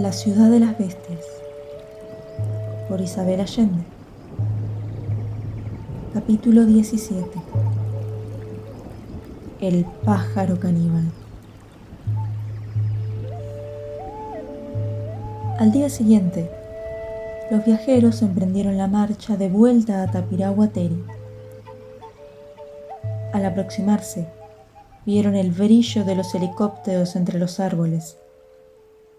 La 0.00 0.12
ciudad 0.12 0.50
de 0.50 0.60
las 0.60 0.78
bestias 0.78 1.20
por 2.88 3.02
Isabel 3.02 3.38
Allende. 3.38 3.82
Capítulo 6.14 6.64
17 6.64 7.22
El 9.60 9.84
pájaro 10.02 10.58
caníbal. 10.58 11.04
Al 15.58 15.70
día 15.70 15.90
siguiente, 15.90 16.50
los 17.50 17.62
viajeros 17.66 18.22
emprendieron 18.22 18.78
la 18.78 18.86
marcha 18.86 19.36
de 19.36 19.50
vuelta 19.50 20.02
a 20.02 20.10
Tapiraguateri. 20.10 21.04
Al 23.34 23.44
aproximarse, 23.44 24.28
vieron 25.04 25.36
el 25.36 25.50
brillo 25.50 26.04
de 26.04 26.14
los 26.14 26.34
helicópteros 26.34 27.16
entre 27.16 27.38
los 27.38 27.60
árboles 27.60 28.16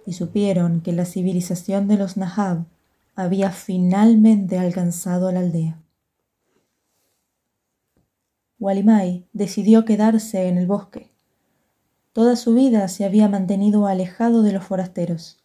y 0.06 0.14
supieron 0.14 0.82
que 0.82 0.92
la 0.92 1.06
civilización 1.06 1.88
de 1.88 1.98
los 1.98 2.18
Nahab 2.18 2.66
había 3.16 3.52
finalmente 3.52 4.58
alcanzado 4.58 5.32
la 5.32 5.40
aldea. 5.40 5.82
Walimai 8.60 9.26
decidió 9.34 9.86
quedarse 9.86 10.48
en 10.48 10.58
el 10.58 10.68
bosque. 10.68 11.12
Toda 12.14 12.36
su 12.36 12.54
vida 12.54 12.88
se 12.88 13.06
había 13.06 13.28
mantenido 13.28 13.88
alejado 13.88 14.44
de 14.44 14.54
los 14.54 14.64
forasteros, 14.64 15.40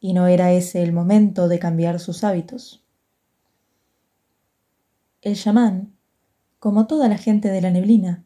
y 0.00 0.12
no 0.12 0.26
era 0.26 0.52
ese 0.52 0.82
el 0.82 0.92
momento 0.92 1.48
de 1.48 1.58
cambiar 1.58 2.00
sus 2.00 2.24
hábitos. 2.24 2.84
El 5.22 5.36
chamán, 5.36 5.94
como 6.58 6.86
toda 6.86 7.08
la 7.08 7.16
gente 7.16 7.48
de 7.48 7.62
la 7.62 7.70
neblina, 7.70 8.24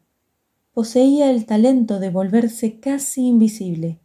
poseía 0.73 1.31
el 1.31 1.45
talento 1.45 1.99
de 1.99 2.09
volverse 2.09 2.79
casi 2.79 3.27
invisible, 3.27 3.99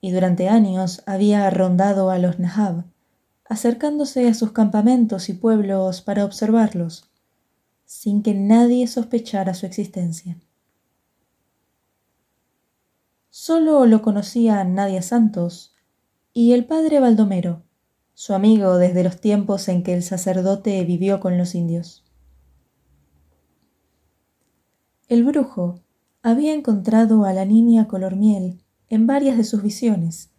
y 0.00 0.12
durante 0.12 0.48
años 0.48 1.02
había 1.06 1.48
rondado 1.50 2.10
a 2.10 2.18
los 2.18 2.38
Nahab, 2.38 2.84
acercándose 3.44 4.28
a 4.28 4.34
sus 4.34 4.52
campamentos 4.52 5.28
y 5.28 5.34
pueblos 5.34 6.00
para 6.00 6.24
observarlos, 6.24 7.10
sin 7.84 8.22
que 8.22 8.34
nadie 8.34 8.86
sospechara 8.86 9.54
su 9.54 9.66
existencia. 9.66 10.38
Solo 13.28 13.86
lo 13.86 14.02
conocían 14.02 14.74
Nadia 14.74 15.02
Santos 15.02 15.74
y 16.32 16.52
el 16.52 16.64
padre 16.64 17.00
Baldomero, 17.00 17.62
su 18.14 18.34
amigo 18.34 18.76
desde 18.76 19.02
los 19.02 19.20
tiempos 19.20 19.68
en 19.68 19.82
que 19.82 19.94
el 19.94 20.02
sacerdote 20.02 20.84
vivió 20.84 21.20
con 21.20 21.38
los 21.38 21.54
indios. 21.54 22.04
El 25.08 25.24
brujo 25.24 25.80
había 26.22 26.54
encontrado 26.54 27.24
a 27.24 27.32
la 27.32 27.44
niña 27.44 27.88
color 27.88 28.14
miel 28.14 28.60
en 28.90 29.06
varias 29.06 29.36
de 29.36 29.44
sus 29.44 29.62
visiones 29.62 30.30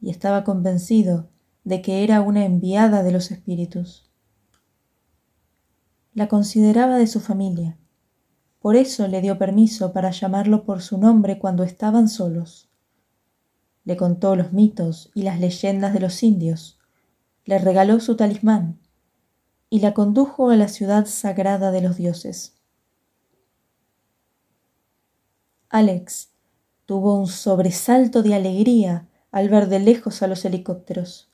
y 0.00 0.10
estaba 0.10 0.44
convencido 0.44 1.30
de 1.62 1.80
que 1.80 2.02
era 2.02 2.20
una 2.20 2.44
enviada 2.44 3.02
de 3.04 3.12
los 3.12 3.30
espíritus. 3.30 4.10
La 6.12 6.28
consideraba 6.28 6.98
de 6.98 7.06
su 7.06 7.20
familia, 7.20 7.78
por 8.58 8.76
eso 8.76 9.06
le 9.06 9.20
dio 9.20 9.38
permiso 9.38 9.92
para 9.92 10.10
llamarlo 10.10 10.64
por 10.64 10.82
su 10.82 10.98
nombre 10.98 11.38
cuando 11.38 11.62
estaban 11.62 12.08
solos. 12.08 12.68
Le 13.84 13.96
contó 13.96 14.34
los 14.34 14.52
mitos 14.52 15.10
y 15.14 15.22
las 15.22 15.38
leyendas 15.38 15.92
de 15.92 16.00
los 16.00 16.22
indios, 16.22 16.80
le 17.44 17.58
regaló 17.58 18.00
su 18.00 18.16
talismán 18.16 18.80
y 19.70 19.80
la 19.80 19.94
condujo 19.94 20.50
a 20.50 20.56
la 20.56 20.68
ciudad 20.68 21.06
sagrada 21.06 21.70
de 21.70 21.82
los 21.82 21.96
dioses. 21.96 22.56
Alex 25.68 26.33
tuvo 26.86 27.18
un 27.18 27.26
sobresalto 27.26 28.22
de 28.22 28.34
alegría 28.34 29.08
al 29.30 29.48
ver 29.48 29.68
de 29.68 29.80
lejos 29.80 30.22
a 30.22 30.26
los 30.26 30.44
helicópteros. 30.44 31.30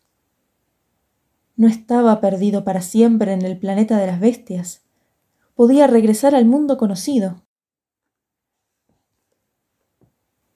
No 1.56 1.68
estaba 1.68 2.20
perdido 2.20 2.64
para 2.64 2.80
siempre 2.80 3.32
en 3.32 3.42
el 3.42 3.58
planeta 3.58 3.98
de 3.98 4.06
las 4.06 4.20
bestias. 4.20 4.82
Podía 5.54 5.86
regresar 5.86 6.34
al 6.34 6.46
mundo 6.46 6.78
conocido. 6.78 7.42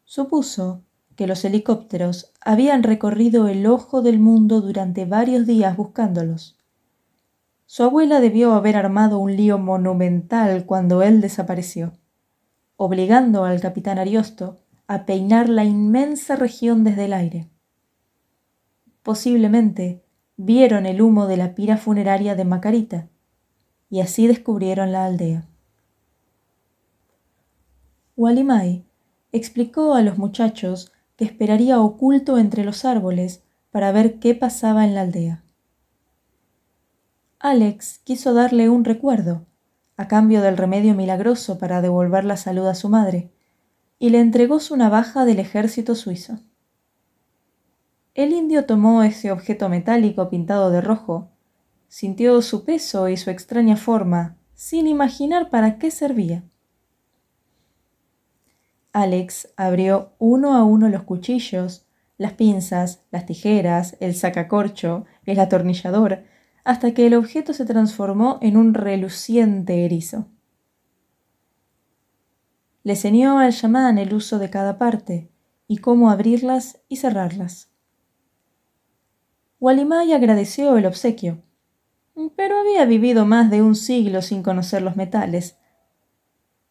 Supuso 0.04 0.82
que 1.16 1.26
los 1.26 1.44
helicópteros 1.44 2.32
habían 2.40 2.82
recorrido 2.82 3.48
el 3.48 3.66
ojo 3.66 4.00
del 4.00 4.19
mundo 4.19 4.60
durante 4.60 5.04
varios 5.04 5.46
días 5.46 5.76
buscándolos. 5.76 6.58
Su 7.66 7.82
abuela 7.82 8.20
debió 8.20 8.52
haber 8.52 8.76
armado 8.76 9.19
un 9.19 9.36
lío 9.36 9.58
monumental 9.58 10.64
cuando 10.66 11.02
él 11.02 11.20
desapareció 11.20 11.92
obligando 12.76 13.44
al 13.44 13.60
capitán 13.60 13.98
Ariosto 13.98 14.58
a 14.86 15.06
peinar 15.06 15.48
la 15.48 15.64
inmensa 15.64 16.36
región 16.36 16.84
desde 16.84 17.06
el 17.06 17.12
aire. 17.12 17.48
Posiblemente 19.02 20.04
vieron 20.36 20.86
el 20.86 21.00
humo 21.00 21.26
de 21.26 21.36
la 21.36 21.54
pira 21.54 21.76
funeraria 21.76 22.34
de 22.34 22.44
Macarita 22.44 23.08
y 23.90 24.00
así 24.00 24.26
descubrieron 24.26 24.92
la 24.92 25.04
aldea. 25.04 25.46
Walimai 28.16 28.84
explicó 29.32 29.94
a 29.94 30.02
los 30.02 30.18
muchachos 30.18 30.92
que 31.16 31.24
esperaría 31.24 31.80
oculto 31.80 32.38
entre 32.38 32.64
los 32.64 32.84
árboles 32.84 33.42
para 33.70 33.90
ver 33.92 34.18
qué 34.20 34.34
pasaba 34.34 34.84
en 34.84 34.94
la 34.94 35.00
aldea. 35.02 35.42
Alex 37.40 37.98
quiso 38.04 38.32
darle 38.32 38.68
un 38.68 38.84
recuerdo, 38.84 39.44
a 39.96 40.08
cambio 40.08 40.40
del 40.42 40.56
remedio 40.56 40.94
milagroso 40.94 41.58
para 41.58 41.82
devolver 41.82 42.24
la 42.24 42.36
salud 42.36 42.66
a 42.66 42.74
su 42.74 42.88
madre, 42.88 43.33
y 44.04 44.10
le 44.10 44.20
entregó 44.20 44.60
su 44.60 44.76
navaja 44.76 45.25
del 45.25 45.38
ejército 45.38 45.94
suizo. 45.94 46.38
El 48.12 48.34
indio 48.34 48.66
tomó 48.66 49.03
ese 49.03 49.32
objeto 49.32 49.70
metálico 49.70 50.28
pintado 50.28 50.70
de 50.70 50.82
rojo, 50.82 51.31
sintió 51.88 52.43
su 52.43 52.66
peso 52.66 53.09
y 53.09 53.16
su 53.16 53.31
extraña 53.31 53.76
forma, 53.76 54.37
sin 54.53 54.88
imaginar 54.88 55.48
para 55.48 55.78
qué 55.78 55.91
servía. 55.91 56.44
Alex 58.93 59.54
abrió 59.56 60.12
uno 60.19 60.53
a 60.54 60.64
uno 60.64 60.91
los 60.91 61.04
cuchillos, 61.04 61.87
las 62.19 62.34
pinzas, 62.34 63.06
las 63.10 63.25
tijeras, 63.25 63.97
el 64.00 64.14
sacacorcho, 64.14 65.06
el 65.25 65.41
atornillador, 65.41 66.25
hasta 66.62 66.93
que 66.93 67.06
el 67.06 67.14
objeto 67.14 67.54
se 67.54 67.64
transformó 67.64 68.38
en 68.43 68.59
un 68.59 68.75
reluciente 68.75 69.87
erizo. 69.87 70.26
Le 72.84 72.92
enseñó 72.92 73.38
al 73.38 73.52
chamán 73.52 73.98
el 73.98 74.14
uso 74.14 74.38
de 74.38 74.50
cada 74.50 74.78
parte 74.78 75.30
y 75.66 75.78
cómo 75.78 76.10
abrirlas 76.10 76.80
y 76.88 76.96
cerrarlas. 76.96 77.70
Walimay 79.58 80.12
agradeció 80.12 80.76
el 80.76 80.86
obsequio, 80.86 81.42
pero 82.36 82.58
había 82.58 82.84
vivido 82.84 83.26
más 83.26 83.50
de 83.50 83.62
un 83.62 83.74
siglo 83.74 84.22
sin 84.22 84.42
conocer 84.42 84.82
los 84.82 84.94
metales, 84.94 85.56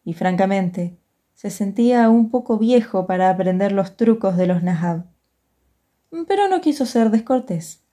y 0.04 0.14
francamente 0.14 0.96
se 1.34 1.50
sentía 1.50 2.08
un 2.08 2.30
poco 2.30 2.58
viejo 2.58 3.06
para 3.06 3.28
aprender 3.28 3.72
los 3.72 3.96
trucos 3.96 4.36
de 4.36 4.46
los 4.46 4.62
Nahab. 4.62 5.06
Pero 6.28 6.48
no 6.48 6.60
quiso 6.60 6.86
ser 6.86 7.10
descortés 7.10 7.84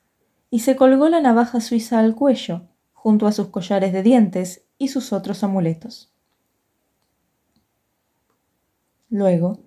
y 0.51 0.59
se 0.59 0.75
colgó 0.75 1.09
la 1.09 1.21
navaja 1.21 1.61
suiza 1.61 1.99
al 1.99 2.13
cuello, 2.13 2.67
junto 2.93 3.25
a 3.25 3.31
sus 3.31 3.47
collares 3.47 3.93
de 3.93 4.03
dientes 4.03 4.65
y 4.77 4.89
sus 4.89 5.13
otros 5.13 5.43
amuletos. 5.43 6.13
Luego, 9.11 9.59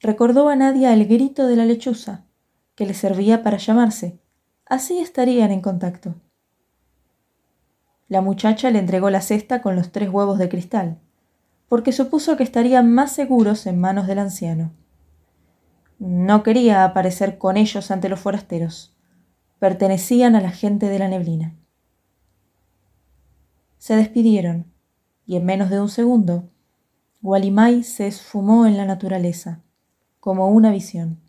recordó 0.00 0.50
a 0.50 0.56
Nadia 0.56 0.92
el 0.92 1.06
grito 1.06 1.46
de 1.46 1.56
la 1.56 1.64
lechuza, 1.64 2.26
que 2.74 2.84
le 2.84 2.92
servía 2.92 3.42
para 3.42 3.56
llamarse. 3.56 4.20
Así 4.66 4.98
estarían 4.98 5.50
en 5.52 5.62
contacto. 5.62 6.16
La 8.08 8.20
muchacha 8.20 8.70
le 8.70 8.78
entregó 8.78 9.08
la 9.08 9.22
cesta 9.22 9.62
con 9.62 9.74
los 9.74 9.90
tres 9.90 10.10
huevos 10.10 10.38
de 10.38 10.50
cristal, 10.50 10.98
porque 11.66 11.92
supuso 11.92 12.36
que 12.36 12.42
estarían 12.42 12.92
más 12.92 13.12
seguros 13.12 13.66
en 13.66 13.80
manos 13.80 14.06
del 14.06 14.18
anciano. 14.18 14.72
No 15.98 16.42
quería 16.42 16.84
aparecer 16.84 17.38
con 17.38 17.56
ellos 17.56 17.90
ante 17.90 18.10
los 18.10 18.20
forasteros 18.20 18.92
pertenecían 19.62 20.34
a 20.34 20.40
la 20.40 20.50
gente 20.50 20.88
de 20.88 20.98
la 20.98 21.06
neblina. 21.06 21.54
Se 23.78 23.94
despidieron, 23.94 24.66
y 25.24 25.36
en 25.36 25.44
menos 25.44 25.70
de 25.70 25.80
un 25.80 25.88
segundo, 25.88 26.50
Walimai 27.22 27.82
se 27.84 28.06
esfumó 28.06 28.66
en 28.66 28.76
la 28.76 28.84
naturaleza, 28.84 29.62
como 30.20 30.48
una 30.48 30.70
visión. 30.70 31.20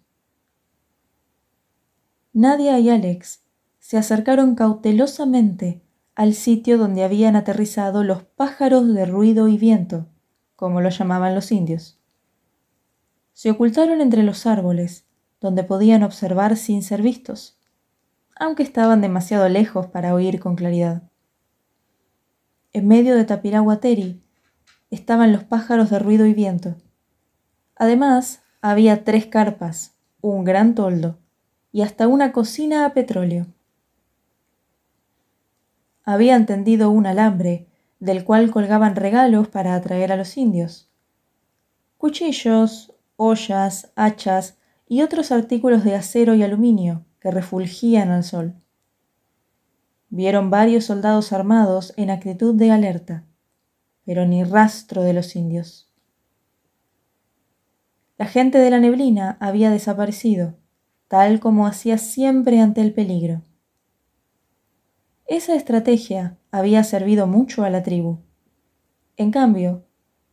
Nadia 2.33 2.79
y 2.79 2.89
Alex 2.89 3.43
se 3.79 3.97
acercaron 3.97 4.55
cautelosamente 4.55 5.83
al 6.15 6.33
sitio 6.33 6.77
donde 6.77 7.03
habían 7.03 7.35
aterrizado 7.35 8.03
los 8.03 8.23
pájaros 8.23 8.93
de 8.93 9.05
ruido 9.05 9.47
y 9.47 9.57
viento, 9.57 10.07
como 10.55 10.81
lo 10.81 10.89
llamaban 10.89 11.35
los 11.35 11.51
indios. 11.51 11.99
Se 13.33 13.51
ocultaron 13.51 14.01
entre 14.01 14.23
los 14.23 14.45
árboles, 14.45 15.05
donde 15.39 15.63
podían 15.63 16.03
observar 16.03 16.57
sin 16.57 16.81
ser 16.81 17.01
vistos 17.01 17.59
aunque 18.35 18.63
estaban 18.63 19.01
demasiado 19.01 19.47
lejos 19.49 19.87
para 19.87 20.13
oír 20.13 20.39
con 20.39 20.55
claridad. 20.55 21.03
En 22.71 22.87
medio 22.87 23.15
de 23.15 23.25
Tapiraguateri 23.25 24.22
estaban 24.93 25.31
los 25.31 25.43
pájaros 25.43 25.89
de 25.89 25.99
ruido 25.99 26.25
y 26.25 26.33
viento. 26.33 26.75
Además, 27.75 28.43
había 28.61 29.03
tres 29.03 29.25
carpas, 29.25 29.95
un 30.21 30.43
gran 30.43 30.75
toldo 30.75 31.17
y 31.71 31.81
hasta 31.81 32.07
una 32.07 32.31
cocina 32.31 32.85
a 32.85 32.93
petróleo. 32.93 33.47
Habían 36.05 36.45
tendido 36.45 36.91
un 36.91 37.07
alambre 37.07 37.67
del 37.99 38.23
cual 38.23 38.51
colgaban 38.51 38.95
regalos 38.95 39.47
para 39.47 39.75
atraer 39.75 40.11
a 40.11 40.17
los 40.17 40.37
indios. 40.37 40.89
Cuchillos, 41.97 42.93
ollas, 43.15 43.91
hachas 43.95 44.57
y 44.87 45.01
otros 45.01 45.31
artículos 45.31 45.83
de 45.83 45.95
acero 45.95 46.35
y 46.35 46.43
aluminio 46.43 47.05
que 47.19 47.31
refulgían 47.31 48.11
al 48.11 48.23
sol. 48.23 48.53
Vieron 50.09 50.49
varios 50.49 50.85
soldados 50.85 51.33
armados 51.33 51.93
en 51.97 52.11
actitud 52.11 52.53
de 52.53 52.71
alerta, 52.71 53.23
pero 54.05 54.25
ni 54.25 54.43
rastro 54.43 55.03
de 55.03 55.13
los 55.13 55.35
indios. 55.35 55.89
La 58.17 58.25
gente 58.25 58.57
de 58.59 58.69
la 58.69 58.79
neblina 58.79 59.37
había 59.39 59.69
desaparecido, 59.71 60.55
tal 61.07 61.39
como 61.39 61.67
hacía 61.67 61.97
siempre 61.97 62.59
ante 62.59 62.81
el 62.81 62.93
peligro. 62.93 63.41
Esa 65.25 65.55
estrategia 65.55 66.37
había 66.51 66.83
servido 66.83 67.27
mucho 67.27 67.63
a 67.63 67.69
la 67.69 67.81
tribu. 67.81 68.19
En 69.17 69.31
cambio, 69.31 69.85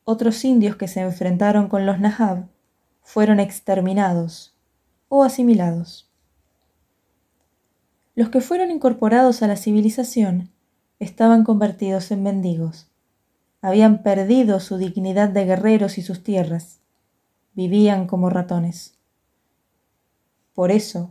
otros 0.04 0.44
indios 0.44 0.76
que 0.76 0.88
se 0.88 1.00
enfrentaron 1.00 1.68
con 1.68 1.86
los 1.86 2.00
Nahab 2.00 2.48
fueron 3.00 3.40
exterminados 3.40 4.56
o 5.08 5.24
asimilados. 5.24 6.10
Los 8.14 8.28
que 8.28 8.40
fueron 8.40 8.70
incorporados 8.70 9.42
a 9.42 9.46
la 9.46 9.56
civilización 9.56 10.50
estaban 10.98 11.44
convertidos 11.44 12.10
en 12.10 12.22
mendigos. 12.22 12.89
Habían 13.62 14.02
perdido 14.02 14.60
su 14.60 14.78
dignidad 14.78 15.28
de 15.28 15.44
guerreros 15.44 15.98
y 15.98 16.02
sus 16.02 16.22
tierras 16.22 16.80
vivían 17.54 18.06
como 18.06 18.30
ratones. 18.30 18.98
Por 20.54 20.70
eso, 20.70 21.10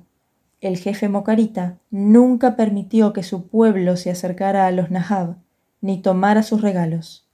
el 0.62 0.78
jefe 0.78 1.10
Mocarita 1.10 1.80
nunca 1.90 2.56
permitió 2.56 3.14
que 3.14 3.24
su 3.24 3.48
pueblo 3.48 3.98
se 3.98 4.12
acercara 4.12 4.68
a 4.68 4.72
los 4.72 4.92
Nahab 4.92 5.38
ni 5.82 6.02
tomara 6.02 6.44
sus 6.44 6.62
regalos. 6.62 7.28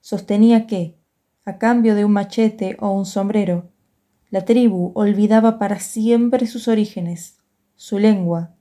Sostenía 0.00 0.66
que, 0.66 0.96
a 1.44 1.58
cambio 1.58 1.94
de 1.94 2.04
un 2.04 2.12
machete 2.12 2.76
o 2.80 2.90
un 2.90 3.04
sombrero, 3.04 3.68
la 4.30 4.44
tribu 4.44 4.92
olvidaba 4.94 5.58
para 5.58 5.78
siempre 5.78 6.46
sus 6.46 6.68
orígenes, 6.68 7.38
su 7.74 7.98
lengua 7.98 8.54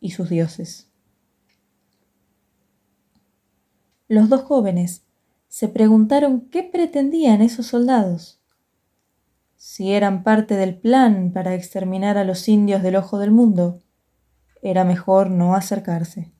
y 0.00 0.10
sus 0.10 0.28
dioses. 0.28 0.90
Los 4.08 4.28
dos 4.28 4.42
jóvenes 4.42 5.03
se 5.54 5.68
preguntaron 5.68 6.48
qué 6.50 6.64
pretendían 6.64 7.40
esos 7.40 7.66
soldados 7.66 8.40
si 9.54 9.92
eran 9.92 10.24
parte 10.24 10.56
del 10.56 10.76
plan 10.76 11.30
para 11.32 11.54
exterminar 11.54 12.18
a 12.18 12.24
los 12.24 12.48
indios 12.48 12.82
del 12.82 12.96
ojo 12.96 13.18
del 13.18 13.30
mundo, 13.30 13.80
era 14.62 14.84
mejor 14.84 15.30
no 15.30 15.54
acercarse. 15.54 16.32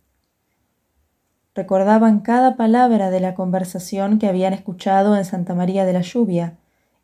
Recordaban 1.55 2.21
cada 2.21 2.57
palabra 2.57 3.11
de 3.11 3.21
la 3.21 3.35
conversación 3.35 4.19
que 4.19 4.27
habían 4.27 4.53
escuchado 4.53 5.17
en 5.17 5.25
Santa 5.25 5.55
María 5.55 5.85
de 5.85 5.93
la 5.93 6.01
Lluvia 6.01 6.59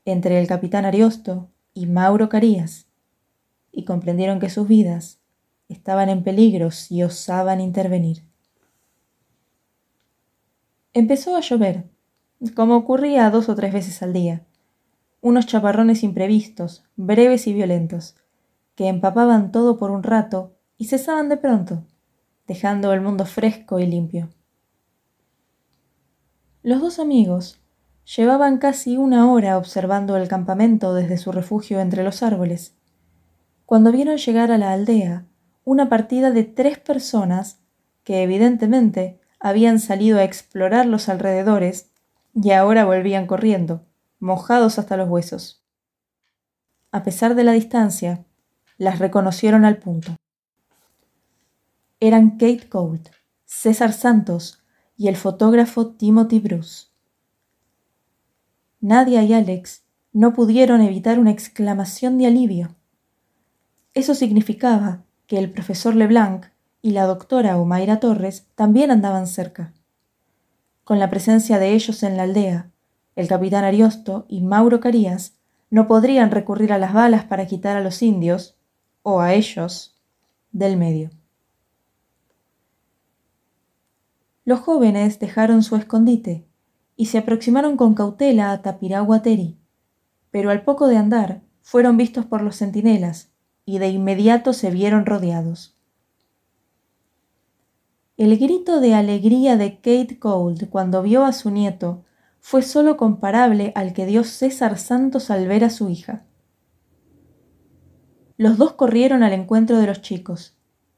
entre 0.04 0.40
el 0.40 0.48
capitán 0.48 0.84
Ariosto 0.84 1.48
y 1.74 1.86
Mauro 1.86 2.28
Carías, 2.28 2.86
y 3.70 3.84
comprendieron 3.84 4.40
que 4.40 4.50
sus 4.50 4.66
vidas 4.66 5.20
estaban 5.68 6.08
en 6.08 6.24
peligro 6.24 6.72
si 6.72 7.04
osaban 7.04 7.60
intervenir. 7.60 8.24
Empezó 10.92 11.36
a 11.36 11.40
llover, 11.40 11.89
como 12.54 12.76
ocurría 12.76 13.30
dos 13.30 13.48
o 13.48 13.54
tres 13.54 13.72
veces 13.72 14.02
al 14.02 14.12
día 14.12 14.42
unos 15.22 15.46
chaparrones 15.46 16.02
imprevistos, 16.02 16.84
breves 16.96 17.46
y 17.46 17.52
violentos, 17.52 18.16
que 18.74 18.88
empapaban 18.88 19.52
todo 19.52 19.78
por 19.78 19.90
un 19.90 20.02
rato 20.02 20.56
y 20.78 20.86
cesaban 20.86 21.28
de 21.28 21.36
pronto, 21.36 21.84
dejando 22.46 22.92
el 22.92 23.02
mundo 23.02 23.26
fresco 23.26 23.78
y 23.80 23.86
limpio. 23.86 24.30
Los 26.62 26.80
dos 26.80 26.98
amigos 26.98 27.60
llevaban 28.16 28.58
casi 28.58 28.96
una 28.96 29.30
hora 29.30 29.58
observando 29.58 30.16
el 30.16 30.26
campamento 30.26 30.94
desde 30.94 31.18
su 31.18 31.32
refugio 31.32 31.80
entre 31.80 32.02
los 32.02 32.22
árboles, 32.22 32.74
cuando 33.66 33.92
vieron 33.92 34.16
llegar 34.16 34.50
a 34.50 34.58
la 34.58 34.72
aldea 34.72 35.26
una 35.64 35.88
partida 35.88 36.30
de 36.30 36.44
tres 36.44 36.78
personas 36.78 37.60
que 38.04 38.22
evidentemente 38.22 39.20
habían 39.38 39.78
salido 39.78 40.18
a 40.18 40.24
explorar 40.24 40.86
los 40.86 41.08
alrededores 41.08 41.89
y 42.34 42.52
ahora 42.52 42.84
volvían 42.84 43.26
corriendo 43.26 43.86
mojados 44.20 44.78
hasta 44.78 44.96
los 44.96 45.08
huesos. 45.08 45.64
A 46.92 47.02
pesar 47.02 47.34
de 47.34 47.42
la 47.42 47.52
distancia, 47.52 48.24
las 48.76 48.98
reconocieron 48.98 49.64
al 49.64 49.78
punto. 49.78 50.14
Eran 51.98 52.32
Kate 52.32 52.68
Gold, 52.70 53.08
César 53.46 53.92
Santos 53.92 54.62
y 54.96 55.08
el 55.08 55.16
fotógrafo 55.16 55.92
Timothy 55.92 56.38
Bruce. 56.38 56.88
Nadia 58.80 59.22
y 59.22 59.32
Alex 59.32 59.82
no 60.12 60.32
pudieron 60.32 60.80
evitar 60.80 61.18
una 61.18 61.30
exclamación 61.30 62.18
de 62.18 62.26
alivio. 62.26 62.76
Eso 63.94 64.14
significaba 64.14 65.04
que 65.26 65.38
el 65.38 65.50
profesor 65.50 65.94
Leblanc 65.94 66.46
y 66.82 66.92
la 66.92 67.04
doctora 67.04 67.58
Omaira 67.58 68.00
Torres 68.00 68.46
también 68.54 68.90
andaban 68.90 69.26
cerca. 69.26 69.72
Con 70.90 70.98
la 70.98 71.08
presencia 71.08 71.60
de 71.60 71.72
ellos 71.72 72.02
en 72.02 72.16
la 72.16 72.24
aldea, 72.24 72.72
el 73.14 73.28
capitán 73.28 73.62
Ariosto 73.62 74.26
y 74.28 74.40
Mauro 74.40 74.80
Carías 74.80 75.34
no 75.70 75.86
podrían 75.86 76.32
recurrir 76.32 76.72
a 76.72 76.78
las 76.78 76.92
balas 76.92 77.22
para 77.26 77.46
quitar 77.46 77.76
a 77.76 77.80
los 77.80 78.02
indios, 78.02 78.56
o 79.04 79.20
a 79.20 79.32
ellos, 79.34 79.96
del 80.50 80.76
medio. 80.76 81.10
Los 84.44 84.58
jóvenes 84.58 85.20
dejaron 85.20 85.62
su 85.62 85.76
escondite 85.76 86.44
y 86.96 87.06
se 87.06 87.18
aproximaron 87.18 87.76
con 87.76 87.94
cautela 87.94 88.50
a 88.50 88.60
Tapiraguateri, 88.60 89.60
pero 90.32 90.50
al 90.50 90.64
poco 90.64 90.88
de 90.88 90.96
andar 90.96 91.42
fueron 91.62 91.98
vistos 91.98 92.26
por 92.26 92.42
los 92.42 92.56
centinelas 92.56 93.30
y 93.64 93.78
de 93.78 93.90
inmediato 93.90 94.52
se 94.52 94.72
vieron 94.72 95.06
rodeados. 95.06 95.79
El 98.20 98.36
grito 98.36 98.80
de 98.80 98.92
alegría 98.92 99.56
de 99.56 99.76
Kate 99.76 100.18
Gold 100.20 100.68
cuando 100.68 101.02
vio 101.02 101.24
a 101.24 101.32
su 101.32 101.50
nieto 101.50 102.04
fue 102.38 102.60
sólo 102.60 102.98
comparable 102.98 103.72
al 103.74 103.94
que 103.94 104.04
dio 104.04 104.24
César 104.24 104.76
Santos 104.76 105.30
al 105.30 105.48
ver 105.48 105.64
a 105.64 105.70
su 105.70 105.88
hija. 105.88 106.26
Los 108.36 108.58
dos 108.58 108.72
corrieron 108.72 109.22
al 109.22 109.32
encuentro 109.32 109.78
de 109.78 109.86
los 109.86 110.02
chicos, 110.02 110.54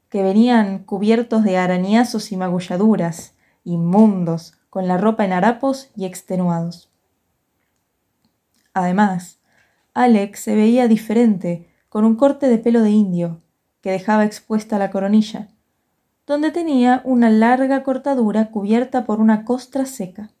que 0.09 0.21
venían 0.21 0.79
cubiertos 0.79 1.45
de 1.45 1.55
arañazos 1.55 2.33
y 2.33 2.35
magulladuras, 2.35 3.35
inmundos, 3.63 4.55
con 4.69 4.89
la 4.89 4.97
ropa 4.97 5.23
en 5.23 5.31
harapos 5.31 5.91
y 5.95 6.03
extenuados. 6.03 6.91
Además, 8.73 9.39
Alex 9.93 10.41
se 10.41 10.57
veía 10.57 10.89
diferente, 10.89 11.69
con 11.87 12.03
un 12.03 12.17
corte 12.17 12.49
de 12.49 12.57
pelo 12.57 12.81
de 12.81 12.89
indio, 12.89 13.39
que 13.79 13.91
dejaba 13.91 14.25
expuesta 14.25 14.77
la 14.77 14.91
coronilla, 14.91 15.52
donde 16.25 16.51
tenía 16.51 17.01
una 17.03 17.29
larga 17.29 17.83
cortadura 17.83 18.49
cubierta 18.49 19.05
por 19.05 19.19
una 19.19 19.43
costra 19.45 19.85
seca. 19.85 20.31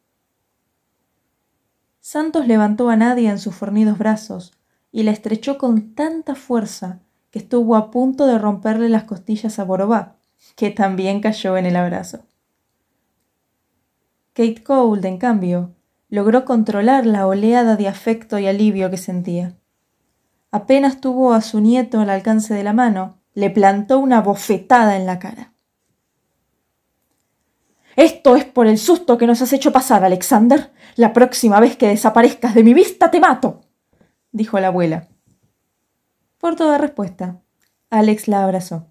Santos 1.99 2.47
levantó 2.47 2.89
a 2.89 2.95
Nadia 2.95 3.31
en 3.31 3.39
sus 3.39 3.55
fornidos 3.55 3.97
brazos 3.97 4.53
y 4.91 5.03
la 5.03 5.11
estrechó 5.11 5.57
con 5.57 5.95
tanta 5.95 6.35
fuerza 6.35 6.99
que 7.31 7.39
estuvo 7.39 7.75
a 7.75 7.91
punto 7.91 8.27
de 8.27 8.37
romperle 8.37 8.89
las 8.89 9.05
costillas 9.05 9.57
a 9.57 9.63
Borobá, 9.63 10.17
que 10.55 10.69
también 10.69 11.21
cayó 11.21 11.57
en 11.57 11.65
el 11.65 11.75
abrazo. 11.75 12.25
Kate 14.33 14.63
Cold, 14.63 15.05
en 15.05 15.17
cambio, 15.17 15.71
logró 16.09 16.45
controlar 16.45 17.05
la 17.05 17.25
oleada 17.25 17.75
de 17.75 17.87
afecto 17.87 18.37
y 18.37 18.47
alivio 18.47 18.89
que 18.89 18.97
sentía. 18.97 19.55
Apenas 20.51 21.01
tuvo 21.01 21.33
a 21.33 21.41
su 21.41 21.59
nieto 21.59 21.99
al 21.99 22.09
alcance 22.09 22.53
de 22.53 22.63
la 22.63 22.73
mano, 22.73 23.17
le 23.33 23.49
plantó 23.49 23.97
una 23.97 24.21
bofetada 24.21 24.97
en 24.97 25.07
la 25.07 25.17
cara. 25.17 25.52
Esto 27.95 28.35
es 28.35 28.45
por 28.45 28.67
el 28.67 28.77
susto 28.77 29.17
que 29.17 29.27
nos 29.27 29.41
has 29.41 29.53
hecho 29.53 29.71
pasar, 29.71 30.03
Alexander. 30.03 30.71
La 30.95 31.13
próxima 31.13 31.59
vez 31.59 31.77
que 31.77 31.87
desaparezcas 31.87 32.55
de 32.55 32.63
mi 32.63 32.73
vista 32.73 33.11
te 33.11 33.19
mato, 33.19 33.61
dijo 34.31 34.59
la 34.59 34.67
abuela. 34.67 35.07
Por 36.37 36.55
toda 36.55 36.77
respuesta, 36.77 37.41
Alex 37.89 38.27
la 38.27 38.43
abrazó. 38.43 38.87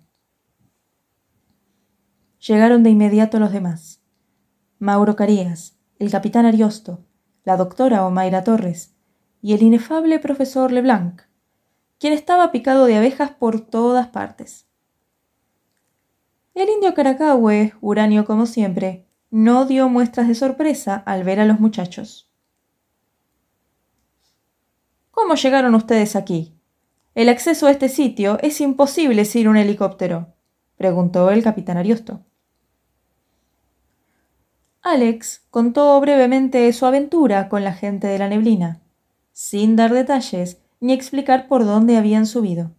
Llegaron 2.46 2.82
de 2.82 2.90
inmediato 2.90 3.38
los 3.38 3.52
demás. 3.52 4.00
Mauro 4.78 5.14
Carías, 5.16 5.76
el 5.98 6.10
capitán 6.10 6.46
Ariosto, 6.46 7.04
la 7.44 7.56
doctora 7.56 8.04
Omaira 8.06 8.42
Torres 8.42 8.94
y 9.40 9.54
el 9.54 9.62
inefable 9.62 10.18
profesor 10.18 10.72
Leblanc, 10.72 11.22
quien 11.98 12.12
estaba 12.12 12.50
picado 12.50 12.86
de 12.86 12.96
abejas 12.96 13.30
por 13.30 13.60
todas 13.60 14.08
partes. 14.08 14.66
El 16.54 16.68
indio 16.68 16.92
Caracahue, 16.92 17.72
uranio 17.80 18.26
como 18.26 18.44
siempre, 18.44 19.06
no 19.30 19.64
dio 19.64 19.88
muestras 19.88 20.28
de 20.28 20.34
sorpresa 20.34 20.96
al 21.06 21.24
ver 21.24 21.40
a 21.40 21.46
los 21.46 21.58
muchachos. 21.58 22.30
¿Cómo 25.10 25.34
llegaron 25.34 25.74
ustedes 25.74 26.14
aquí? 26.14 26.54
¿El 27.14 27.30
acceso 27.30 27.66
a 27.66 27.70
este 27.70 27.88
sitio 27.88 28.38
es 28.42 28.60
imposible 28.60 29.24
sin 29.24 29.48
un 29.48 29.56
helicóptero? 29.56 30.34
preguntó 30.76 31.30
el 31.30 31.42
capitán 31.42 31.78
Ariosto. 31.78 32.20
Alex 34.82 35.46
contó 35.50 35.98
brevemente 36.00 36.70
su 36.74 36.84
aventura 36.84 37.48
con 37.48 37.64
la 37.64 37.72
gente 37.72 38.08
de 38.08 38.18
la 38.18 38.28
neblina, 38.28 38.82
sin 39.32 39.76
dar 39.76 39.92
detalles 39.94 40.58
ni 40.80 40.92
explicar 40.92 41.48
por 41.48 41.64
dónde 41.64 41.96
habían 41.96 42.26
subido. 42.26 42.72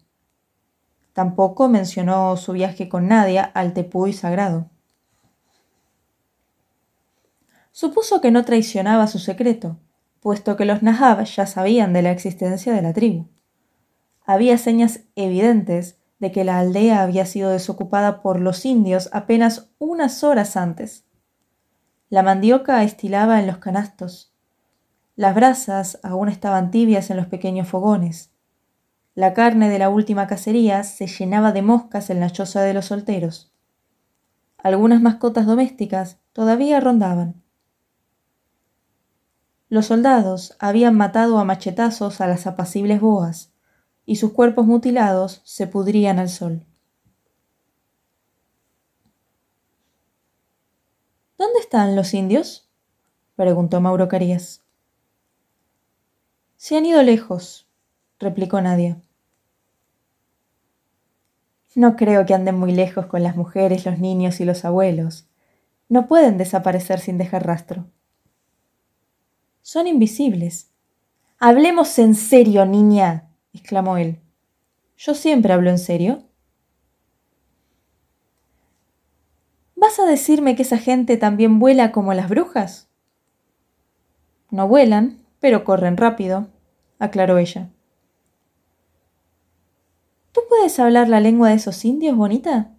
Tampoco 1.13 1.70
mencionó 1.70 2.36
su 2.38 2.53
viaje 2.53 2.89
con 2.89 3.08
Nadia 3.08 3.43
al 3.43 3.74
Tepuy 3.74 4.13
sagrado. 4.13 4.70
Supuso 7.72 8.22
que 8.22 8.32
no 8.32 8.46
traicionaba 8.46 9.08
su 9.08 9.20
secreto, 9.20 9.77
puesto 10.20 10.55
que 10.58 10.65
los 10.65 10.84
Nahab 10.84 11.24
ya 11.25 11.46
sabían 11.46 11.93
de 11.93 12.01
la 12.01 12.12
existencia 12.12 12.74
de 12.74 12.82
la 12.82 12.93
tribu. 12.93 13.27
Había 14.25 14.58
señas 14.58 15.01
evidentes 15.15 15.98
de 16.20 16.32
que 16.32 16.43
la 16.43 16.60
aldea 16.60 17.01
había 17.03 17.25
sido 17.25 17.50
desocupada 17.50 18.22
por 18.22 18.39
los 18.39 18.65
indios 18.65 19.10
apenas 19.12 19.70
unas 19.79 20.24
horas 20.24 20.55
antes. 20.55 21.05
La 22.10 22.24
mandioca 22.24 22.84
estilaba 22.84 23.39
en 23.39 23.48
los 23.48 23.58
canastos. 23.58 24.34
Las 25.15 25.36
brasas 25.36 26.00
aún 26.01 26.29
estaban 26.29 26.72
tibias 26.72 27.10
en 27.10 27.17
los 27.17 27.27
pequeños 27.27 27.67
fogones. 27.67 28.33
La 29.15 29.36
carne 29.36 29.70
de 29.70 29.77
la 29.77 29.89
última 29.89 30.25
cacería 30.25 30.84
se 30.84 31.05
llenaba 31.05 31.51
de 31.51 31.62
moscas 31.62 32.10
en 32.10 32.20
la 32.20 32.32
choza 32.32 32.62
de 32.62 32.74
los 32.74 32.86
solteros. 32.86 33.51
Algunas 34.58 35.01
mascotas 35.01 35.46
domésticas 35.46 36.17
todavía 36.32 36.79
rondaban. 36.79 37.43
Los 39.70 39.88
soldados 39.88 40.55
habían 40.60 40.96
matado 40.96 41.38
a 41.38 41.43
machetazos 41.43 42.22
a 42.22 42.27
las 42.27 42.48
apacibles 42.48 43.01
boas, 43.01 43.51
y 44.05 44.15
sus 44.15 44.32
cuerpos 44.32 44.65
mutilados 44.65 45.41
se 45.43 45.67
pudrían 45.67 46.17
al 46.17 46.29
sol. 46.29 46.65
¿Dónde 51.38 51.60
están 51.60 51.96
los 51.96 52.13
indios? 52.13 52.70
preguntó 53.36 53.79
Mauro 53.79 54.08
Carías. 54.08 54.63
Se 56.58 56.77
han 56.77 56.86
ido 56.86 57.03
lejos, 57.03 57.67
replicó 58.20 58.62
Nadia. 58.62 58.98
No 61.75 61.96
creo 61.96 62.25
que 62.25 62.34
anden 62.34 62.58
muy 62.58 62.72
lejos 62.72 63.08
con 63.08 63.24
las 63.24 63.36
mujeres, 63.36 63.86
los 63.86 63.98
niños 63.98 64.39
y 64.39 64.46
los 64.46 64.63
abuelos. 64.63 65.27
No 65.89 66.08
pueden 66.08 66.38
desaparecer 66.38 67.00
sin 67.00 67.17
dejar 67.17 67.46
rastro. 67.46 67.86
Son 69.62 69.88
invisibles. 69.88 70.70
Hablemos 71.39 71.98
en 72.00 72.15
serio, 72.15 72.65
niña, 72.65 73.29
exclamó 73.53 73.98
él. 73.98 74.20
Yo 74.98 75.15
siempre 75.15 75.51
hablo 75.51 75.70
en 75.70 75.79
serio. 75.79 76.24
¿Vas 79.75 80.00
a 80.00 80.05
decirme 80.05 80.55
que 80.55 80.62
esa 80.62 80.77
gente 80.77 81.17
también 81.17 81.60
vuela 81.60 81.91
como 81.91 82.13
las 82.13 82.29
brujas? 82.29 82.88
No 84.50 84.67
vuelan, 84.67 85.20
pero 85.39 85.65
corren 85.65 85.98
rápido, 85.98 86.48
aclaró 87.00 87.38
ella. 87.38 87.73
¿Tú 90.44 90.50
puedes 90.50 90.78
hablar 90.78 91.08
la 91.08 91.22
lengua 91.22 91.50
de 91.50 91.56
esos 91.56 91.86
indios, 91.86 92.18
bonita? 92.18 92.74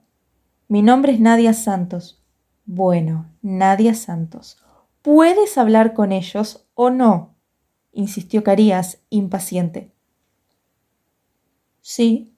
Mi 0.68 0.82
nombre 0.82 1.12
es 1.12 1.20
Nadia 1.20 1.54
Santos. 1.54 2.22
Bueno, 2.66 3.30
Nadia 3.40 3.94
Santos. 3.94 4.58
¿Puedes 5.00 5.56
hablar 5.56 5.94
con 5.94 6.12
ellos 6.12 6.66
o 6.74 6.90
no? 6.90 7.36
insistió 7.90 8.44
Carías, 8.44 8.98
impaciente. 9.08 9.94
Sí. 11.80 12.34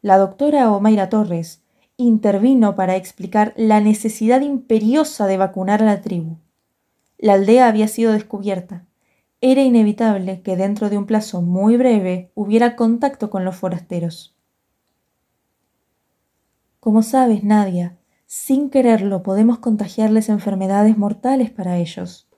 La 0.00 0.16
doctora 0.16 0.72
Omaira 0.72 1.10
Torres 1.10 1.62
intervino 1.98 2.74
para 2.74 2.96
explicar 2.96 3.52
la 3.58 3.82
necesidad 3.82 4.40
imperiosa 4.40 5.26
de 5.26 5.36
vacunar 5.36 5.82
a 5.82 5.86
la 5.86 6.00
tribu. 6.00 6.38
La 7.18 7.34
aldea 7.34 7.68
había 7.68 7.88
sido 7.88 8.12
descubierta. 8.12 8.86
Era 9.40 9.62
inevitable 9.62 10.40
que 10.42 10.56
dentro 10.56 10.88
de 10.88 10.96
un 10.96 11.06
plazo 11.06 11.42
muy 11.42 11.76
breve 11.76 12.32
hubiera 12.34 12.74
contacto 12.74 13.28
con 13.28 13.44
los 13.44 13.56
forasteros. 13.56 14.34
Como 16.80 17.02
sabes, 17.02 17.44
Nadia, 17.44 17.98
sin 18.26 18.70
quererlo 18.70 19.22
podemos 19.22 19.58
contagiarles 19.58 20.28
enfermedades 20.28 20.96
mortales 20.96 21.50
para 21.50 21.76
ellos. 21.76 22.28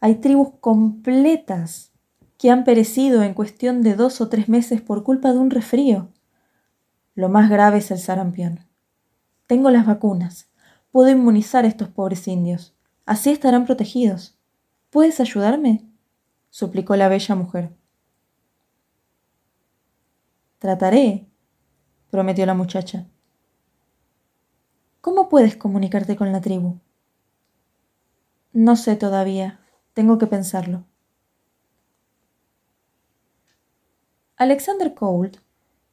Hay 0.00 0.16
tribus 0.16 0.54
completas 0.60 1.92
que 2.38 2.50
han 2.50 2.64
perecido 2.64 3.22
en 3.22 3.32
cuestión 3.32 3.82
de 3.82 3.94
dos 3.94 4.20
o 4.20 4.28
tres 4.28 4.48
meses 4.48 4.80
por 4.80 5.04
culpa 5.04 5.32
de 5.32 5.38
un 5.38 5.50
resfrío. 5.50 6.10
Lo 7.14 7.28
más 7.28 7.48
grave 7.48 7.78
es 7.78 7.90
el 7.90 7.98
sarampión. 7.98 8.66
Tengo 9.46 9.70
las 9.70 9.86
vacunas. 9.86 10.50
Puedo 10.90 11.08
inmunizar 11.08 11.64
a 11.64 11.68
estos 11.68 11.88
pobres 11.88 12.26
indios. 12.28 12.74
Así 13.06 13.30
estarán 13.30 13.64
protegidos. 13.64 14.38
¿Puedes 14.90 15.20
ayudarme? 15.20 15.85
Suplicó 16.56 16.96
la 16.96 17.08
bella 17.08 17.34
mujer. 17.34 17.76
Trataré, 20.58 21.28
prometió 22.08 22.46
la 22.46 22.54
muchacha. 22.54 23.06
¿Cómo 25.02 25.28
puedes 25.28 25.54
comunicarte 25.54 26.16
con 26.16 26.32
la 26.32 26.40
tribu? 26.40 26.80
No 28.54 28.74
sé 28.76 28.96
todavía. 28.96 29.60
Tengo 29.92 30.16
que 30.16 30.26
pensarlo. 30.28 30.86
Alexander 34.36 34.94
Colt 34.94 35.36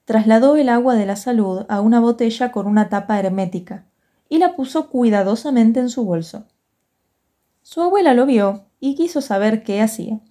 Trasladó 0.06 0.56
el 0.56 0.70
agua 0.70 0.96
de 0.96 1.06
la 1.06 1.18
salud 1.18 1.66
a 1.68 1.82
una 1.82 2.00
botella 2.00 2.54
con 2.54 2.68
una 2.68 2.88
tapa 2.88 3.20
hermética 3.20 3.86
y 4.30 4.38
la 4.38 4.56
puso 4.56 4.90
cuidadosamente 4.90 5.82
en 5.82 5.90
su 5.90 6.06
bolso. 6.06 6.48
Su 7.64 7.82
abuela 7.82 8.14
lo 8.14 8.26
vio 8.26 8.70
y 8.80 8.96
quiso 8.96 9.20
saber 9.20 9.66
qué 9.66 9.82
hacía. 9.82 10.22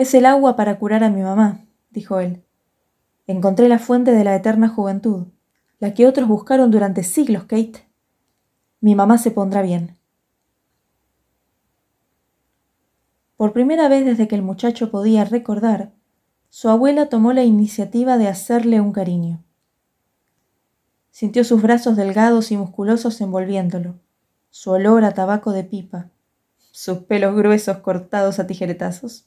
Es 0.00 0.14
el 0.14 0.24
agua 0.24 0.56
para 0.56 0.78
curar 0.78 1.04
a 1.04 1.10
mi 1.10 1.20
mamá, 1.20 1.66
dijo 1.90 2.20
él. 2.20 2.42
Encontré 3.26 3.68
la 3.68 3.78
fuente 3.78 4.12
de 4.12 4.24
la 4.24 4.34
eterna 4.34 4.66
juventud, 4.66 5.26
la 5.78 5.92
que 5.92 6.06
otros 6.06 6.26
buscaron 6.26 6.70
durante 6.70 7.02
siglos, 7.02 7.42
Kate. 7.42 7.86
Mi 8.80 8.94
mamá 8.94 9.18
se 9.18 9.30
pondrá 9.30 9.60
bien. 9.60 9.98
Por 13.36 13.52
primera 13.52 13.88
vez 13.90 14.06
desde 14.06 14.26
que 14.26 14.36
el 14.36 14.40
muchacho 14.40 14.90
podía 14.90 15.26
recordar, 15.26 15.92
su 16.48 16.70
abuela 16.70 17.10
tomó 17.10 17.34
la 17.34 17.44
iniciativa 17.44 18.16
de 18.16 18.28
hacerle 18.28 18.80
un 18.80 18.92
cariño. 18.92 19.44
Sintió 21.10 21.44
sus 21.44 21.60
brazos 21.60 21.96
delgados 21.96 22.50
y 22.52 22.56
musculosos 22.56 23.20
envolviéndolo, 23.20 23.96
su 24.48 24.70
olor 24.70 25.04
a 25.04 25.12
tabaco 25.12 25.52
de 25.52 25.64
pipa, 25.64 26.08
sus 26.70 27.00
pelos 27.00 27.36
gruesos 27.36 27.76
cortados 27.80 28.38
a 28.38 28.46
tijeretazos, 28.46 29.26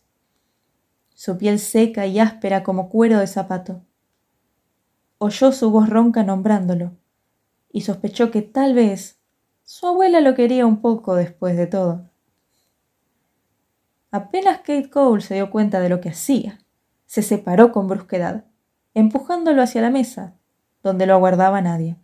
su 1.13 1.37
piel 1.37 1.59
seca 1.59 2.05
y 2.05 2.19
áspera 2.19 2.63
como 2.63 2.89
cuero 2.89 3.19
de 3.19 3.27
zapato. 3.27 3.81
Oyó 5.17 5.51
su 5.51 5.71
voz 5.71 5.89
ronca 5.89 6.23
nombrándolo, 6.23 6.91
y 7.71 7.81
sospechó 7.81 8.31
que 8.31 8.41
tal 8.41 8.73
vez 8.73 9.19
su 9.63 9.87
abuela 9.87 10.21
lo 10.21 10.35
quería 10.35 10.65
un 10.65 10.81
poco 10.81 11.15
después 11.15 11.57
de 11.57 11.67
todo. 11.67 12.09
Apenas 14.11 14.59
Kate 14.59 14.89
Cole 14.89 15.21
se 15.21 15.35
dio 15.35 15.49
cuenta 15.49 15.79
de 15.79 15.89
lo 15.89 15.99
que 15.99 16.09
hacía, 16.09 16.59
se 17.05 17.21
separó 17.21 17.71
con 17.71 17.87
brusquedad, 17.87 18.45
empujándolo 18.93 19.61
hacia 19.61 19.81
la 19.81 19.89
mesa, 19.89 20.35
donde 20.83 21.05
lo 21.05 21.13
aguardaba 21.13 21.61
nadie. 21.61 21.97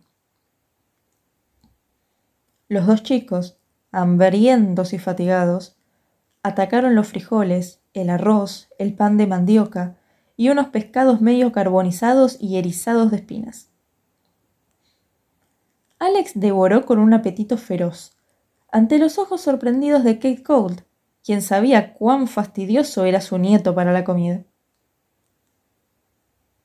Los 2.68 2.86
dos 2.86 3.02
chicos, 3.02 3.58
hambrientos 3.92 4.92
y 4.92 4.98
fatigados, 4.98 5.76
atacaron 6.42 6.94
los 6.94 7.08
frijoles, 7.08 7.79
el 7.94 8.10
arroz, 8.10 8.68
el 8.78 8.94
pan 8.94 9.16
de 9.16 9.26
mandioca 9.26 9.96
y 10.36 10.48
unos 10.48 10.68
pescados 10.68 11.20
medio 11.20 11.52
carbonizados 11.52 12.36
y 12.40 12.56
erizados 12.56 13.10
de 13.10 13.18
espinas. 13.18 13.68
Alex 15.98 16.32
devoró 16.34 16.86
con 16.86 16.98
un 16.98 17.12
apetito 17.12 17.58
feroz, 17.58 18.16
ante 18.72 18.98
los 18.98 19.18
ojos 19.18 19.42
sorprendidos 19.42 20.04
de 20.04 20.14
Kate 20.14 20.42
Cold, 20.42 20.82
quien 21.24 21.42
sabía 21.42 21.94
cuán 21.94 22.28
fastidioso 22.28 23.04
era 23.04 23.20
su 23.20 23.36
nieto 23.36 23.74
para 23.74 23.92
la 23.92 24.04
comida. 24.04 24.44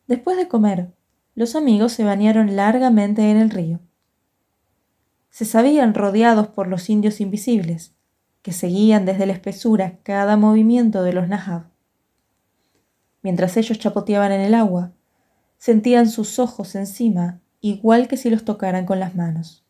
Después 0.08 0.38
de 0.38 0.48
comer, 0.48 0.94
los 1.34 1.56
amigos 1.56 1.94
se 1.94 2.04
bañaron 2.04 2.56
largamente 2.56 3.30
en 3.30 3.38
el 3.38 3.50
río. 3.50 3.80
Se 5.30 5.44
sabían 5.44 5.94
rodeados 5.94 6.48
por 6.48 6.68
los 6.68 6.90
indios 6.90 7.20
invisibles, 7.20 7.95
que 8.46 8.52
seguían 8.52 9.06
desde 9.06 9.26
la 9.26 9.34
espesura 9.34 9.98
cada 10.04 10.38
movimiento 10.38 11.02
de 11.02 11.14
los 11.14 11.28
Nahab. 11.28 11.64
Mientras 13.24 13.58
ellos 13.58 13.80
chapoteaban 13.80 14.32
en 14.32 14.42
el 14.42 14.54
agua, 14.54 14.92
sentían 15.58 16.08
sus 16.08 16.38
ojos 16.38 16.76
encima 16.76 17.40
igual 17.60 18.08
que 18.08 18.18
si 18.18 18.30
los 18.30 18.46
tocaran 18.46 18.86
con 18.86 19.00
las 19.00 19.16
manos. 19.16 19.66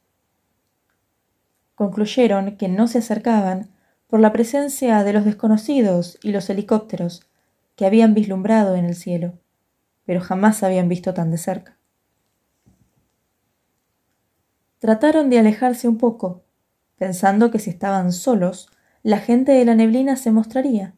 Concluyeron 1.75 2.57
que 2.57 2.67
no 2.67 2.89
se 2.89 2.97
acercaban 2.97 3.69
por 4.07 4.19
la 4.19 4.33
presencia 4.33 5.05
de 5.05 5.13
los 5.13 5.23
desconocidos 5.23 6.19
y 6.21 6.33
los 6.33 6.49
helicópteros 6.49 7.25
que 7.77 7.85
habían 7.85 8.13
vislumbrado 8.13 8.75
en 8.75 8.83
el 8.83 8.95
cielo, 8.95 9.39
pero 10.05 10.19
jamás 10.19 10.63
habían 10.63 10.89
visto 10.89 11.13
tan 11.13 11.31
de 11.31 11.37
cerca. 11.37 11.77
Trataron 14.79 15.29
de 15.29 15.39
alejarse 15.39 15.87
un 15.87 15.97
poco, 15.97 16.44
pensando 16.97 17.51
que 17.51 17.59
si 17.59 17.69
estaban 17.69 18.11
solos, 18.11 18.69
la 19.03 19.19
gente 19.19 19.51
de 19.51 19.65
la 19.65 19.75
neblina 19.75 20.15
se 20.15 20.31
mostraría. 20.31 20.95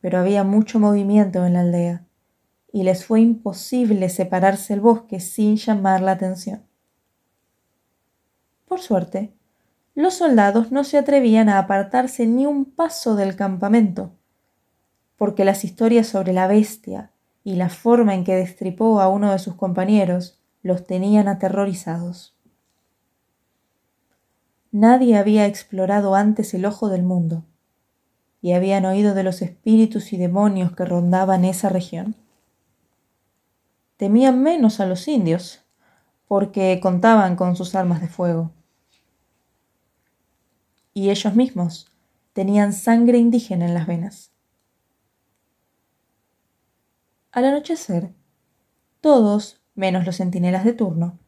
Pero 0.00 0.18
había 0.18 0.44
mucho 0.44 0.78
movimiento 0.78 1.44
en 1.44 1.54
la 1.54 1.60
aldea, 1.60 2.06
y 2.72 2.84
les 2.84 3.04
fue 3.04 3.20
imposible 3.20 4.08
separarse 4.08 4.74
el 4.74 4.80
bosque 4.80 5.20
sin 5.20 5.56
llamar 5.56 6.00
la 6.00 6.12
atención. 6.12 6.62
Por 8.66 8.80
suerte, 8.80 9.34
los 9.94 10.14
soldados 10.14 10.70
no 10.70 10.84
se 10.84 10.96
atrevían 10.96 11.48
a 11.48 11.58
apartarse 11.58 12.26
ni 12.26 12.46
un 12.46 12.64
paso 12.64 13.16
del 13.16 13.36
campamento, 13.36 14.12
porque 15.16 15.44
las 15.44 15.64
historias 15.64 16.06
sobre 16.06 16.32
la 16.32 16.46
bestia 16.46 17.10
y 17.44 17.56
la 17.56 17.68
forma 17.68 18.14
en 18.14 18.24
que 18.24 18.36
destripó 18.36 19.00
a 19.00 19.08
uno 19.08 19.32
de 19.32 19.38
sus 19.38 19.54
compañeros 19.54 20.40
los 20.62 20.86
tenían 20.86 21.28
aterrorizados. 21.28 22.39
Nadie 24.72 25.16
había 25.16 25.46
explorado 25.46 26.14
antes 26.14 26.54
el 26.54 26.64
ojo 26.64 26.88
del 26.88 27.02
mundo, 27.02 27.44
y 28.40 28.52
habían 28.52 28.84
oído 28.84 29.14
de 29.14 29.24
los 29.24 29.42
espíritus 29.42 30.12
y 30.12 30.16
demonios 30.16 30.76
que 30.76 30.84
rondaban 30.84 31.44
esa 31.44 31.68
región. 31.68 32.14
Temían 33.96 34.42
menos 34.42 34.78
a 34.78 34.86
los 34.86 35.08
indios, 35.08 35.60
porque 36.28 36.78
contaban 36.80 37.34
con 37.34 37.56
sus 37.56 37.74
armas 37.74 38.00
de 38.00 38.08
fuego. 38.08 38.52
Y 40.94 41.10
ellos 41.10 41.34
mismos 41.34 41.88
tenían 42.32 42.72
sangre 42.72 43.18
indígena 43.18 43.66
en 43.66 43.74
las 43.74 43.88
venas. 43.88 44.30
Al 47.32 47.44
anochecer, 47.44 48.12
todos, 49.00 49.60
menos 49.74 50.06
los 50.06 50.16
centinelas 50.16 50.64
de 50.64 50.72
turno, 50.72 51.18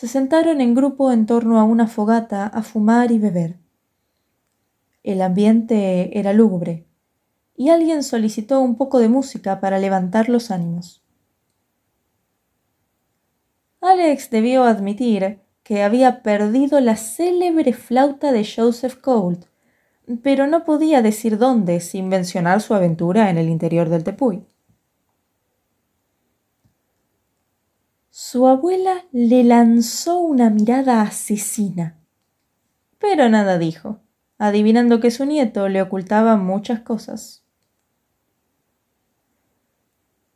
se 0.00 0.08
sentaron 0.08 0.62
en 0.62 0.74
grupo 0.74 1.12
en 1.12 1.26
torno 1.26 1.60
a 1.60 1.64
una 1.64 1.86
fogata 1.86 2.46
a 2.46 2.62
fumar 2.62 3.12
y 3.12 3.18
beber. 3.18 3.58
El 5.02 5.20
ambiente 5.20 6.18
era 6.18 6.32
lúgubre, 6.32 6.86
y 7.54 7.68
alguien 7.68 8.02
solicitó 8.02 8.62
un 8.62 8.76
poco 8.78 8.98
de 8.98 9.10
música 9.10 9.60
para 9.60 9.78
levantar 9.78 10.30
los 10.30 10.50
ánimos. 10.50 11.02
Alex 13.82 14.30
debió 14.30 14.64
admitir 14.64 15.40
que 15.62 15.82
había 15.82 16.22
perdido 16.22 16.80
la 16.80 16.96
célebre 16.96 17.74
flauta 17.74 18.32
de 18.32 18.48
Joseph 18.50 18.96
Colt, 19.02 19.44
pero 20.22 20.46
no 20.46 20.64
podía 20.64 21.02
decir 21.02 21.36
dónde 21.36 21.78
sin 21.80 22.08
mencionar 22.08 22.62
su 22.62 22.72
aventura 22.72 23.28
en 23.28 23.36
el 23.36 23.50
interior 23.50 23.90
del 23.90 24.04
Tepuy. 24.04 24.46
Su 28.22 28.46
abuela 28.46 29.06
le 29.12 29.42
lanzó 29.44 30.18
una 30.18 30.50
mirada 30.50 31.00
asesina, 31.00 31.98
pero 32.98 33.30
nada 33.30 33.56
dijo, 33.56 34.00
adivinando 34.36 35.00
que 35.00 35.10
su 35.10 35.24
nieto 35.24 35.70
le 35.70 35.80
ocultaba 35.80 36.36
muchas 36.36 36.80
cosas. 36.80 37.46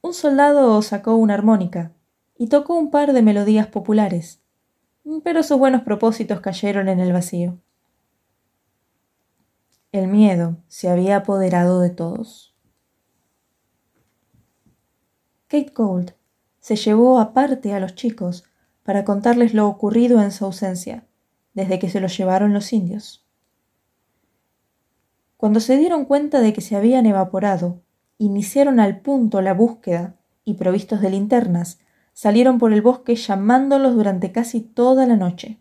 Un 0.00 0.14
soldado 0.14 0.80
sacó 0.80 1.16
una 1.16 1.34
armónica 1.34 1.92
y 2.38 2.46
tocó 2.46 2.72
un 2.72 2.90
par 2.90 3.12
de 3.12 3.20
melodías 3.20 3.66
populares, 3.66 4.40
pero 5.22 5.42
sus 5.42 5.58
buenos 5.58 5.82
propósitos 5.82 6.40
cayeron 6.40 6.88
en 6.88 7.00
el 7.00 7.12
vacío. 7.12 7.60
El 9.92 10.08
miedo 10.08 10.56
se 10.68 10.88
había 10.88 11.18
apoderado 11.18 11.82
de 11.82 11.90
todos. 11.90 12.56
Kate 15.48 15.72
Gold 15.74 16.14
se 16.64 16.76
llevó 16.76 17.20
aparte 17.20 17.74
a 17.74 17.78
los 17.78 17.94
chicos 17.94 18.44
para 18.84 19.04
contarles 19.04 19.52
lo 19.52 19.68
ocurrido 19.68 20.22
en 20.22 20.32
su 20.32 20.46
ausencia, 20.46 21.04
desde 21.52 21.78
que 21.78 21.90
se 21.90 22.00
los 22.00 22.16
llevaron 22.16 22.54
los 22.54 22.72
indios. 22.72 23.26
Cuando 25.36 25.60
se 25.60 25.76
dieron 25.76 26.06
cuenta 26.06 26.40
de 26.40 26.54
que 26.54 26.62
se 26.62 26.74
habían 26.74 27.04
evaporado, 27.04 27.82
iniciaron 28.16 28.80
al 28.80 29.00
punto 29.00 29.42
la 29.42 29.52
búsqueda 29.52 30.16
y, 30.42 30.54
provistos 30.54 31.02
de 31.02 31.10
linternas, 31.10 31.80
salieron 32.14 32.58
por 32.58 32.72
el 32.72 32.80
bosque 32.80 33.14
llamándolos 33.14 33.94
durante 33.94 34.32
casi 34.32 34.62
toda 34.62 35.04
la 35.04 35.16
noche. 35.16 35.58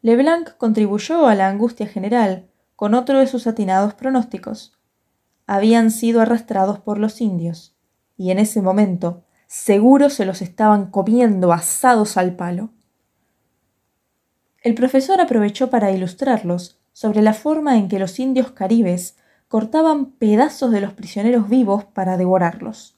Leblanc 0.00 0.56
contribuyó 0.56 1.26
a 1.26 1.34
la 1.34 1.48
angustia 1.50 1.86
general 1.86 2.48
con 2.74 2.94
otro 2.94 3.18
de 3.18 3.26
sus 3.26 3.46
atinados 3.46 3.92
pronósticos. 3.92 4.78
Habían 5.46 5.90
sido 5.90 6.22
arrastrados 6.22 6.78
por 6.78 6.96
los 6.96 7.20
indios 7.20 7.73
y 8.16 8.30
en 8.30 8.38
ese 8.38 8.62
momento 8.62 9.22
seguro 9.46 10.10
se 10.10 10.24
los 10.24 10.42
estaban 10.42 10.90
comiendo 10.90 11.52
asados 11.52 12.16
al 12.16 12.36
palo. 12.36 12.70
El 14.62 14.74
profesor 14.74 15.20
aprovechó 15.20 15.70
para 15.70 15.90
ilustrarlos 15.90 16.78
sobre 16.92 17.22
la 17.22 17.34
forma 17.34 17.76
en 17.76 17.88
que 17.88 17.98
los 17.98 18.18
indios 18.18 18.52
caribes 18.52 19.16
cortaban 19.48 20.12
pedazos 20.12 20.70
de 20.70 20.80
los 20.80 20.92
prisioneros 20.94 21.48
vivos 21.48 21.84
para 21.84 22.16
devorarlos. 22.16 22.96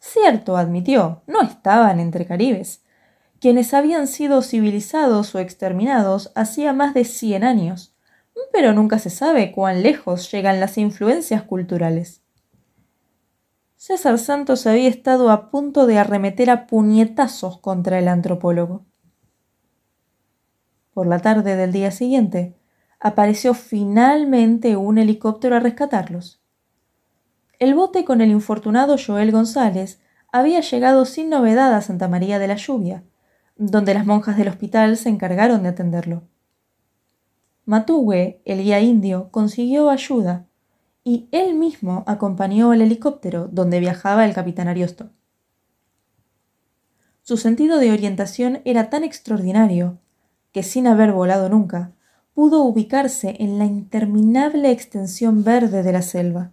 Cierto, 0.00 0.56
admitió, 0.56 1.22
no 1.26 1.42
estaban 1.42 2.00
entre 2.00 2.26
caribes, 2.26 2.82
quienes 3.38 3.72
habían 3.72 4.06
sido 4.06 4.42
civilizados 4.42 5.34
o 5.34 5.38
exterminados 5.38 6.32
hacía 6.34 6.72
más 6.72 6.94
de 6.94 7.04
cien 7.04 7.44
años, 7.44 7.94
pero 8.52 8.72
nunca 8.72 8.98
se 8.98 9.10
sabe 9.10 9.52
cuán 9.52 9.82
lejos 9.82 10.30
llegan 10.30 10.60
las 10.60 10.76
influencias 10.78 11.42
culturales. 11.42 12.22
César 13.82 14.18
Santos 14.18 14.66
había 14.66 14.90
estado 14.90 15.30
a 15.30 15.50
punto 15.50 15.86
de 15.86 15.98
arremeter 15.98 16.50
a 16.50 16.66
puñetazos 16.66 17.60
contra 17.60 17.98
el 17.98 18.08
antropólogo. 18.08 18.84
Por 20.92 21.06
la 21.06 21.20
tarde 21.20 21.56
del 21.56 21.72
día 21.72 21.90
siguiente, 21.90 22.58
apareció 23.00 23.54
finalmente 23.54 24.76
un 24.76 24.98
helicóptero 24.98 25.56
a 25.56 25.60
rescatarlos. 25.60 26.42
El 27.58 27.74
bote 27.74 28.04
con 28.04 28.20
el 28.20 28.30
infortunado 28.30 28.96
Joel 28.98 29.32
González 29.32 29.98
había 30.30 30.60
llegado 30.60 31.06
sin 31.06 31.30
novedad 31.30 31.72
a 31.72 31.80
Santa 31.80 32.06
María 32.06 32.38
de 32.38 32.48
la 32.48 32.56
Lluvia, 32.56 33.02
donde 33.56 33.94
las 33.94 34.04
monjas 34.04 34.36
del 34.36 34.48
hospital 34.48 34.98
se 34.98 35.08
encargaron 35.08 35.62
de 35.62 35.70
atenderlo. 35.70 36.24
Matugue, 37.64 38.42
el 38.44 38.62
guía 38.62 38.80
indio, 38.80 39.30
consiguió 39.30 39.88
ayuda 39.88 40.49
y 41.10 41.28
él 41.32 41.56
mismo 41.56 42.04
acompañó 42.06 42.72
el 42.72 42.82
helicóptero 42.82 43.48
donde 43.50 43.80
viajaba 43.80 44.24
el 44.24 44.32
capitán 44.32 44.68
Ariosto. 44.68 45.10
Su 47.22 47.36
sentido 47.36 47.80
de 47.80 47.90
orientación 47.90 48.60
era 48.64 48.90
tan 48.90 49.02
extraordinario 49.02 49.98
que 50.52 50.62
sin 50.62 50.86
haber 50.86 51.10
volado 51.10 51.48
nunca, 51.48 51.90
pudo 52.32 52.62
ubicarse 52.62 53.34
en 53.40 53.58
la 53.58 53.64
interminable 53.64 54.70
extensión 54.70 55.42
verde 55.42 55.82
de 55.82 55.90
la 55.90 56.02
selva 56.02 56.52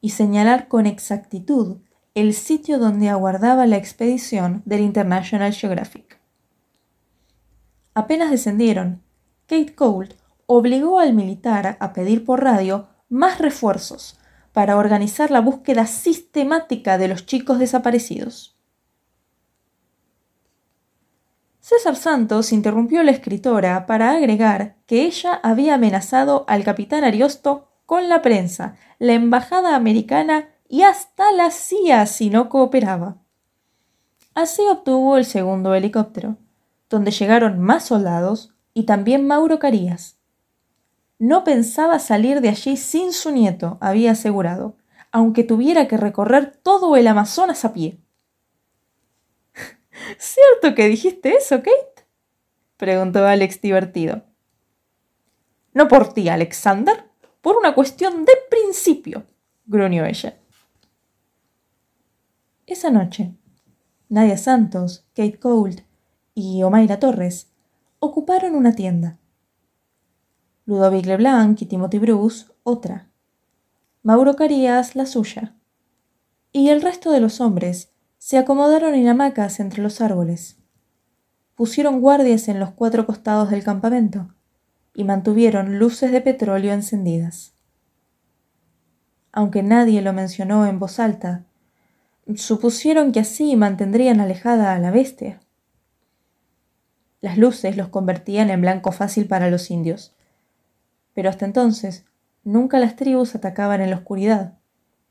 y 0.00 0.10
señalar 0.10 0.68
con 0.68 0.86
exactitud 0.86 1.78
el 2.14 2.34
sitio 2.34 2.78
donde 2.78 3.08
aguardaba 3.08 3.66
la 3.66 3.78
expedición 3.78 4.62
del 4.64 4.82
International 4.82 5.52
Geographic. 5.52 6.20
Apenas 7.94 8.30
descendieron, 8.30 9.02
Kate 9.48 9.74
Colt 9.74 10.14
obligó 10.46 10.98
al 10.98 11.12
militar 11.12 11.76
a 11.80 11.92
pedir 11.92 12.24
por 12.24 12.42
radio 12.42 12.88
más 13.08 13.38
refuerzos 13.38 14.18
para 14.52 14.76
organizar 14.76 15.30
la 15.30 15.40
búsqueda 15.40 15.86
sistemática 15.86 16.98
de 16.98 17.08
los 17.08 17.26
chicos 17.26 17.58
desaparecidos. 17.58 18.56
César 21.60 21.96
Santos 21.96 22.52
interrumpió 22.52 23.00
a 23.00 23.04
la 23.04 23.10
escritora 23.10 23.86
para 23.86 24.12
agregar 24.12 24.76
que 24.86 25.02
ella 25.04 25.40
había 25.42 25.74
amenazado 25.74 26.44
al 26.46 26.62
capitán 26.62 27.02
Ariosto 27.02 27.68
con 27.86 28.08
la 28.08 28.22
prensa, 28.22 28.76
la 28.98 29.14
embajada 29.14 29.74
americana 29.74 30.48
y 30.68 30.82
hasta 30.82 31.32
la 31.32 31.50
CIA 31.50 32.06
si 32.06 32.30
no 32.30 32.48
cooperaba. 32.48 33.16
Así 34.34 34.62
obtuvo 34.70 35.16
el 35.16 35.24
segundo 35.24 35.74
helicóptero, 35.74 36.36
donde 36.88 37.10
llegaron 37.10 37.58
más 37.58 37.84
soldados 37.84 38.54
y 38.72 38.84
también 38.84 39.26
Mauro 39.26 39.58
Carías, 39.58 40.15
no 41.18 41.44
pensaba 41.44 41.98
salir 41.98 42.40
de 42.40 42.50
allí 42.50 42.76
sin 42.76 43.12
su 43.12 43.30
nieto, 43.30 43.78
había 43.80 44.12
asegurado, 44.12 44.76
aunque 45.12 45.44
tuviera 45.44 45.88
que 45.88 45.96
recorrer 45.96 46.56
todo 46.62 46.96
el 46.96 47.06
Amazonas 47.06 47.64
a 47.64 47.72
pie. 47.72 48.00
¿Cierto 50.18 50.74
que 50.74 50.88
dijiste 50.88 51.34
eso, 51.34 51.56
Kate? 51.56 52.06
preguntó 52.76 53.26
Alex 53.26 53.60
divertido. 53.60 54.24
No 55.72 55.88
por 55.88 56.12
ti, 56.12 56.28
Alexander, 56.28 57.10
por 57.40 57.56
una 57.56 57.74
cuestión 57.74 58.24
de 58.24 58.32
principio, 58.50 59.26
gruñó 59.64 60.04
ella. 60.04 60.38
Esa 62.66 62.90
noche, 62.90 63.32
Nadia 64.08 64.36
Santos, 64.36 65.06
Kate 65.14 65.38
Colt 65.38 65.80
y 66.34 66.62
Omaira 66.62 66.98
Torres 66.98 67.52
ocuparon 68.00 68.54
una 68.54 68.74
tienda 68.74 69.18
Ludovic 70.68 71.06
Leblanc 71.06 71.62
y 71.62 71.66
Timothy 71.66 72.00
Bruce 72.00 72.46
otra, 72.64 73.08
Mauro 74.02 74.34
Carías 74.34 74.96
la 74.96 75.06
suya, 75.06 75.54
y 76.50 76.70
el 76.70 76.82
resto 76.82 77.12
de 77.12 77.20
los 77.20 77.40
hombres 77.40 77.92
se 78.18 78.36
acomodaron 78.36 78.96
en 78.96 79.06
hamacas 79.06 79.60
entre 79.60 79.80
los 79.80 80.00
árboles. 80.00 80.56
Pusieron 81.54 82.00
guardias 82.00 82.48
en 82.48 82.58
los 82.58 82.72
cuatro 82.72 83.06
costados 83.06 83.48
del 83.50 83.62
campamento 83.62 84.34
y 84.92 85.04
mantuvieron 85.04 85.78
luces 85.78 86.10
de 86.10 86.20
petróleo 86.20 86.72
encendidas. 86.72 87.54
Aunque 89.30 89.62
nadie 89.62 90.02
lo 90.02 90.12
mencionó 90.12 90.66
en 90.66 90.80
voz 90.80 90.98
alta, 90.98 91.44
supusieron 92.34 93.12
que 93.12 93.20
así 93.20 93.54
mantendrían 93.54 94.18
alejada 94.18 94.74
a 94.74 94.80
la 94.80 94.90
bestia. 94.90 95.38
Las 97.20 97.38
luces 97.38 97.76
los 97.76 97.86
convertían 97.88 98.50
en 98.50 98.62
blanco 98.62 98.90
fácil 98.90 99.28
para 99.28 99.48
los 99.48 99.70
indios, 99.70 100.15
pero 101.16 101.30
hasta 101.30 101.46
entonces 101.46 102.04
nunca 102.44 102.78
las 102.78 102.94
tribus 102.94 103.34
atacaban 103.34 103.80
en 103.80 103.88
la 103.88 103.96
oscuridad, 103.96 104.58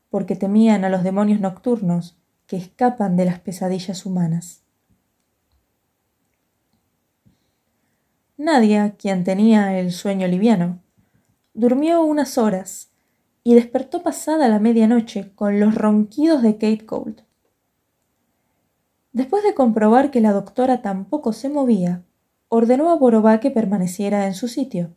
porque 0.08 0.36
temían 0.36 0.84
a 0.84 0.88
los 0.88 1.02
demonios 1.02 1.40
nocturnos 1.40 2.16
que 2.46 2.56
escapan 2.56 3.16
de 3.16 3.24
las 3.24 3.40
pesadillas 3.40 4.06
humanas. 4.06 4.62
Nadia, 8.36 8.94
quien 8.96 9.24
tenía 9.24 9.80
el 9.80 9.90
sueño 9.90 10.28
liviano, 10.28 10.78
durmió 11.54 12.04
unas 12.04 12.38
horas 12.38 12.92
y 13.42 13.54
despertó 13.54 14.04
pasada 14.04 14.46
la 14.46 14.60
medianoche 14.60 15.32
con 15.34 15.58
los 15.58 15.74
ronquidos 15.74 16.40
de 16.40 16.52
Kate 16.52 16.84
Gold. 16.86 17.22
Después 19.12 19.42
de 19.42 19.54
comprobar 19.54 20.12
que 20.12 20.20
la 20.20 20.32
doctora 20.32 20.82
tampoco 20.82 21.32
se 21.32 21.48
movía, 21.48 22.04
ordenó 22.48 22.90
a 22.90 22.94
Borobá 22.94 23.40
que 23.40 23.50
permaneciera 23.50 24.28
en 24.28 24.34
su 24.34 24.46
sitio 24.46 24.94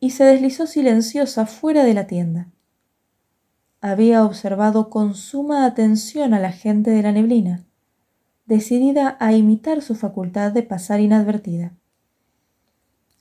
y 0.00 0.10
se 0.10 0.24
deslizó 0.24 0.66
silenciosa 0.66 1.46
fuera 1.46 1.84
de 1.84 1.94
la 1.94 2.06
tienda. 2.06 2.48
Había 3.80 4.24
observado 4.24 4.90
con 4.90 5.14
suma 5.14 5.64
atención 5.64 6.34
a 6.34 6.40
la 6.40 6.52
gente 6.52 6.90
de 6.90 7.02
la 7.02 7.12
neblina, 7.12 7.64
decidida 8.46 9.16
a 9.20 9.32
imitar 9.32 9.82
su 9.82 9.94
facultad 9.94 10.52
de 10.52 10.62
pasar 10.62 11.00
inadvertida. 11.00 11.74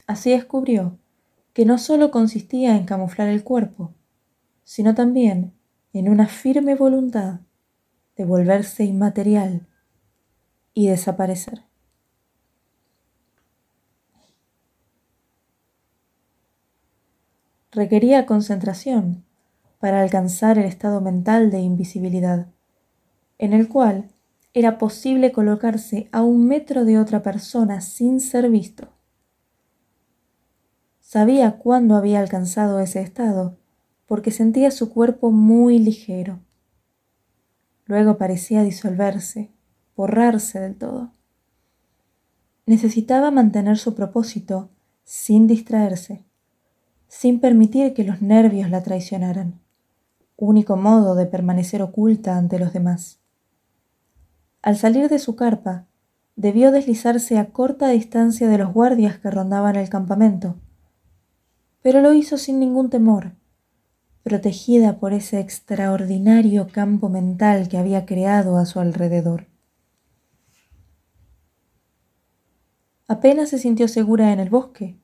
Así 0.07 0.31
descubrió 0.31 0.97
que 1.53 1.65
no 1.65 1.77
sólo 1.77 2.11
consistía 2.11 2.75
en 2.75 2.85
camuflar 2.85 3.27
el 3.27 3.43
cuerpo, 3.43 3.93
sino 4.63 4.93
también 4.93 5.53
en 5.93 6.09
una 6.09 6.27
firme 6.27 6.75
voluntad 6.75 7.39
de 8.17 8.25
volverse 8.25 8.83
inmaterial 8.83 9.67
y 10.73 10.87
desaparecer. 10.87 11.63
Requería 17.75 18.25
concentración 18.25 19.25
para 19.79 20.01
alcanzar 20.01 20.57
el 20.57 20.63
estado 20.63 21.01
mental 21.01 21.51
de 21.51 21.59
invisibilidad, 21.59 22.47
en 23.37 23.51
el 23.51 23.67
cual 23.67 24.07
era 24.53 24.77
posible 24.77 25.33
colocarse 25.33 26.07
a 26.13 26.21
un 26.21 26.47
metro 26.47 26.85
de 26.85 26.97
otra 26.97 27.21
persona 27.21 27.81
sin 27.81 28.21
ser 28.21 28.49
visto. 28.49 28.87
Sabía 31.01 31.57
cuándo 31.57 31.97
había 31.97 32.21
alcanzado 32.21 32.79
ese 32.79 33.01
estado, 33.01 33.57
porque 34.05 34.31
sentía 34.31 34.71
su 34.71 34.93
cuerpo 34.93 35.31
muy 35.31 35.77
ligero. 35.77 36.39
Luego 37.87 38.17
parecía 38.17 38.63
disolverse, 38.63 39.51
borrarse 39.97 40.61
del 40.61 40.77
todo. 40.77 41.11
Necesitaba 42.65 43.31
mantener 43.31 43.77
su 43.77 43.95
propósito 43.95 44.69
sin 45.03 45.45
distraerse, 45.45 46.24
sin 47.07 47.39
permitir 47.39 47.93
que 47.93 48.03
los 48.03 48.21
nervios 48.21 48.69
la 48.69 48.83
traicionaran, 48.83 49.59
único 50.37 50.75
modo 50.75 51.15
de 51.15 51.25
permanecer 51.25 51.81
oculta 51.81 52.37
ante 52.37 52.59
los 52.59 52.73
demás. 52.73 53.19
Al 54.61 54.77
salir 54.77 55.09
de 55.09 55.19
su 55.19 55.35
carpa, 55.35 55.85
debió 56.35 56.71
deslizarse 56.71 57.37
a 57.37 57.51
corta 57.51 57.89
distancia 57.89 58.47
de 58.47 58.57
los 58.57 58.73
guardias 58.73 59.19
que 59.19 59.31
rondaban 59.31 59.75
el 59.75 59.89
campamento, 59.89 60.55
pero 61.81 62.01
lo 62.01 62.13
hizo 62.13 62.37
sin 62.37 62.59
ningún 62.59 62.89
temor, 62.89 63.33
protegida 64.23 64.97
por 64.97 65.13
ese 65.13 65.39
extraordinario 65.39 66.67
campo 66.67 67.09
mental 67.09 67.69
que 67.69 67.77
había 67.77 68.05
creado 68.05 68.57
a 68.57 68.65
su 68.65 68.79
alrededor. 68.79 69.45
Apenas 73.07 73.49
se 73.49 73.59
sintió 73.59 73.87
segura 73.87 74.33
en 74.33 74.39
el 74.39 74.49
bosque, 74.49 74.97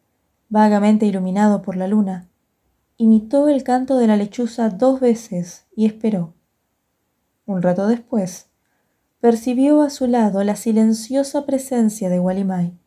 vagamente 0.52 1.06
iluminado 1.06 1.62
por 1.62 1.78
la 1.78 1.88
luna, 1.88 2.28
imitó 2.98 3.48
el 3.48 3.64
canto 3.64 3.98
de 3.98 4.06
la 4.06 4.18
lechuza 4.18 4.70
dos 4.70 5.00
veces 5.00 5.66
y 5.74 5.86
esperó. 5.86 6.34
Un 7.46 7.62
rato 7.62 7.88
después, 7.88 8.50
percibió 9.22 9.82
a 9.82 9.90
su 9.90 10.08
lado 10.08 10.44
la 10.44 10.58
silenciosa 10.58 11.46
presencia 11.46 12.10
de 12.10 12.20
Walimai. 12.20 12.78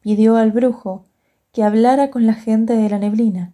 Pidió 0.00 0.36
al 0.36 0.52
brujo 0.52 1.06
que 1.50 1.64
hablara 1.64 2.10
con 2.10 2.24
la 2.24 2.34
gente 2.34 2.76
de 2.76 2.88
la 2.88 3.00
neblina 3.00 3.52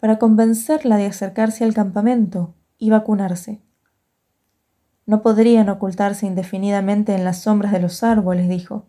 para 0.00 0.18
convencerla 0.18 0.96
de 0.96 1.04
acercarse 1.04 1.64
al 1.64 1.74
campamento 1.74 2.54
y 2.78 2.88
vacunarse. 2.88 3.60
No 5.04 5.20
podrían 5.20 5.68
ocultarse 5.68 6.26
indefinidamente 6.26 7.14
en 7.14 7.24
las 7.24 7.42
sombras 7.42 7.72
de 7.72 7.80
los 7.80 8.02
árboles, 8.02 8.48
dijo, 8.48 8.86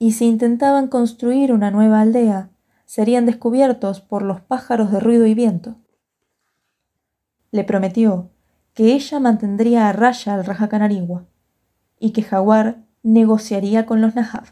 y 0.00 0.12
si 0.12 0.26
intentaban 0.26 0.88
construir 0.88 1.52
una 1.52 1.70
nueva 1.70 2.00
aldea, 2.00 2.50
serían 2.86 3.26
descubiertos 3.26 4.00
por 4.00 4.22
los 4.22 4.40
pájaros 4.40 4.90
de 4.90 4.98
ruido 4.98 5.26
y 5.26 5.34
viento. 5.34 5.76
Le 7.52 7.62
prometió 7.62 8.30
que 8.74 8.94
ella 8.94 9.20
mantendría 9.20 9.88
a 9.88 9.92
raya 9.92 10.34
al 10.34 10.44
Raja 10.44 10.68
Canarigua 10.68 11.26
y 11.98 12.10
que 12.10 12.22
Jaguar 12.22 12.78
negociaría 13.02 13.84
con 13.84 14.00
los 14.00 14.14
Nahab 14.14 14.46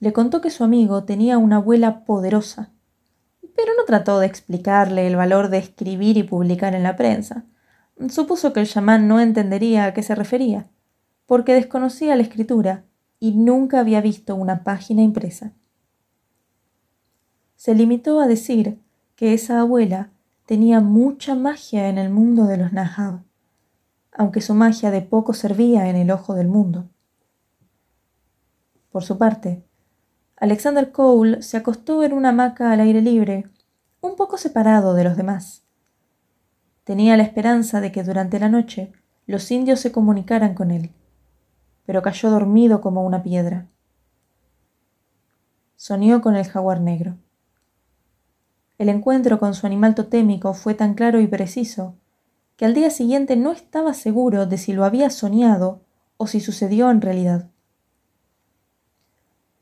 le 0.00 0.12
contó 0.12 0.40
que 0.40 0.50
su 0.50 0.62
amigo 0.62 1.04
tenía 1.04 1.38
una 1.38 1.56
abuela 1.56 2.04
poderosa, 2.04 2.70
pero 3.56 3.72
no 3.76 3.84
trató 3.84 4.20
de 4.20 4.26
explicarle 4.26 5.06
el 5.06 5.16
valor 5.16 5.48
de 5.48 5.58
escribir 5.58 6.16
y 6.16 6.22
publicar 6.22 6.74
en 6.74 6.84
la 6.84 6.96
prensa. 6.96 7.46
Supuso 8.08 8.52
que 8.52 8.60
el 8.60 8.68
chamán 8.68 9.08
no 9.08 9.18
entendería 9.18 9.86
a 9.86 9.94
qué 9.94 10.04
se 10.04 10.14
refería, 10.14 10.66
porque 11.26 11.54
desconocía 11.54 12.14
la 12.14 12.22
escritura 12.22 12.84
y 13.20 13.32
nunca 13.32 13.80
había 13.80 14.00
visto 14.00 14.34
una 14.34 14.64
página 14.64 15.02
impresa. 15.02 15.52
Se 17.56 17.74
limitó 17.74 18.20
a 18.20 18.26
decir 18.26 18.78
que 19.16 19.34
esa 19.34 19.60
abuela 19.60 20.10
tenía 20.46 20.80
mucha 20.80 21.34
magia 21.34 21.88
en 21.88 21.98
el 21.98 22.10
mundo 22.10 22.44
de 22.44 22.56
los 22.56 22.72
Nahab, 22.72 23.22
aunque 24.12 24.40
su 24.40 24.54
magia 24.54 24.90
de 24.90 25.02
poco 25.02 25.32
servía 25.32 25.88
en 25.88 25.96
el 25.96 26.10
ojo 26.10 26.34
del 26.34 26.48
mundo. 26.48 26.88
Por 28.90 29.04
su 29.04 29.18
parte, 29.18 29.64
Alexander 30.36 30.92
Cole 30.92 31.42
se 31.42 31.56
acostó 31.56 32.04
en 32.04 32.12
una 32.12 32.28
hamaca 32.28 32.72
al 32.72 32.80
aire 32.80 33.02
libre, 33.02 33.48
un 34.00 34.14
poco 34.14 34.38
separado 34.38 34.94
de 34.94 35.04
los 35.04 35.16
demás. 35.16 35.64
Tenía 36.84 37.16
la 37.16 37.24
esperanza 37.24 37.80
de 37.80 37.92
que 37.92 38.04
durante 38.04 38.38
la 38.38 38.48
noche 38.48 38.92
los 39.26 39.50
indios 39.50 39.80
se 39.80 39.92
comunicaran 39.92 40.54
con 40.54 40.70
él, 40.70 40.92
pero 41.88 42.02
cayó 42.02 42.28
dormido 42.28 42.82
como 42.82 43.02
una 43.02 43.22
piedra. 43.22 43.66
Soñó 45.76 46.20
con 46.20 46.36
el 46.36 46.44
jaguar 46.46 46.82
negro. 46.82 47.16
El 48.76 48.90
encuentro 48.90 49.38
con 49.38 49.54
su 49.54 49.66
animal 49.66 49.94
totémico 49.94 50.52
fue 50.52 50.74
tan 50.74 50.92
claro 50.92 51.18
y 51.18 51.26
preciso 51.26 51.94
que 52.58 52.66
al 52.66 52.74
día 52.74 52.90
siguiente 52.90 53.36
no 53.36 53.52
estaba 53.52 53.94
seguro 53.94 54.44
de 54.44 54.58
si 54.58 54.74
lo 54.74 54.84
había 54.84 55.08
soñado 55.08 55.80
o 56.18 56.26
si 56.26 56.40
sucedió 56.40 56.90
en 56.90 57.00
realidad. 57.00 57.48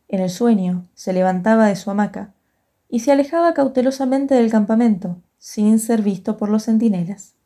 En 0.09 0.19
el 0.19 0.31
sueño 0.31 0.85
se 0.95 1.13
levantaba 1.13 1.69
de 1.69 1.77
su 1.77 1.93
hamaca 1.93 2.35
y 2.89 3.01
se 3.01 3.13
alejaba 3.13 3.55
cautelosamente 3.55 4.35
del 4.35 4.51
campamento, 4.51 5.23
sin 5.39 5.79
ser 5.79 6.03
visto 6.03 6.37
por 6.37 6.49
los 6.49 6.65
centinelas. 6.65 7.37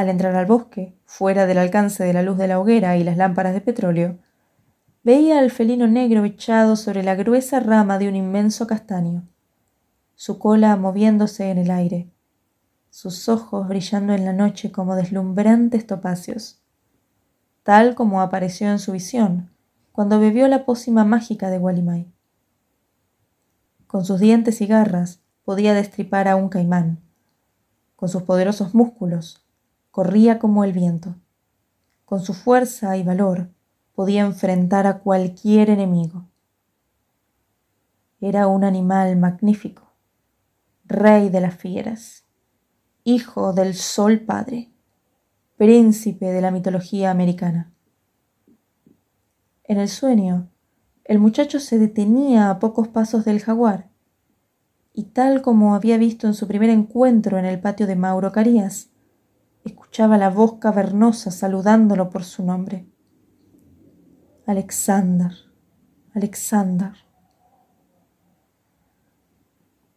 Al 0.00 0.08
entrar 0.08 0.34
al 0.34 0.46
bosque, 0.46 0.96
fuera 1.04 1.44
del 1.44 1.58
alcance 1.58 2.02
de 2.04 2.14
la 2.14 2.22
luz 2.22 2.38
de 2.38 2.48
la 2.48 2.58
hoguera 2.58 2.96
y 2.96 3.04
las 3.04 3.18
lámparas 3.18 3.52
de 3.52 3.60
petróleo, 3.60 4.16
veía 5.02 5.38
al 5.38 5.50
felino 5.50 5.86
negro 5.88 6.24
echado 6.24 6.74
sobre 6.76 7.02
la 7.02 7.14
gruesa 7.16 7.60
rama 7.60 7.98
de 7.98 8.08
un 8.08 8.16
inmenso 8.16 8.66
castaño, 8.66 9.28
su 10.14 10.38
cola 10.38 10.74
moviéndose 10.76 11.50
en 11.50 11.58
el 11.58 11.70
aire, 11.70 12.08
sus 12.88 13.28
ojos 13.28 13.68
brillando 13.68 14.14
en 14.14 14.24
la 14.24 14.32
noche 14.32 14.72
como 14.72 14.96
deslumbrantes 14.96 15.86
topacios, 15.86 16.62
tal 17.62 17.94
como 17.94 18.22
apareció 18.22 18.70
en 18.70 18.78
su 18.78 18.92
visión 18.92 19.50
cuando 19.92 20.18
bebió 20.18 20.48
la 20.48 20.64
pócima 20.64 21.04
mágica 21.04 21.50
de 21.50 21.58
Walimai. 21.58 22.10
Con 23.86 24.06
sus 24.06 24.18
dientes 24.18 24.62
y 24.62 24.66
garras 24.66 25.20
podía 25.44 25.74
destripar 25.74 26.26
a 26.26 26.36
un 26.36 26.48
caimán. 26.48 27.02
Con 27.96 28.08
sus 28.08 28.22
poderosos 28.22 28.74
músculos 28.74 29.44
corría 29.90 30.38
como 30.38 30.64
el 30.64 30.72
viento. 30.72 31.16
Con 32.04 32.20
su 32.20 32.34
fuerza 32.34 32.96
y 32.96 33.02
valor 33.02 33.50
podía 33.94 34.22
enfrentar 34.22 34.86
a 34.86 34.98
cualquier 35.00 35.70
enemigo. 35.70 36.26
Era 38.20 38.46
un 38.46 38.64
animal 38.64 39.16
magnífico, 39.16 39.92
rey 40.84 41.28
de 41.28 41.40
las 41.40 41.54
fieras, 41.54 42.24
hijo 43.04 43.52
del 43.52 43.74
Sol 43.74 44.20
Padre, 44.20 44.70
príncipe 45.56 46.26
de 46.26 46.40
la 46.40 46.50
mitología 46.50 47.10
americana. 47.10 47.72
En 49.64 49.78
el 49.78 49.88
sueño, 49.88 50.48
el 51.04 51.18
muchacho 51.18 51.60
se 51.60 51.78
detenía 51.78 52.50
a 52.50 52.58
pocos 52.58 52.88
pasos 52.88 53.24
del 53.24 53.40
jaguar, 53.40 53.88
y 54.92 55.04
tal 55.04 55.42
como 55.42 55.74
había 55.74 55.96
visto 55.96 56.26
en 56.26 56.34
su 56.34 56.46
primer 56.46 56.70
encuentro 56.70 57.38
en 57.38 57.44
el 57.44 57.60
patio 57.60 57.86
de 57.86 57.96
Mauro 57.96 58.32
Carías, 58.32 58.90
escuchaba 59.64 60.18
la 60.18 60.30
voz 60.30 60.54
cavernosa 60.54 61.30
saludándolo 61.30 62.10
por 62.10 62.24
su 62.24 62.44
nombre. 62.44 62.86
Alexander, 64.46 65.32
Alexander. 66.14 66.92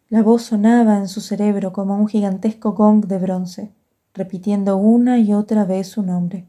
La 0.09 0.21
voz 0.21 0.43
sonaba 0.43 0.97
en 0.97 1.07
su 1.07 1.21
cerebro 1.21 1.73
como 1.73 1.95
un 1.97 2.07
gigantesco 2.07 2.73
gong 2.73 3.07
de 3.07 3.17
bronce, 3.17 3.73
repitiendo 4.13 4.77
una 4.77 5.17
y 5.17 5.33
otra 5.33 5.65
vez 5.65 5.87
su 5.87 6.03
nombre. 6.03 6.47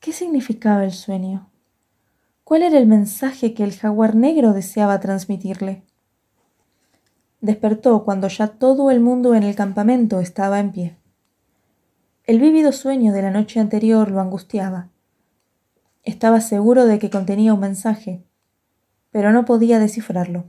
¿Qué 0.00 0.12
significaba 0.12 0.84
el 0.84 0.92
sueño? 0.92 1.48
¿Cuál 2.42 2.62
era 2.62 2.78
el 2.78 2.86
mensaje 2.86 3.54
que 3.54 3.64
el 3.64 3.72
jaguar 3.72 4.14
negro 4.14 4.52
deseaba 4.52 5.00
transmitirle? 5.00 5.84
Despertó 7.40 8.04
cuando 8.04 8.28
ya 8.28 8.48
todo 8.48 8.90
el 8.90 9.00
mundo 9.00 9.34
en 9.34 9.42
el 9.42 9.54
campamento 9.54 10.20
estaba 10.20 10.58
en 10.58 10.72
pie. 10.72 10.96
El 12.26 12.40
vívido 12.40 12.72
sueño 12.72 13.12
de 13.12 13.22
la 13.22 13.30
noche 13.30 13.60
anterior 13.60 14.10
lo 14.10 14.20
angustiaba. 14.20 14.88
Estaba 16.02 16.40
seguro 16.40 16.84
de 16.84 16.98
que 16.98 17.08
contenía 17.08 17.54
un 17.54 17.60
mensaje, 17.60 18.24
pero 19.12 19.30
no 19.30 19.44
podía 19.44 19.78
descifrarlo. 19.78 20.46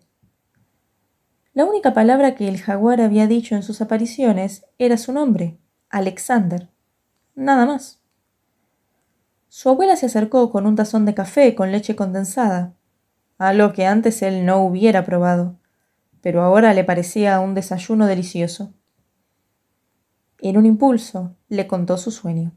La 1.53 1.65
única 1.65 1.93
palabra 1.93 2.33
que 2.33 2.47
el 2.47 2.59
jaguar 2.59 2.99
había 2.99 3.27
dicho 3.27 3.53
en 3.53 3.61
sus 3.61 3.79
apariciones 3.79 4.65
era 4.79 4.97
su 4.97 5.13
nombre, 5.13 5.59
Alexander. 5.89 6.67
Nada 7.35 7.67
más. 7.67 8.01
Su 9.47 9.69
abuela 9.69 9.97
se 9.97 10.07
acercó 10.07 10.49
con 10.49 10.65
un 10.65 10.75
tazón 10.75 11.05
de 11.05 11.13
café 11.13 11.53
con 11.53 11.71
leche 11.71 11.95
condensada, 11.95 12.73
algo 13.37 13.73
que 13.73 13.85
antes 13.85 14.23
él 14.23 14.47
no 14.47 14.63
hubiera 14.63 15.05
probado, 15.05 15.59
pero 16.21 16.41
ahora 16.41 16.73
le 16.73 16.83
parecía 16.83 17.39
un 17.39 17.53
desayuno 17.53 18.07
delicioso. 18.07 18.73
En 20.39 20.57
un 20.57 20.65
impulso 20.65 21.35
le 21.49 21.65
contó 21.67 21.97
su 21.97 22.11
sueño. 22.11 22.51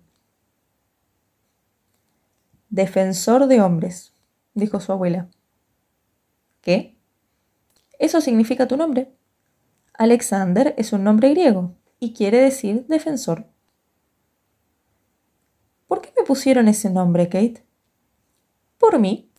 Defensor 2.69 3.47
de 3.47 3.61
hombres, 3.61 4.13
dijo 4.55 4.81
su 4.81 4.93
abuela. 4.93 5.29
¿Qué? 6.61 6.99
Eso 7.99 8.21
significa 8.21 8.69
tu 8.69 8.77
nombre. 8.77 9.13
Alexander 9.95 10.75
es 10.77 10.93
un 10.93 11.05
nombre 11.05 11.31
griego 11.31 11.75
y 11.99 12.13
quiere 12.13 12.39
decir 12.39 12.87
defensor. 12.87 13.47
¿Por 15.87 16.03
qué 16.03 16.13
me 16.17 16.25
pusieron 16.25 16.69
ese 16.69 16.91
nombre, 16.91 17.29
Kate? 17.29 17.65
Por 18.79 18.99
mí. 18.99 19.31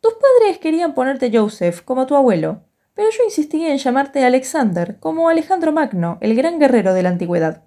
Tus 0.00 0.14
padres 0.14 0.58
querían 0.58 0.94
ponerte 0.94 1.30
Joseph, 1.32 1.82
como 1.82 2.06
tu 2.06 2.16
abuelo, 2.16 2.64
pero 2.94 3.08
yo 3.10 3.24
insistí 3.24 3.64
en 3.66 3.78
llamarte 3.78 4.24
Alexander, 4.24 4.98
como 5.00 5.28
Alejandro 5.28 5.72
Magno, 5.72 6.18
el 6.20 6.34
gran 6.34 6.58
guerrero 6.58 6.92
de 6.94 7.02
la 7.02 7.10
antigüedad. 7.10 7.64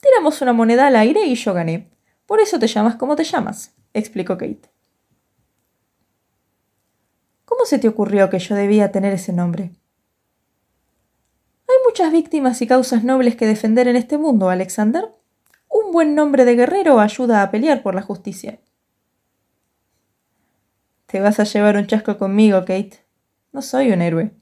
Tiramos 0.00 0.40
una 0.40 0.52
moneda 0.52 0.86
al 0.86 0.96
aire 0.96 1.24
y 1.24 1.34
yo 1.34 1.52
gané. 1.52 1.90
Por 2.26 2.40
eso 2.40 2.58
te 2.58 2.66
llamas 2.66 2.96
como 2.96 3.16
te 3.16 3.24
llamas, 3.24 3.74
explicó 3.92 4.38
Kate. 4.38 4.70
¿Cómo 7.44 7.64
se 7.64 7.78
te 7.78 7.88
ocurrió 7.88 8.30
que 8.30 8.38
yo 8.38 8.54
debía 8.54 8.92
tener 8.92 9.12
ese 9.12 9.32
nombre? 9.32 9.72
Hay 11.68 11.76
muchas 11.84 12.12
víctimas 12.12 12.62
y 12.62 12.66
causas 12.66 13.04
nobles 13.04 13.36
que 13.36 13.46
defender 13.46 13.88
en 13.88 13.96
este 13.96 14.16
mundo, 14.16 14.48
Alexander. 14.48 15.12
Un 15.68 15.92
buen 15.92 16.14
nombre 16.14 16.44
de 16.44 16.54
guerrero 16.54 17.00
ayuda 17.00 17.42
a 17.42 17.50
pelear 17.50 17.82
por 17.82 17.94
la 17.94 18.02
justicia. 18.02 18.60
Te 21.06 21.20
vas 21.20 21.40
a 21.40 21.44
llevar 21.44 21.76
un 21.76 21.88
chasco 21.88 22.16
conmigo, 22.16 22.60
Kate. 22.60 23.04
No 23.52 23.62
soy 23.62 23.90
un 23.90 24.00
héroe. 24.00 24.32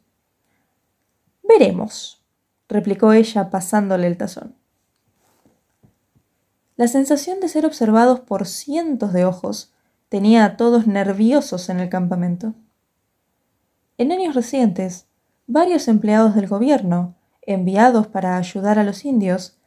Veremos, 1.43 2.23
replicó 2.69 3.15
ella 3.15 3.49
pasándole 3.49 4.07
el 4.07 4.19
tazón. 4.19 4.58
La 6.79 6.87
sensación 6.87 7.41
de 7.41 7.49
ser 7.49 7.67
observados 7.67 8.21
por 8.21 8.47
cientos 8.47 9.13
de 9.13 9.25
ojos 9.25 9.73
tenía 10.09 10.45
a 10.45 10.57
todos 10.57 10.87
nerviosos 10.87 11.71
en 11.71 11.81
el 11.81 11.89
campamento. 11.89 12.55
En 13.97 14.13
años 14.13 14.37
recientes, 14.37 15.09
varios 15.49 15.89
empleados 15.89 16.37
del 16.37 16.47
gobierno, 16.47 17.17
enviados 17.43 18.07
para 18.07 18.37
ayudar 18.37 18.79
a 18.79 18.85
los 18.85 19.05
indios, 19.05 19.59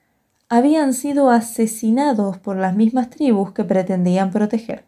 habían 0.48 0.94
sido 0.94 1.30
asesinados 1.30 2.38
por 2.38 2.56
las 2.56 2.78
mismas 2.78 3.10
tribus 3.10 3.52
que 3.52 3.66
pretendían 3.66 4.32
proteger. 4.32 4.86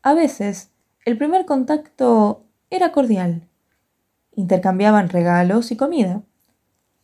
A 0.00 0.14
veces, 0.14 0.70
el 1.04 1.18
primer 1.18 1.44
contacto 1.44 2.46
era 2.70 2.92
cordial. 2.92 3.46
Intercambiaban 4.34 5.10
regalos 5.10 5.70
y 5.72 5.76
comida. 5.76 6.22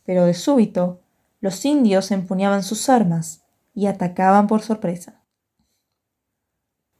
Pero 0.07 0.24
de 0.24 0.33
súbito, 0.33 1.02
los 1.42 1.62
indios 1.66 2.11
empuñaban 2.11 2.62
sus 2.62 2.88
armas 2.88 3.41
y 3.75 3.87
atacaban 3.87 4.47
por 4.47 4.63
sorpresa. 4.63 5.23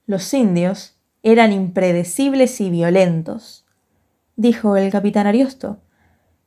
Los 0.07 0.33
indios 0.35 0.99
eran 1.23 1.53
impredecibles 1.53 2.61
y 2.61 2.71
violentos 2.71 3.63
dijo 4.37 4.77
el 4.77 4.91
capitán 4.91 5.27
Ariosto, 5.27 5.79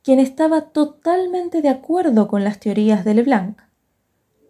quien 0.02 0.20
estaba 0.20 0.70
totalmente 0.70 1.62
de 1.62 1.68
acuerdo 1.68 2.28
con 2.28 2.44
las 2.44 2.60
teorías 2.60 3.04
de 3.04 3.14
Leblanc. 3.14 3.58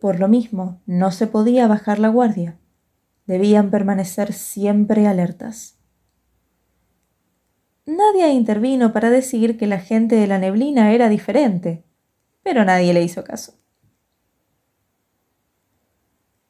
Por 0.01 0.21
lo 0.21 0.29
mismo, 0.29 0.81
no 0.87 1.11
se 1.11 1.27
podía 1.27 1.67
bajar 1.67 1.99
la 1.99 2.09
guardia. 2.09 2.59
Debían 3.27 3.71
permanecer 3.71 4.33
siempre 4.33 5.07
alertas. 5.07 5.79
Nadie 7.87 8.29
intervino 8.31 8.93
para 8.93 9.11
decir 9.11 9.57
que 9.57 9.67
la 9.67 9.79
gente 9.79 10.17
de 10.17 10.27
la 10.27 10.39
neblina 10.39 10.93
era 10.93 11.09
diferente, 11.09 11.85
pero 12.43 12.65
nadie 12.65 12.93
le 12.93 13.03
hizo 13.03 13.25
caso. 13.25 13.55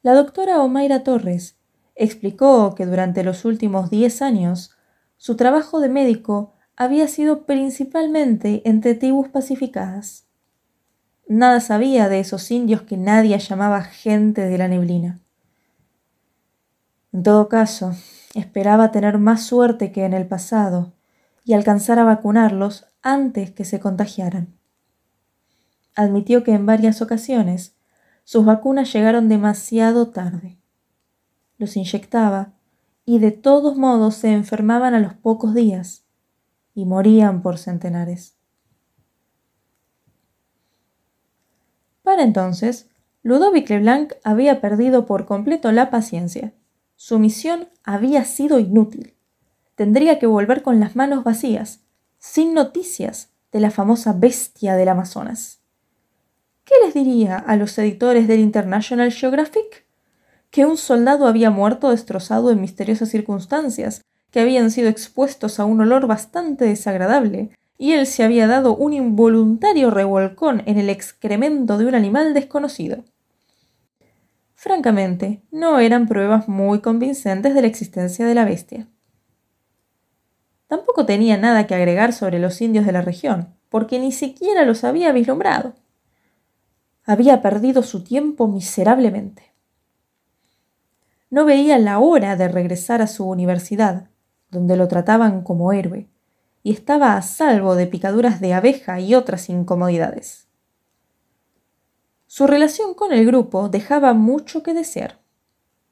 La 0.07 0.15
doctora 0.15 0.63
Omaira 0.63 1.03
Torres 1.03 1.57
explicó 1.97 2.77
que 2.77 2.87
durante 2.87 3.25
los 3.25 3.45
últimos 3.45 3.91
diez 3.91 4.23
años 4.23 4.71
su 5.17 5.35
trabajo 5.35 5.81
de 5.81 5.89
médico 5.89 6.55
había 6.77 7.09
sido 7.09 7.45
principalmente 7.45 8.63
entre 8.65 8.95
tribus 8.95 9.29
pacificadas. 9.31 10.29
Nada 11.27 11.59
sabía 11.59 12.09
de 12.09 12.21
esos 12.21 12.53
indios 12.53 12.83
que 12.83 12.97
nadie 12.97 13.37
llamaba 13.37 13.83
gente 13.83 14.43
de 14.43 14.57
la 14.57 14.69
neblina. 14.69 15.19
En 17.13 17.25
todo 17.25 17.49
caso, 17.49 17.91
esperaba 18.33 18.93
tener 18.93 19.19
más 19.19 19.43
suerte 19.43 19.91
que 19.91 20.05
en 20.05 20.13
el 20.13 20.29
pasado 20.29 20.93
y 21.45 21.55
alcanzar 21.55 21.99
a 21.99 22.05
vacunarlos 22.05 22.87
antes 23.03 23.51
que 23.51 23.65
se 23.65 23.81
contagiaran. 23.81 24.57
Admitió 25.97 26.45
que 26.45 26.53
en 26.53 26.65
varias 26.65 27.03
ocasiones 27.03 27.76
sus 28.27 28.45
vacunas 28.45 28.93
llegaron 28.93 29.29
demasiado 29.29 30.09
tarde. 30.09 30.59
Los 31.59 31.77
inyectaba 31.77 32.55
y 33.05 33.21
de 33.21 33.31
todos 33.31 33.77
modos 33.77 34.17
se 34.17 34.33
enfermaban 34.33 34.95
a 34.95 34.99
los 34.99 35.15
pocos 35.15 35.55
días 35.55 36.05
y 36.75 36.87
morían 36.87 37.41
por 37.41 37.57
centenares. 37.57 38.35
Para 42.03 42.25
entonces, 42.25 42.91
Ludovic 43.23 43.71
Leblanc 43.71 44.15
había 44.25 44.61
perdido 44.61 45.07
por 45.07 45.25
completo 45.25 45.71
la 45.71 45.89
paciencia. 45.91 46.53
Su 46.97 47.21
misión 47.21 47.69
había 47.85 48.25
sido 48.25 48.59
inútil. 48.59 49.15
Tendría 49.77 50.19
que 50.19 50.27
volver 50.27 50.63
con 50.63 50.81
las 50.81 50.97
manos 50.97 51.23
vacías, 51.23 51.85
sin 52.19 52.55
noticias 52.55 53.31
de 53.53 53.61
la 53.61 53.71
famosa 53.71 54.13
bestia 54.13 54.75
del 54.75 54.89
Amazonas. 54.89 55.61
¿Qué 56.67 56.75
les 56.85 56.95
diría 56.95 57.37
a 57.37 57.55
los 57.55 57.79
editores 57.79 58.27
del 58.27 58.41
International 58.41 59.13
Geographic? 59.13 59.87
Que 60.51 60.67
un 60.67 60.77
soldado 60.77 61.29
había 61.29 61.49
muerto 61.49 61.91
destrozado 61.91 62.51
en 62.51 62.61
misteriosas 62.61 63.09
circunstancias 63.09 64.03
que 64.33 64.41
habían 64.41 64.73
sido 64.73 64.89
expuestos 64.89 65.61
a 65.61 65.65
un 65.65 65.81
olor 65.81 66.09
bastante 66.09 66.65
desagradable, 66.65 67.51
y 67.79 67.93
él 67.93 68.05
se 68.05 68.25
había 68.25 68.49
dado 68.49 68.75
un 68.75 68.95
involuntario 68.95 69.91
revolcón 69.91 70.65
en 70.67 70.79
el 70.79 70.91
excremento 70.91 71.79
de 71.79 71.87
un 71.87 71.95
animal 71.95 72.35
desconocido. 72.35 73.05
Francamente, 74.57 75.43
no 75.53 75.79
eran 75.79 76.09
pruebas 76.09 76.49
muy 76.49 76.81
convincentes 76.81 77.55
de 77.55 77.61
la 77.61 77.69
existencia 77.69 78.27
de 78.27 78.35
la 78.35 78.45
bestia. 78.45 78.89
Tampoco 80.67 81.07
tenía 81.07 81.37
nada 81.37 81.69
que 81.69 81.77
agregar 81.77 82.13
sobre 82.13 82.41
los 82.41 82.61
indios 82.61 82.87
de 82.87 82.93
la 82.93 83.03
región, 83.03 83.55
porque 83.69 84.01
ni 84.01 84.11
siquiera 84.11 84.65
los 84.65 84.83
había 84.83 85.13
vislumbrado. 85.13 85.75
Había 87.09 87.41
perdido 87.41 87.85
su 87.85 88.03
tiempo 88.03 88.49
miserablemente. 88.49 89.53
No 91.31 91.45
veía 91.45 91.79
la 91.79 92.01
hora 92.01 92.35
de 92.35 92.49
regresar 92.49 93.01
a 93.01 93.07
su 93.07 93.29
universidad, 93.29 94.09
donde 94.51 94.77
lo 94.77 94.89
trataban 94.89 95.43
como 95.43 95.73
héroe, 95.73 96.09
y 96.65 96.73
estaba 96.73 97.17
a 97.17 97.23
salvo 97.23 97.77
de 97.77 97.87
picaduras 97.87 98.41
de 98.41 98.55
abeja 98.55 98.99
y 98.99 99.15
otras 99.15 99.49
incomodidades. 99.49 100.49
Su 102.27 102.49
relación 102.49 102.95
con 102.95 103.13
el 103.13 103.25
grupo 103.25 103.69
dejaba 103.69 104.13
mucho 104.13 104.65
que 104.65 104.75
desear, 104.75 105.21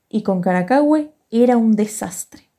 y 0.08 0.24
con 0.24 0.40
Caracahue 0.40 1.12
era 1.30 1.56
un 1.56 1.76
desastre. 1.76 2.50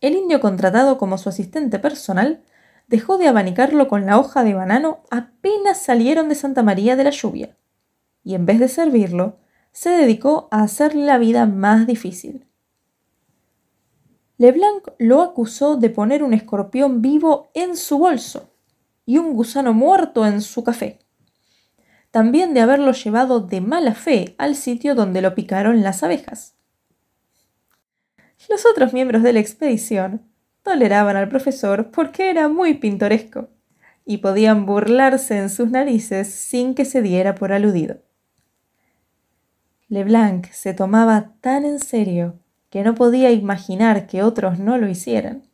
El 0.00 0.14
indio 0.14 0.38
contratado 0.38 0.96
como 0.96 1.18
su 1.18 1.28
asistente 1.28 1.80
personal 1.80 2.44
dejó 2.86 3.18
de 3.18 3.28
abanicarlo 3.28 3.88
con 3.88 4.06
la 4.06 4.18
hoja 4.18 4.44
de 4.44 4.54
banano 4.54 5.02
apenas 5.10 5.80
salieron 5.80 6.28
de 6.28 6.34
Santa 6.34 6.62
María 6.62 6.96
de 6.96 7.04
la 7.04 7.10
Lluvia, 7.10 7.56
y 8.22 8.34
en 8.34 8.46
vez 8.46 8.58
de 8.58 8.68
servirlo, 8.68 9.38
se 9.72 9.90
dedicó 9.90 10.48
a 10.50 10.62
hacerle 10.62 11.04
la 11.04 11.18
vida 11.18 11.46
más 11.46 11.86
difícil. 11.86 12.46
Leblanc 14.38 14.88
lo 14.98 15.22
acusó 15.22 15.76
de 15.76 15.90
poner 15.90 16.22
un 16.22 16.34
escorpión 16.34 17.02
vivo 17.02 17.50
en 17.54 17.76
su 17.76 17.98
bolso 17.98 18.50
y 19.06 19.18
un 19.18 19.34
gusano 19.34 19.72
muerto 19.72 20.26
en 20.26 20.40
su 20.40 20.64
café. 20.64 21.00
También 22.10 22.54
de 22.54 22.60
haberlo 22.60 22.92
llevado 22.92 23.40
de 23.40 23.60
mala 23.60 23.94
fe 23.94 24.34
al 24.38 24.54
sitio 24.54 24.94
donde 24.94 25.20
lo 25.20 25.34
picaron 25.34 25.82
las 25.82 26.02
abejas. 26.02 26.54
Los 28.48 28.66
otros 28.66 28.92
miembros 28.92 29.22
de 29.22 29.32
la 29.32 29.40
expedición 29.40 30.22
toleraban 30.64 31.16
al 31.16 31.28
profesor 31.28 31.90
porque 31.92 32.30
era 32.30 32.48
muy 32.48 32.74
pintoresco 32.74 33.50
y 34.04 34.18
podían 34.18 34.66
burlarse 34.66 35.38
en 35.38 35.50
sus 35.50 35.70
narices 35.70 36.28
sin 36.34 36.74
que 36.74 36.84
se 36.84 37.02
diera 37.02 37.34
por 37.36 37.52
aludido. 37.52 38.02
Leblanc 39.88 40.46
se 40.50 40.74
tomaba 40.74 41.34
tan 41.40 41.64
en 41.64 41.78
serio 41.78 42.40
que 42.70 42.82
no 42.82 42.94
podía 42.94 43.30
imaginar 43.30 44.06
que 44.06 44.22
otros 44.22 44.58
no 44.58 44.78
lo 44.78 44.88
hicieran. 44.88 45.44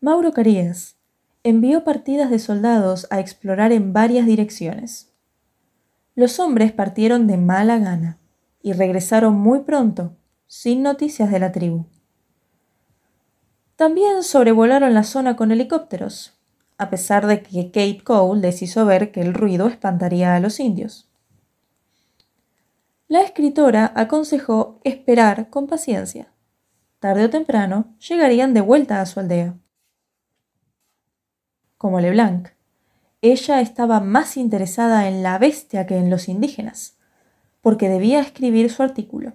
Mauro 0.00 0.32
Carías 0.32 0.96
envió 1.44 1.84
partidas 1.84 2.30
de 2.30 2.40
soldados 2.40 3.06
a 3.10 3.20
explorar 3.20 3.70
en 3.70 3.92
varias 3.92 4.26
direcciones. 4.26 5.12
Los 6.16 6.40
hombres 6.40 6.72
partieron 6.72 7.28
de 7.28 7.36
mala 7.36 7.78
gana 7.78 8.18
y 8.60 8.72
regresaron 8.72 9.34
muy 9.34 9.60
pronto 9.60 10.16
sin 10.54 10.82
noticias 10.82 11.30
de 11.30 11.38
la 11.38 11.50
tribu. 11.50 11.86
También 13.74 14.22
sobrevolaron 14.22 14.92
la 14.92 15.02
zona 15.02 15.34
con 15.34 15.50
helicópteros, 15.50 16.34
a 16.76 16.90
pesar 16.90 17.26
de 17.26 17.42
que 17.42 17.68
Kate 17.68 18.02
Cole 18.04 18.42
les 18.42 18.60
hizo 18.60 18.84
ver 18.84 19.12
que 19.12 19.22
el 19.22 19.32
ruido 19.32 19.66
espantaría 19.66 20.34
a 20.34 20.40
los 20.40 20.60
indios. 20.60 21.10
La 23.08 23.22
escritora 23.22 23.92
aconsejó 23.96 24.78
esperar 24.84 25.48
con 25.48 25.68
paciencia. 25.68 26.30
Tarde 26.98 27.24
o 27.24 27.30
temprano 27.30 27.96
llegarían 28.06 28.52
de 28.52 28.60
vuelta 28.60 29.00
a 29.00 29.06
su 29.06 29.20
aldea. 29.20 29.54
Como 31.78 31.98
Leblanc, 31.98 32.48
ella 33.22 33.62
estaba 33.62 34.00
más 34.00 34.36
interesada 34.36 35.08
en 35.08 35.22
la 35.22 35.38
bestia 35.38 35.86
que 35.86 35.96
en 35.96 36.10
los 36.10 36.28
indígenas, 36.28 36.98
porque 37.62 37.88
debía 37.88 38.20
escribir 38.20 38.70
su 38.70 38.82
artículo. 38.82 39.32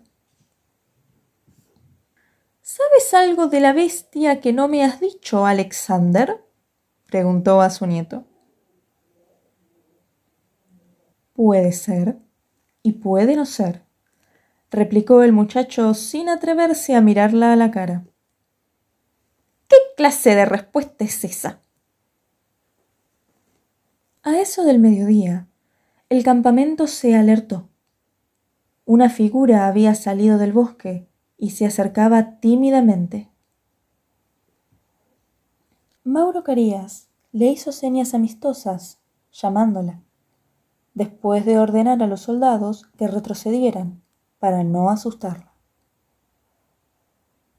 ¿Sabes 2.78 3.12
algo 3.16 3.48
de 3.48 3.60
la 3.60 3.74
bestia 3.74 4.40
que 4.40 4.54
no 4.54 4.68
me 4.68 4.84
has 4.84 5.00
dicho, 5.00 5.48
Alexander? 5.48 6.46
preguntó 7.08 7.60
a 7.60 7.72
su 7.72 7.88
nieto. 7.88 8.28
Puede 11.34 11.72
ser 11.72 12.20
y 12.84 12.92
puede 12.92 13.36
no 13.36 13.48
ser, 13.48 13.84
replicó 14.70 15.24
el 15.24 15.34
muchacho 15.34 15.96
sin 15.96 16.30
atreverse 16.30 16.94
a 16.94 17.02
mirarla 17.02 17.52
a 17.52 17.56
la 17.56 17.72
cara. 17.72 18.06
¿Qué 19.68 19.78
clase 19.96 20.36
de 20.36 20.46
respuesta 20.46 21.04
es 21.04 21.24
esa? 21.24 21.64
A 24.22 24.38
eso 24.38 24.64
del 24.64 24.78
mediodía, 24.78 25.48
el 26.10 26.24
campamento 26.24 26.86
se 26.86 27.16
alertó. 27.16 27.70
Una 28.86 29.10
figura 29.10 29.66
había 29.66 29.96
salido 29.96 30.38
del 30.38 30.54
bosque 30.54 31.08
y 31.38 31.52
se 31.52 31.66
acercaba 31.66 32.40
tímidamente. 32.40 33.30
Mauro 36.04 36.44
Carías 36.44 37.10
le 37.32 37.48
hizo 37.48 37.72
señas 37.72 38.14
amistosas, 38.14 39.00
llamándola, 39.32 40.02
después 40.94 41.46
de 41.46 41.60
ordenar 41.60 42.02
a 42.02 42.08
los 42.08 42.22
soldados 42.22 42.86
que 42.98 43.08
retrocedieran 43.08 44.02
para 44.40 44.64
no 44.64 44.90
asustarla. 44.90 45.54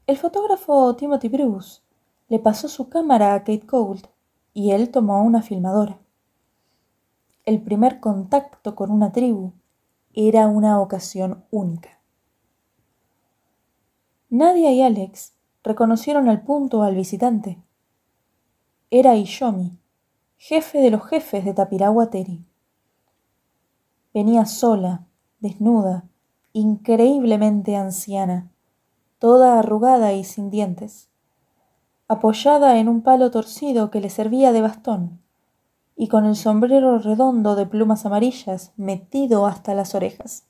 El 0.07 0.17
fotógrafo 0.17 0.95
Timothy 0.95 1.29
Bruce 1.29 1.81
le 2.27 2.39
pasó 2.39 2.67
su 2.67 2.89
cámara 2.89 3.35
a 3.35 3.39
Kate 3.39 3.65
Colt 3.67 4.07
y 4.53 4.71
él 4.71 4.89
tomó 4.89 5.23
una 5.23 5.41
filmadora. 5.41 5.99
El 7.45 7.61
primer 7.61 7.99
contacto 7.99 8.75
con 8.75 8.91
una 8.91 9.11
tribu 9.11 9.53
era 10.13 10.47
una 10.47 10.79
ocasión 10.79 11.45
única. 11.51 11.98
Nadia 14.31 14.71
y 14.71 14.83
Alex 14.83 15.33
reconocieron 15.63 16.29
al 16.29 16.43
punto 16.43 16.83
al 16.83 16.93
visitante. 16.93 17.57
Era 18.91 19.15
Ishomi, 19.15 19.79
jefe 20.37 20.77
de 20.81 20.91
los 20.91 21.03
jefes 21.07 21.43
de 21.43 21.55
Tapiragua 21.55 22.11
Teri. 22.11 22.45
Venía 24.13 24.45
sola, 24.45 25.07
desnuda, 25.39 26.05
increíblemente 26.53 27.75
anciana, 27.75 28.51
toda 29.17 29.57
arrugada 29.57 30.13
y 30.13 30.23
sin 30.23 30.51
dientes, 30.51 31.09
apoyada 32.07 32.77
en 32.77 32.87
un 32.87 33.01
palo 33.01 33.31
torcido 33.31 33.89
que 33.89 33.99
le 33.99 34.11
servía 34.11 34.51
de 34.51 34.61
bastón, 34.61 35.23
y 35.95 36.07
con 36.07 36.27
el 36.27 36.35
sombrero 36.35 36.99
redondo 36.99 37.55
de 37.55 37.65
plumas 37.65 38.05
amarillas 38.05 38.73
metido 38.77 39.47
hasta 39.47 39.73
las 39.73 39.95
orejas. 39.95 40.48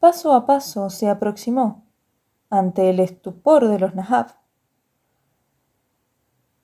Paso 0.00 0.32
a 0.32 0.46
paso 0.46 0.90
se 0.90 1.08
aproximó, 1.08 1.82
ante 2.50 2.88
el 2.88 3.00
estupor 3.00 3.66
de 3.66 3.80
los 3.80 3.96
Nahab. 3.96 4.28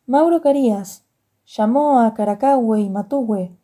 Mauro 0.07 0.40
Carías 0.40 1.05
llamó 1.44 1.99
a 1.99 2.14
Caracahue 2.14 2.81
y 2.81 2.90
Matúhue 2.90 3.59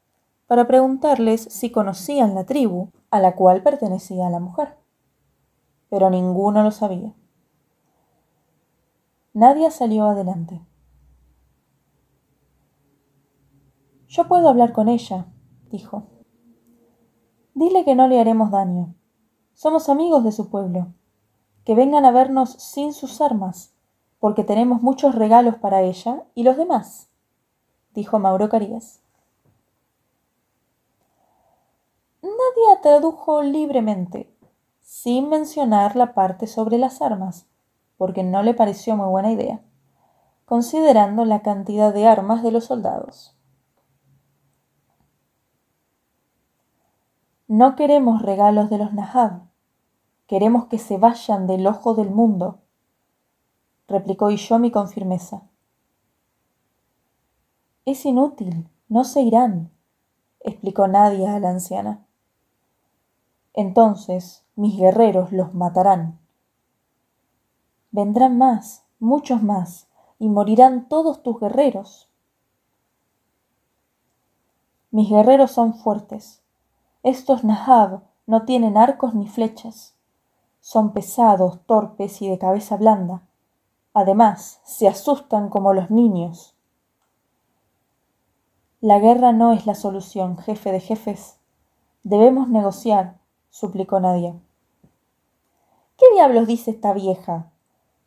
para 0.49 0.67
preguntarles 0.67 1.43
si 1.43 1.71
conocían 1.71 2.35
la 2.35 2.47
tribu 2.47 2.89
a 3.13 3.21
la 3.21 3.37
cual 3.37 3.63
pertenecía 3.63 4.29
la 4.29 4.41
mujer, 4.41 4.77
pero 5.89 6.11
ninguno 6.11 6.65
lo 6.65 6.73
sabía. 6.73 7.15
Nadie 9.35 9.71
salió 9.71 10.07
adelante. 10.07 10.61
Yo 14.09 14.27
puedo 14.27 14.49
hablar 14.49 14.73
con 14.73 14.89
ella, 14.89 15.27
dijo. 15.71 16.09
Dile 17.55 17.85
que 17.85 17.95
no 17.95 18.09
le 18.09 18.19
haremos 18.19 18.51
daño 18.51 18.97
somos 19.61 19.91
amigos 19.91 20.25
de 20.25 20.33
su 20.33 20.49
pueblo. 20.49 20.87
Que 21.67 21.75
vengan 21.75 22.07
a 22.07 22.11
vernos 22.11 22.53
sin 22.53 22.95
sus 22.95 23.21
armas, 23.21 23.75
porque 24.19 24.43
tenemos 24.43 24.81
muchos 24.81 25.15
regalos 25.15 25.57
para 25.57 25.83
ella 25.83 26.25
y 26.35 26.45
los 26.45 26.57
demás, 26.57 27.11
dijo 27.93 28.19
Mauro 28.19 28.49
Carías. 28.49 29.03
Nadie 32.23 32.81
tradujo 32.81 33.43
libremente, 33.43 34.35
sin 34.81 35.29
mencionar 35.29 35.95
la 35.95 36.15
parte 36.15 36.47
sobre 36.47 36.79
las 36.79 37.03
armas, 37.03 37.47
porque 37.99 38.23
no 38.23 38.43
le 38.43 38.55
pareció 38.55 38.97
muy 38.97 39.09
buena 39.09 39.31
idea, 39.31 39.61
considerando 40.47 41.27
la 41.27 41.43
cantidad 41.43 41.93
de 41.93 42.09
armas 42.09 42.43
de 42.43 42.51
los 42.51 42.65
soldados. 42.65 43.37
No 47.47 47.77
queremos 47.77 48.23
regalos 48.23 48.71
de 48.71 48.79
los 48.79 48.95
Nahab, 48.95 49.50
Queremos 50.31 50.67
que 50.67 50.79
se 50.79 50.97
vayan 50.97 51.49
del 51.49 51.67
ojo 51.67 51.95
del 51.95 52.09
mundo, 52.09 52.61
replicó 53.89 54.31
Ishomi 54.31 54.71
con 54.71 54.89
firmeza. 54.89 55.43
Es 57.85 58.07
inútil, 58.07 58.69
no 58.89 59.03
se 59.03 59.23
irán, 59.23 59.73
explicó 60.39 60.87
Nadia 60.87 61.35
a 61.35 61.41
la 61.41 61.51
anciana. 61.51 62.07
Entonces 63.55 64.45
mis 64.55 64.79
guerreros 64.79 65.33
los 65.33 65.53
matarán. 65.53 66.21
Vendrán 67.91 68.39
más, 68.39 68.85
muchos 69.01 69.43
más, 69.43 69.89
y 70.21 70.29
morirán 70.29 70.89
todos 70.89 71.25
tus 71.25 71.41
guerreros. 71.41 72.09
Mis 74.93 75.11
guerreros 75.11 75.51
son 75.51 75.75
fuertes. 75.75 76.41
Estos 77.03 77.43
Nahab 77.43 78.03
no 78.29 78.45
tienen 78.45 78.77
arcos 78.77 79.13
ni 79.13 79.27
flechas 79.27 79.97
son 80.71 80.93
pesados, 80.93 81.59
torpes 81.67 82.23
y 82.23 82.29
de 82.29 82.39
cabeza 82.39 82.77
blanda. 82.77 83.23
Además, 83.93 84.61
se 84.63 84.87
asustan 84.87 85.49
como 85.49 85.75
los 85.75 85.91
niños. 85.91 86.55
La 88.81 89.01
guerra 89.01 89.33
no 89.33 89.53
es 89.53 89.67
la 89.67 89.75
solución, 89.75 90.39
jefe 90.39 90.71
de 90.71 90.79
jefes. 90.79 91.41
Debemos 92.05 92.49
negociar, 92.49 93.19
suplicó 93.49 93.99
Nadia. 93.99 94.37
¿Qué 95.99 96.07
diablos 96.15 96.47
dice 96.47 96.71
esta 96.71 96.93
vieja? 96.93 97.51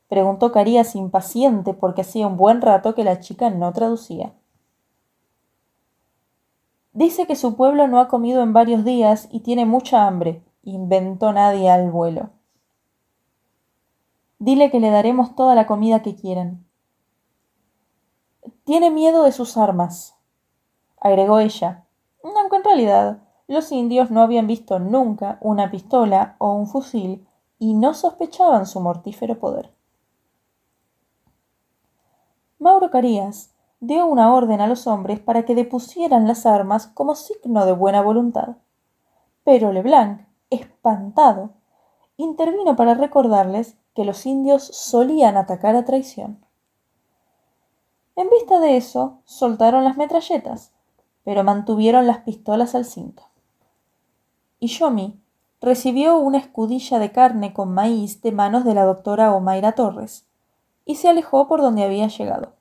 preguntó 0.08 0.54
Carías 0.54 0.96
impaciente 0.96 1.74
porque 1.74 2.00
hacía 2.00 2.28
un 2.28 2.38
buen 2.38 2.62
rato 2.62 2.96
que 2.96 3.04
la 3.04 3.20
chica 3.20 3.50
no 3.50 3.74
traducía. 3.74 4.32
Dice 6.94 7.28
que 7.28 7.36
su 7.36 7.58
pueblo 7.58 7.90
no 7.90 8.00
ha 8.00 8.08
comido 8.08 8.42
en 8.42 8.54
varios 8.54 8.86
días 8.86 9.28
y 9.32 9.42
tiene 9.42 9.66
mucha 9.66 10.08
hambre, 10.08 10.42
inventó 10.64 11.34
nadie 11.34 11.70
al 11.70 11.92
vuelo. 11.92 12.30
Dile 14.44 14.70
que 14.70 14.82
le 14.82 14.90
daremos 14.90 15.38
toda 15.38 15.56
la 15.56 15.66
comida 15.66 16.02
que 16.02 16.18
quieran. 16.18 16.66
Tiene 18.66 18.92
miedo 18.92 19.24
de 19.24 19.32
sus 19.32 19.56
armas, 19.56 20.18
agregó 21.00 21.40
ella, 21.40 21.86
aunque 22.22 22.58
en 22.58 22.64
realidad 22.66 23.24
los 23.48 23.72
indios 23.72 24.12
no 24.12 24.22
habían 24.22 24.46
visto 24.46 24.80
nunca 24.80 25.38
una 25.40 25.72
pistola 25.72 26.36
o 26.40 26.56
un 26.56 26.68
fusil 26.68 27.26
y 27.58 27.74
no 27.74 27.94
sospechaban 27.94 28.66
su 28.66 28.82
mortífero 28.82 29.40
poder. 29.40 29.72
Mauro 32.60 32.92
Carías 32.92 33.54
dio 33.80 34.06
una 34.06 34.34
orden 34.34 34.60
a 34.60 34.68
los 34.68 34.88
hombres 34.88 35.22
para 35.22 35.46
que 35.46 35.56
depusieran 35.56 36.28
las 36.28 36.46
armas 36.46 36.88
como 36.88 37.16
signo 37.16 37.66
de 37.66 37.72
buena 37.72 38.02
voluntad. 38.02 38.58
Pero 39.46 39.72
Leblanc, 39.72 40.28
espantado, 40.50 41.52
intervino 42.18 42.76
para 42.76 42.94
recordarles 42.94 43.78
que 43.96 44.06
los 44.06 44.26
indios 44.26 44.64
solían 44.64 45.38
atacar 45.38 45.76
a 45.76 45.86
traición. 45.86 46.44
En 48.16 48.30
vista 48.30 48.60
de 48.60 48.78
eso, 48.78 49.20
soltaron 49.26 49.84
las 49.84 49.98
metralletas, 49.98 50.72
pero 51.24 51.44
mantuvieron 51.44 52.06
las 52.06 52.20
pistolas 52.20 52.76
al 52.76 52.86
cinto. 52.86 53.24
Y 54.60 54.68
Yomi 54.68 55.20
recibió 55.62 56.18
una 56.18 56.38
escudilla 56.38 57.00
de 57.00 57.12
carne 57.12 57.54
con 57.54 57.74
maíz 57.74 58.22
de 58.22 58.32
manos 58.32 58.66
de 58.66 58.74
la 58.74 58.84
doctora 58.84 59.34
Omaira 59.34 59.74
Torres 59.74 60.26
y 60.86 60.96
se 60.96 61.08
alejó 61.08 61.48
por 61.48 61.62
donde 61.62 61.84
había 61.84 62.08
llegado. 62.08 62.54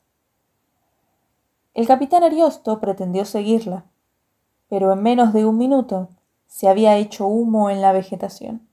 El 1.74 1.86
capitán 1.86 2.22
Ariosto 2.22 2.80
pretendió 2.80 3.24
seguirla, 3.24 3.84
pero 4.68 4.92
en 4.92 5.02
menos 5.02 5.32
de 5.32 5.44
un 5.44 5.58
minuto 5.58 6.08
se 6.46 6.68
había 6.68 6.96
hecho 6.96 7.26
humo 7.26 7.70
en 7.70 7.80
la 7.80 7.92
vegetación. 7.92 8.68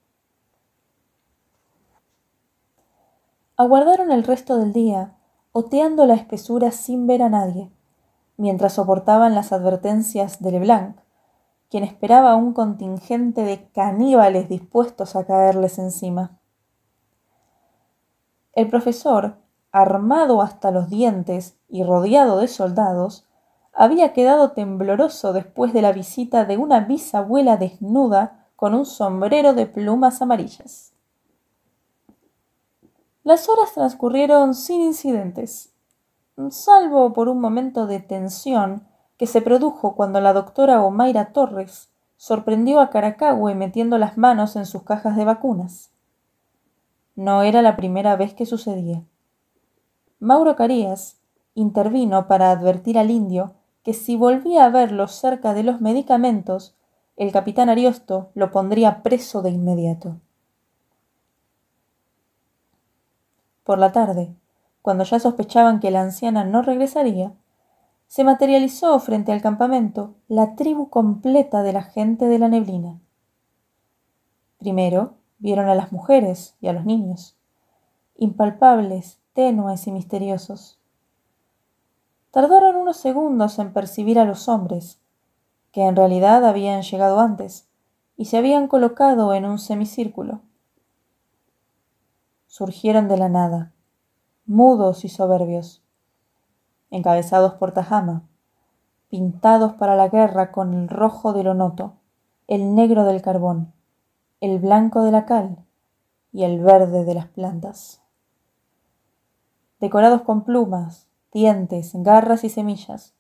Aguardaron 3.59 4.13
el 4.13 4.23
resto 4.23 4.57
del 4.57 4.71
día, 4.71 5.17
oteando 5.51 6.05
la 6.05 6.13
espesura 6.13 6.71
sin 6.71 7.07
ver 7.07 7.21
a 7.21 7.27
nadie, 7.27 7.69
mientras 8.37 8.71
soportaban 8.71 9.35
las 9.35 9.51
advertencias 9.51 10.41
de 10.41 10.51
Leblanc, 10.51 10.95
quien 11.69 11.83
esperaba 11.83 12.37
un 12.37 12.53
contingente 12.53 13.41
de 13.43 13.69
caníbales 13.71 14.47
dispuestos 14.47 15.17
a 15.17 15.25
caerles 15.25 15.77
encima. 15.77 16.39
El 18.53 18.69
profesor, 18.69 19.39
armado 19.73 20.41
hasta 20.41 20.71
los 20.71 20.87
dientes 20.87 21.57
y 21.67 21.83
rodeado 21.83 22.39
de 22.39 22.47
soldados, 22.47 23.27
había 23.73 24.13
quedado 24.13 24.53
tembloroso 24.53 25.33
después 25.33 25.73
de 25.73 25.81
la 25.81 25.91
visita 25.91 26.45
de 26.45 26.55
una 26.55 26.79
bisabuela 26.79 27.57
desnuda 27.57 28.47
con 28.55 28.73
un 28.73 28.85
sombrero 28.85 29.53
de 29.53 29.65
plumas 29.65 30.21
amarillas. 30.21 30.93
Las 33.23 33.49
horas 33.49 33.73
transcurrieron 33.73 34.55
sin 34.55 34.81
incidentes, 34.81 35.73
salvo 36.49 37.11
por 37.11 37.27
un 37.27 37.41
momento 37.41 37.85
de 37.85 37.99
tensión 37.99 38.87
que 39.17 39.27
se 39.27 39.41
produjo 39.41 39.95
cuando 39.95 40.21
la 40.21 40.31
doctora 40.31 40.81
Omaira 40.81 41.33
Torres 41.33 41.89
sorprendió 42.15 42.79
a 42.79 42.89
Caracagüe 42.89 43.55
metiendo 43.55 43.97
las 43.97 44.17
manos 44.17 44.55
en 44.55 44.65
sus 44.65 44.83
cajas 44.83 45.17
de 45.17 45.25
vacunas. 45.25 45.91
No 47.15 47.43
era 47.43 47.61
la 47.61 47.75
primera 47.75 48.15
vez 48.15 48.33
que 48.33 48.45
sucedía. 48.45 49.03
Mauro 50.19 50.55
Carías 50.55 51.17
intervino 51.55 52.27
para 52.27 52.51
advertir 52.51 52.97
al 52.97 53.11
indio 53.11 53.53
que 53.83 53.93
si 53.93 54.15
volvía 54.15 54.65
a 54.65 54.69
verlo 54.69 55.07
cerca 55.07 55.53
de 55.53 55.63
los 55.63 55.81
medicamentos, 55.81 56.75
el 57.17 57.33
capitán 57.33 57.67
Ariosto 57.69 58.31
lo 58.33 58.51
pondría 58.51 59.03
preso 59.03 59.41
de 59.41 59.49
inmediato. 59.49 60.15
Por 63.69 63.77
la 63.77 63.91
tarde, 63.91 64.33
cuando 64.81 65.03
ya 65.03 65.19
sospechaban 65.19 65.79
que 65.79 65.91
la 65.91 66.01
anciana 66.01 66.43
no 66.43 66.63
regresaría, 66.63 67.33
se 68.07 68.23
materializó 68.23 68.99
frente 68.99 69.31
al 69.31 69.43
campamento 69.43 70.15
la 70.27 70.55
tribu 70.55 70.89
completa 70.89 71.61
de 71.61 71.73
la 71.73 71.83
gente 71.83 72.25
de 72.25 72.39
la 72.39 72.47
neblina. 72.47 72.99
Primero 74.57 75.17
vieron 75.37 75.69
a 75.69 75.75
las 75.75 75.91
mujeres 75.91 76.55
y 76.59 76.67
a 76.67 76.73
los 76.73 76.83
niños, 76.83 77.37
impalpables, 78.17 79.19
tenues 79.33 79.85
y 79.85 79.91
misteriosos. 79.91 80.79
Tardaron 82.31 82.75
unos 82.75 82.97
segundos 82.97 83.59
en 83.59 83.71
percibir 83.71 84.17
a 84.17 84.25
los 84.25 84.49
hombres, 84.49 84.99
que 85.71 85.83
en 85.83 85.95
realidad 85.95 86.43
habían 86.43 86.81
llegado 86.81 87.19
antes 87.19 87.67
y 88.17 88.25
se 88.25 88.37
habían 88.37 88.67
colocado 88.67 89.35
en 89.35 89.45
un 89.45 89.59
semicírculo 89.59 90.41
surgieron 92.49 93.07
de 93.07 93.15
la 93.15 93.29
nada, 93.29 93.73
mudos 94.47 95.05
y 95.05 95.09
soberbios, 95.09 95.83
encabezados 96.89 97.53
por 97.53 97.73
Tajama, 97.73 98.23
pintados 99.07 99.73
para 99.73 99.95
la 99.95 100.09
guerra 100.09 100.51
con 100.51 100.73
el 100.73 100.89
rojo 100.89 101.31
del 101.31 101.49
onoto, 101.49 101.93
el 102.47 102.73
negro 102.73 103.05
del 103.05 103.21
carbón, 103.21 103.71
el 104.41 104.57
blanco 104.57 105.03
de 105.03 105.11
la 105.11 105.27
cal 105.27 105.63
y 106.31 106.43
el 106.43 106.59
verde 106.59 107.05
de 107.05 107.13
las 107.13 107.27
plantas. 107.27 108.01
Decorados 109.79 110.23
con 110.23 110.43
plumas, 110.43 111.07
dientes, 111.31 111.91
garras 111.93 112.43
y 112.43 112.49
semillas, 112.49 113.13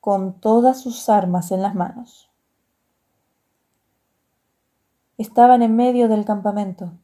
con 0.00 0.40
todas 0.40 0.80
sus 0.80 1.08
armas 1.08 1.52
en 1.52 1.62
las 1.62 1.76
manos. 1.76 2.28
Estaban 5.16 5.62
en 5.62 5.76
medio 5.76 6.08
del 6.08 6.24
campamento, 6.24 6.94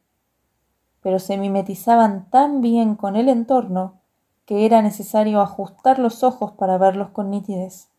pero 1.01 1.19
se 1.19 1.37
mimetizaban 1.37 2.29
tan 2.29 2.61
bien 2.61 2.95
con 2.95 3.15
el 3.15 3.29
entorno 3.29 3.99
que 4.45 4.65
era 4.65 4.81
necesario 4.81 5.41
ajustar 5.41 5.99
los 5.99 6.23
ojos 6.23 6.53
para 6.53 6.77
verlos 6.77 7.09
con 7.09 7.29
nitidez. 7.29 7.89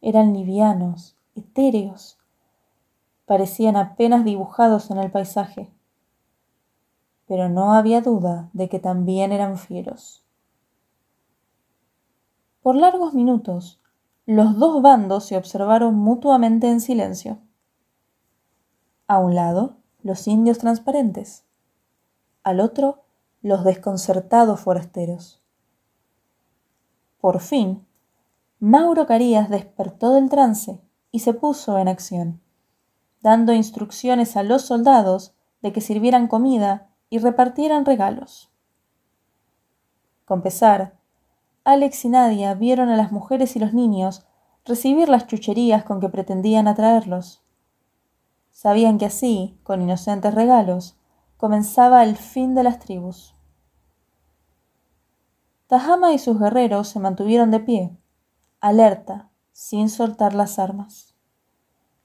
Eran 0.00 0.32
livianos, 0.32 1.16
etéreos, 1.34 2.18
parecían 3.26 3.76
apenas 3.76 4.24
dibujados 4.24 4.90
en 4.90 4.98
el 4.98 5.10
paisaje, 5.10 5.70
pero 7.26 7.48
no 7.48 7.74
había 7.74 8.00
duda 8.00 8.50
de 8.52 8.68
que 8.68 8.78
también 8.78 9.32
eran 9.32 9.58
fieros. 9.58 10.24
Por 12.62 12.76
largos 12.76 13.12
minutos, 13.12 13.80
los 14.24 14.56
dos 14.56 14.82
bandos 14.82 15.24
se 15.26 15.36
observaron 15.36 15.96
mutuamente 15.96 16.68
en 16.70 16.80
silencio. 16.80 17.38
A 19.06 19.18
un 19.18 19.34
lado, 19.34 19.81
los 20.02 20.26
indios 20.26 20.58
transparentes, 20.58 21.44
al 22.42 22.60
otro 22.60 23.02
los 23.42 23.64
desconcertados 23.64 24.60
forasteros. 24.60 25.40
Por 27.20 27.40
fin, 27.40 27.86
Mauro 28.58 29.06
Carías 29.06 29.50
despertó 29.50 30.14
del 30.14 30.28
trance 30.28 30.80
y 31.10 31.20
se 31.20 31.34
puso 31.34 31.78
en 31.78 31.88
acción, 31.88 32.40
dando 33.20 33.52
instrucciones 33.52 34.36
a 34.36 34.42
los 34.42 34.62
soldados 34.62 35.34
de 35.60 35.72
que 35.72 35.80
sirvieran 35.80 36.26
comida 36.26 36.88
y 37.10 37.18
repartieran 37.18 37.84
regalos. 37.84 38.50
Con 40.24 40.42
pesar, 40.42 40.94
Alex 41.64 42.04
y 42.04 42.08
Nadia 42.08 42.54
vieron 42.54 42.88
a 42.88 42.96
las 42.96 43.12
mujeres 43.12 43.54
y 43.54 43.58
los 43.58 43.72
niños 43.72 44.26
recibir 44.64 45.08
las 45.08 45.26
chucherías 45.26 45.84
con 45.84 46.00
que 46.00 46.08
pretendían 46.08 46.66
atraerlos. 46.66 47.42
Sabían 48.52 48.98
que 48.98 49.06
así, 49.06 49.58
con 49.64 49.82
inocentes 49.82 50.34
regalos, 50.34 50.96
comenzaba 51.36 52.04
el 52.04 52.16
fin 52.16 52.54
de 52.54 52.62
las 52.62 52.78
tribus. 52.78 53.34
Tajama 55.66 56.12
y 56.12 56.18
sus 56.18 56.38
guerreros 56.38 56.86
se 56.88 57.00
mantuvieron 57.00 57.50
de 57.50 57.58
pie, 57.58 57.96
alerta, 58.60 59.30
sin 59.52 59.88
soltar 59.88 60.34
las 60.34 60.58
armas. 60.58 61.16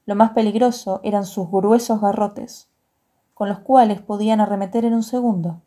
Lo 0.05 0.15
más 0.15 0.31
peligroso 0.31 1.01
eran 1.03 1.25
sus 1.25 1.51
gruesos 1.51 2.01
garrotes, 2.01 2.69
con 3.33 3.49
los 3.49 3.59
cuales 3.59 4.01
podían 4.01 4.41
arremeter 4.41 4.85
en 4.85 4.93
un 4.93 5.03
segundo. 5.03 5.61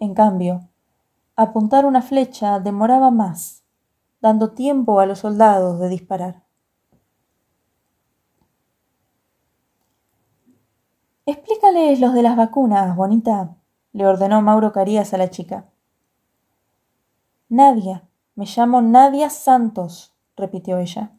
En 0.00 0.14
cambio, 0.14 0.68
apuntar 1.34 1.84
una 1.84 2.00
flecha 2.00 2.60
demoraba 2.60 3.10
más, 3.10 3.64
dando 4.20 4.52
tiempo 4.52 5.00
a 5.00 5.06
los 5.06 5.18
soldados 5.18 5.80
de 5.80 5.88
disparar. 5.88 6.47
Explícales 11.30 12.00
los 12.00 12.14
de 12.14 12.22
las 12.22 12.36
vacunas, 12.36 12.96
bonita, 12.96 13.54
le 13.92 14.06
ordenó 14.06 14.40
Mauro 14.40 14.72
Carías 14.72 15.12
a 15.12 15.18
la 15.18 15.28
chica. 15.28 15.66
Nadia, 17.50 18.08
me 18.34 18.46
llamo 18.46 18.80
Nadia 18.80 19.28
Santos, 19.28 20.14
repitió 20.38 20.78
ella. 20.78 21.10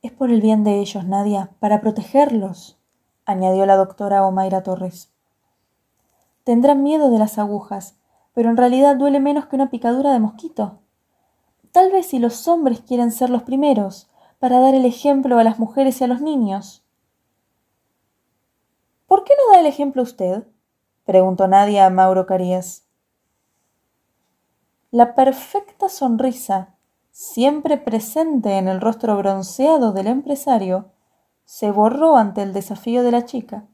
Es 0.00 0.12
por 0.12 0.30
el 0.30 0.40
bien 0.40 0.64
de 0.64 0.78
ellos, 0.78 1.04
Nadia, 1.04 1.50
para 1.60 1.82
protegerlos, 1.82 2.78
añadió 3.26 3.66
la 3.66 3.76
doctora 3.76 4.26
Omaira 4.26 4.62
Torres. 4.62 5.12
Tendrán 6.42 6.82
miedo 6.82 7.10
de 7.10 7.18
las 7.18 7.36
agujas, 7.36 7.96
pero 8.32 8.48
en 8.48 8.56
realidad 8.56 8.96
duele 8.96 9.20
menos 9.20 9.48
que 9.48 9.56
una 9.56 9.68
picadura 9.68 10.14
de 10.14 10.20
mosquito. 10.20 10.78
Tal 11.72 11.92
vez 11.92 12.06
si 12.06 12.18
los 12.18 12.48
hombres 12.48 12.80
quieren 12.80 13.12
ser 13.12 13.28
los 13.28 13.42
primeros, 13.42 14.08
para 14.38 14.60
dar 14.60 14.74
el 14.74 14.86
ejemplo 14.86 15.38
a 15.38 15.44
las 15.44 15.58
mujeres 15.58 16.00
y 16.00 16.04
a 16.04 16.06
los 16.06 16.22
niños. 16.22 16.82
¿Por 19.10 19.24
qué 19.24 19.32
no 19.36 19.52
da 19.52 19.58
el 19.58 19.66
ejemplo 19.66 20.02
usted? 20.02 20.46
preguntó 21.04 21.48
Nadia 21.48 21.84
a 21.84 21.90
Mauro 21.90 22.26
Carías. 22.26 22.86
La 24.92 25.16
perfecta 25.16 25.88
sonrisa, 25.88 26.76
siempre 27.10 27.76
presente 27.76 28.56
en 28.56 28.68
el 28.68 28.80
rostro 28.80 29.16
bronceado 29.16 29.90
del 29.90 30.06
empresario, 30.06 30.92
se 31.44 31.72
borró 31.72 32.16
ante 32.16 32.42
el 32.42 32.52
desafío 32.52 33.02
de 33.02 33.10
la 33.10 33.24
chica, 33.24 33.66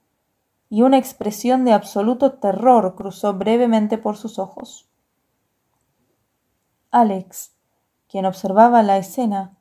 y 0.71 0.81
una 0.81 0.97
expresión 0.97 1.67
de 1.67 1.75
absoluto 1.75 2.39
terror 2.39 2.95
cruzó 2.95 3.35
brevemente 3.35 3.99
por 3.99 4.17
sus 4.17 4.39
ojos. 4.39 4.89
Alex, 6.91 7.53
quien 8.09 8.25
observaba 8.25 8.83
la 8.83 8.97
escena, 8.97 9.55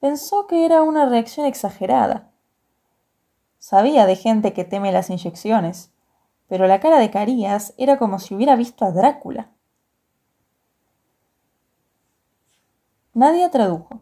pensó 0.00 0.46
que 0.46 0.64
era 0.64 0.80
una 0.80 1.04
reacción 1.04 1.44
exagerada. 1.44 2.29
Sabía 3.60 4.06
de 4.06 4.16
gente 4.16 4.54
que 4.54 4.64
teme 4.64 4.90
las 4.90 5.10
inyecciones, 5.10 5.92
pero 6.48 6.66
la 6.66 6.80
cara 6.80 6.98
de 6.98 7.10
Carías 7.10 7.74
era 7.76 7.98
como 7.98 8.18
si 8.18 8.34
hubiera 8.34 8.56
visto 8.56 8.86
a 8.86 8.90
Drácula. 8.90 9.50
Nadie 13.12 13.50
tradujo, 13.50 14.00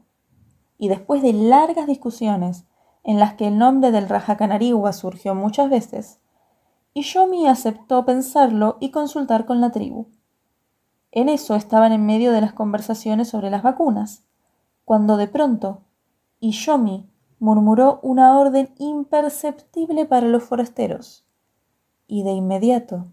y 0.78 0.88
después 0.88 1.22
de 1.22 1.32
largas 1.32 1.88
discusiones 1.88 2.66
en 3.02 3.18
las 3.18 3.34
que 3.34 3.48
el 3.48 3.58
nombre 3.58 3.90
del 3.90 4.08
Rajacanarigua 4.08 4.92
surgió 4.92 5.34
muchas 5.34 5.68
veces, 5.68 6.20
Ishomi 6.94 7.48
aceptó 7.48 8.04
pensarlo 8.04 8.76
y 8.78 8.92
consultar 8.92 9.44
con 9.44 9.60
la 9.60 9.72
tribu. 9.72 10.06
En 11.10 11.28
eso 11.28 11.56
estaban 11.56 11.92
en 11.92 12.06
medio 12.06 12.30
de 12.30 12.42
las 12.42 12.52
conversaciones 12.52 13.28
sobre 13.28 13.50
las 13.50 13.64
vacunas, 13.64 14.22
cuando 14.84 15.16
de 15.16 15.26
pronto 15.26 15.82
Ishomi 16.38 17.10
murmuró 17.40 18.00
una 18.02 18.38
orden 18.38 18.70
imperceptible 18.78 20.06
para 20.06 20.26
los 20.26 20.44
forasteros 20.44 21.24
y 22.06 22.22
de 22.22 22.32
inmediato 22.32 23.06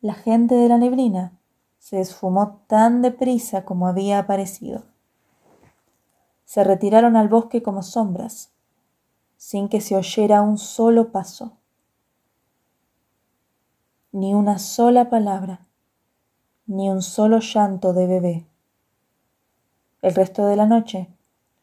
la 0.00 0.14
gente 0.14 0.54
de 0.54 0.68
la 0.68 0.78
neblina 0.78 1.32
se 1.78 2.00
esfumó 2.00 2.60
tan 2.66 3.02
deprisa 3.02 3.64
como 3.64 3.88
había 3.88 4.18
aparecido. 4.18 4.84
Se 6.44 6.62
retiraron 6.62 7.16
al 7.16 7.28
bosque 7.28 7.62
como 7.62 7.82
sombras, 7.82 8.52
sin 9.36 9.68
que 9.68 9.80
se 9.80 9.96
oyera 9.96 10.42
un 10.42 10.58
solo 10.58 11.10
paso, 11.10 11.56
ni 14.12 14.34
una 14.34 14.58
sola 14.58 15.10
palabra, 15.10 15.66
ni 16.66 16.88
un 16.88 17.02
solo 17.02 17.40
llanto 17.40 17.92
de 17.92 18.06
bebé. 18.06 18.46
El 20.02 20.14
resto 20.14 20.46
de 20.46 20.56
la 20.56 20.66
noche, 20.66 21.08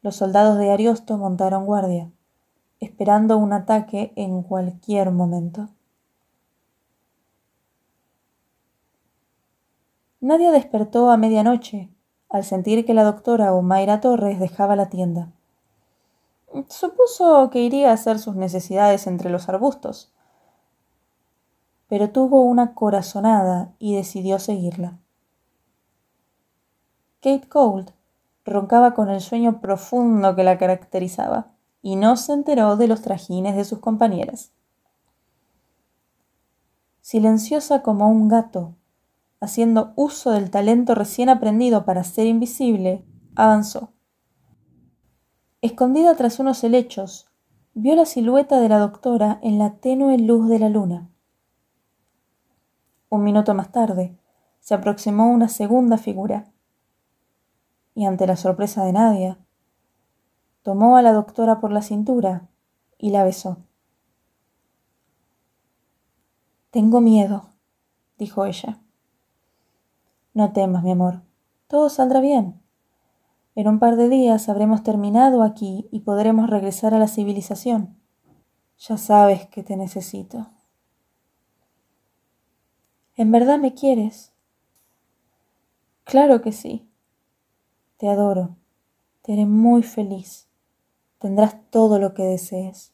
los 0.04 0.18
soldados 0.18 0.58
de 0.58 0.70
Ariosto 0.70 1.18
montaron 1.18 1.66
guardia, 1.66 2.12
esperando 2.82 3.38
un 3.38 3.54
ataque 3.54 4.12
en 4.18 4.44
cualquier 4.44 5.12
momento. 5.12 5.70
Nadie 10.20 10.52
despertó 10.52 11.10
a 11.10 11.18
medianoche 11.18 11.90
al 12.30 12.44
sentir 12.44 12.86
que 12.86 12.94
la 12.94 13.04
doctora 13.04 13.54
Humaira 13.54 14.02
Torres 14.02 14.40
dejaba 14.40 14.76
la 14.76 14.90
tienda. 14.90 15.32
Supuso 16.68 17.50
que 17.50 17.62
iría 17.62 17.90
a 17.90 17.94
hacer 17.94 18.20
sus 18.20 18.36
necesidades 18.36 19.08
entre 19.08 19.30
los 19.30 19.48
arbustos, 19.48 20.12
pero 21.88 22.10
tuvo 22.10 22.42
una 22.42 22.74
corazonada 22.74 23.74
y 23.80 23.96
decidió 23.96 24.40
seguirla. 24.40 24.98
Kate 27.22 27.48
Cold 27.48 27.92
roncaba 28.46 28.94
con 28.94 29.10
el 29.10 29.22
sueño 29.22 29.62
profundo 29.62 30.36
que 30.36 30.44
la 30.44 30.58
caracterizaba 30.58 31.54
y 31.82 31.96
no 31.96 32.16
se 32.16 32.34
enteró 32.34 32.78
de 32.78 32.88
los 32.88 33.02
trajines 33.02 33.56
de 33.56 33.66
sus 33.66 33.80
compañeras. 33.80 34.52
Silenciosa 37.02 37.82
como 37.82 38.10
un 38.10 38.30
gato, 38.30 38.76
haciendo 39.42 39.92
uso 39.96 40.32
del 40.32 40.50
talento 40.50 40.96
recién 40.96 41.28
aprendido 41.28 41.84
para 41.84 42.04
ser 42.06 42.28
invisible, 42.28 43.04
avanzó. 43.36 43.92
Escondida 45.62 46.16
tras 46.16 46.40
unos 46.40 46.64
helechos, 46.64 47.28
vio 47.74 47.96
la 47.96 48.06
silueta 48.06 48.60
de 48.62 48.70
la 48.70 48.80
doctora 48.80 49.40
en 49.42 49.60
la 49.60 49.76
tenue 49.76 50.18
luz 50.18 50.48
de 50.48 50.60
la 50.60 50.70
luna. 50.70 51.10
Un 53.10 53.24
minuto 53.24 53.54
más 53.54 53.72
tarde, 53.72 54.18
se 54.60 54.74
aproximó 54.74 55.30
una 55.30 55.50
segunda 55.50 55.98
figura, 55.98 56.53
y 57.96 58.06
ante 58.06 58.28
la 58.28 58.36
sorpresa 58.36 58.84
de 58.84 58.94
Nadia, 58.94 59.38
tomó 60.62 60.98
a 60.98 61.02
la 61.02 61.14
doctora 61.14 61.60
por 61.60 61.72
la 61.72 61.82
cintura 61.82 62.50
y 62.98 63.12
la 63.12 63.24
besó. 63.24 63.58
Tengo 66.72 67.02
miedo, 67.02 67.50
dijo 68.18 68.46
ella. 68.46 68.80
No 70.34 70.54
temas, 70.54 70.84
mi 70.84 70.92
amor. 70.92 71.22
Todo 71.68 71.90
saldrá 71.90 72.20
bien. 72.20 72.62
En 73.56 73.68
un 73.68 73.78
par 73.78 73.96
de 73.96 74.10
días 74.10 74.50
habremos 74.50 74.82
terminado 74.82 75.44
aquí 75.44 75.88
y 75.92 76.00
podremos 76.00 76.50
regresar 76.50 76.96
a 76.96 77.00
la 77.00 77.08
civilización. 77.08 77.96
Ya 78.80 78.98
sabes 78.98 79.46
que 79.48 79.62
te 79.62 79.78
necesito. 79.78 80.48
¿En 83.16 83.32
verdad 83.32 83.60
me 83.60 83.76
quieres? 83.76 84.34
Claro 86.04 86.42
que 86.42 86.52
sí. 86.52 86.90
Te 88.04 88.10
adoro. 88.10 88.58
Te 89.22 89.32
haré 89.32 89.46
muy 89.46 89.82
feliz. 89.82 90.50
Tendrás 91.20 91.56
todo 91.70 92.00
lo 92.00 92.14
que 92.14 92.24
desees. 92.24 92.92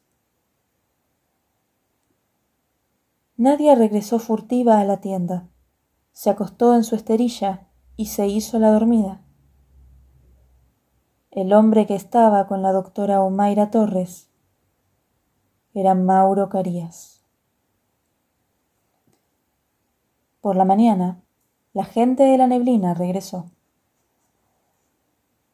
Nadia 3.36 3.74
regresó 3.74 4.20
furtiva 4.20 4.80
a 4.80 4.84
la 4.84 5.02
tienda 5.02 5.50
se 6.12 6.30
acostó 6.30 6.76
en 6.76 6.84
su 6.84 6.94
esterilla 6.94 7.70
y 7.98 8.06
se 8.06 8.28
hizo 8.28 8.60
la 8.60 8.70
dormida. 8.70 9.24
El 11.32 11.54
hombre 11.54 11.88
que 11.88 11.96
estaba 11.96 12.46
con 12.46 12.62
la 12.62 12.72
doctora 12.72 13.24
Omaira 13.24 13.72
Torres 13.72 14.30
era 15.74 15.96
Mauro 15.96 16.50
Carías. 16.50 17.26
Por 20.40 20.56
la 20.56 20.66
mañana, 20.66 21.24
la 21.74 21.86
gente 21.86 22.24
de 22.24 22.38
la 22.38 22.46
neblina 22.46 22.94
regresó. 22.94 23.50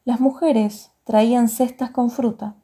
Las 0.05 0.19
mujeres 0.19 0.91
traían 1.03 1.49
cestas 1.49 1.89
con 1.89 2.11
fruta 2.11 2.55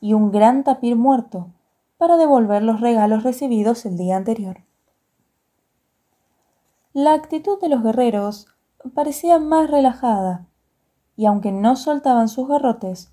y 0.00 0.14
un 0.14 0.32
gran 0.32 0.64
tapir 0.64 0.96
muerto 0.96 1.52
para 1.96 2.16
devolver 2.16 2.62
los 2.62 2.80
regalos 2.80 3.22
recibidos 3.22 3.86
el 3.86 3.96
día 3.96 4.16
anterior. 4.16 4.64
La 6.92 7.14
actitud 7.14 7.60
de 7.60 7.68
los 7.68 7.84
guerreros 7.84 8.48
parecía 8.94 9.38
más 9.38 9.70
relajada, 9.70 10.46
y 11.16 11.26
aunque 11.26 11.52
no 11.52 11.76
soltaban 11.76 12.28
sus 12.28 12.48
garrotes, 12.48 13.12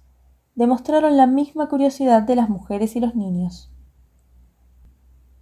demostraron 0.56 1.16
la 1.16 1.28
misma 1.28 1.70
curiosidad 1.70 2.24
de 2.24 2.36
las 2.36 2.50
mujeres 2.50 2.96
y 2.96 3.00
los 3.00 3.14
niños. 3.14 3.72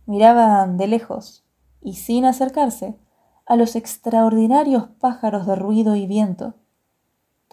Miraban 0.05 0.75
de 0.75 0.87
lejos, 0.87 1.45
y 1.81 1.93
sin 1.93 2.25
acercarse, 2.25 2.99
a 3.45 3.55
los 3.55 3.77
extraordinarios 3.77 4.87
pájaros 4.99 5.47
de 5.47 5.55
ruido 5.55 5.95
y 5.95 6.07
viento. 6.07 6.55